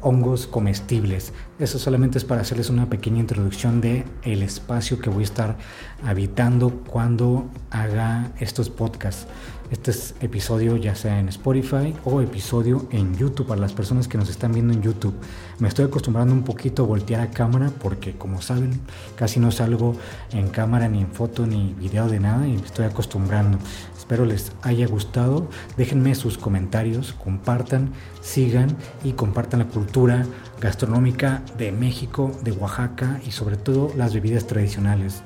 hongos 0.00 0.46
comestibles. 0.46 1.32
Eso 1.58 1.78
solamente 1.78 2.18
es 2.18 2.24
para 2.24 2.42
hacerles 2.42 2.70
una 2.70 2.88
pequeña 2.88 3.18
introducción 3.18 3.80
de 3.80 4.04
el 4.22 4.42
espacio 4.42 5.00
que 5.00 5.10
voy 5.10 5.22
a 5.22 5.24
estar 5.24 5.56
habitando 6.04 6.70
cuando 6.70 7.50
haga 7.70 8.30
estos 8.38 8.70
podcasts 8.70 9.26
este 9.70 9.90
es 9.90 10.14
episodio 10.20 10.76
ya 10.76 10.94
sea 10.94 11.18
en 11.18 11.28
Spotify 11.28 11.94
o 12.04 12.20
episodio 12.20 12.86
en 12.90 13.16
YouTube 13.16 13.48
para 13.48 13.60
las 13.60 13.72
personas 13.72 14.08
que 14.08 14.16
nos 14.16 14.30
están 14.30 14.52
viendo 14.52 14.72
en 14.72 14.82
YouTube. 14.82 15.14
Me 15.58 15.68
estoy 15.68 15.84
acostumbrando 15.84 16.32
un 16.32 16.42
poquito 16.42 16.84
a 16.84 16.86
voltear 16.86 17.20
a 17.20 17.30
cámara 17.30 17.70
porque 17.82 18.16
como 18.16 18.40
saben 18.40 18.80
casi 19.16 19.40
no 19.40 19.50
salgo 19.50 19.94
en 20.32 20.48
cámara 20.48 20.88
ni 20.88 21.00
en 21.00 21.08
foto 21.08 21.46
ni 21.46 21.74
video 21.74 22.08
de 22.08 22.18
nada 22.18 22.46
y 22.46 22.52
me 22.52 22.64
estoy 22.64 22.86
acostumbrando. 22.86 23.58
Espero 23.96 24.24
les 24.24 24.52
haya 24.62 24.86
gustado. 24.86 25.48
Déjenme 25.76 26.14
sus 26.14 26.38
comentarios, 26.38 27.12
compartan, 27.12 27.90
sigan 28.22 28.74
y 29.04 29.12
compartan 29.12 29.60
la 29.60 29.66
cultura 29.66 30.24
gastronómica 30.60 31.42
de 31.58 31.72
México, 31.72 32.32
de 32.42 32.52
Oaxaca 32.52 33.20
y 33.26 33.32
sobre 33.32 33.56
todo 33.56 33.92
las 33.96 34.14
bebidas 34.14 34.46
tradicionales. 34.46 35.22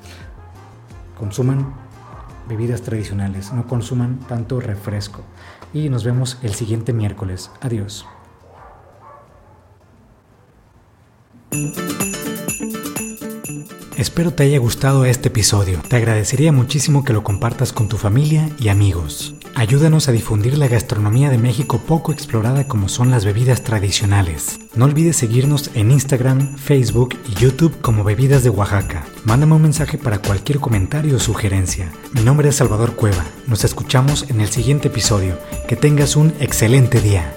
Consuman 1.17 1.82
bebidas 2.49 2.83
tradicionales, 2.83 3.53
no 3.53 3.67
consuman 3.67 4.19
tanto 4.29 4.61
refresco. 4.61 5.23
Y 5.73 5.89
nos 5.89 6.05
vemos 6.05 6.39
el 6.43 6.55
siguiente 6.55 6.93
miércoles. 6.93 7.51
Adiós. 7.61 8.07
Espero 13.97 14.33
te 14.33 14.43
haya 14.45 14.59
gustado 14.59 15.05
este 15.05 15.29
episodio. 15.29 15.81
Te 15.89 15.97
agradecería 15.97 16.51
muchísimo 16.51 17.05
que 17.05 17.13
lo 17.13 17.23
compartas 17.23 17.73
con 17.73 17.89
tu 17.89 17.97
familia 17.97 18.49
y 18.59 18.69
amigos. 18.69 19.35
Ayúdanos 19.55 20.09
a 20.09 20.13
difundir 20.13 20.57
la 20.57 20.67
gastronomía 20.67 21.29
de 21.29 21.37
México 21.37 21.81
poco 21.87 22.11
explorada 22.11 22.67
como 22.67 22.89
son 22.89 23.11
las 23.11 23.25
bebidas 23.25 23.63
tradicionales. 23.63 24.59
No 24.75 24.87
olvides 24.87 25.17
seguirnos 25.17 25.71
en 25.75 25.91
Instagram, 25.91 26.57
Facebook 26.57 27.19
y 27.29 27.35
YouTube 27.35 27.79
como 27.83 28.03
Bebidas 28.03 28.43
de 28.45 28.51
Oaxaca. 28.51 29.05
Mándame 29.25 29.55
un 29.55 29.63
mensaje 29.63 29.99
para 29.99 30.19
cualquier 30.19 30.59
comentario 30.59 31.17
o 31.17 31.21
sugerencia. 31.21 31.93
Mi 32.13 32.23
nombre 32.23 32.49
es 32.49 32.57
Salvador 32.57 32.97
Cueva. 32.97 33.25
Nos 33.47 33.65
escuchamos 33.65 34.27
en 34.31 34.41
el 34.41 34.49
siguiente 34.49 34.89
episodio. 34.89 35.39
Que 35.69 35.77
tengas 35.77 36.17
un 36.17 36.33
excelente 36.41 37.01
día. 37.01 37.35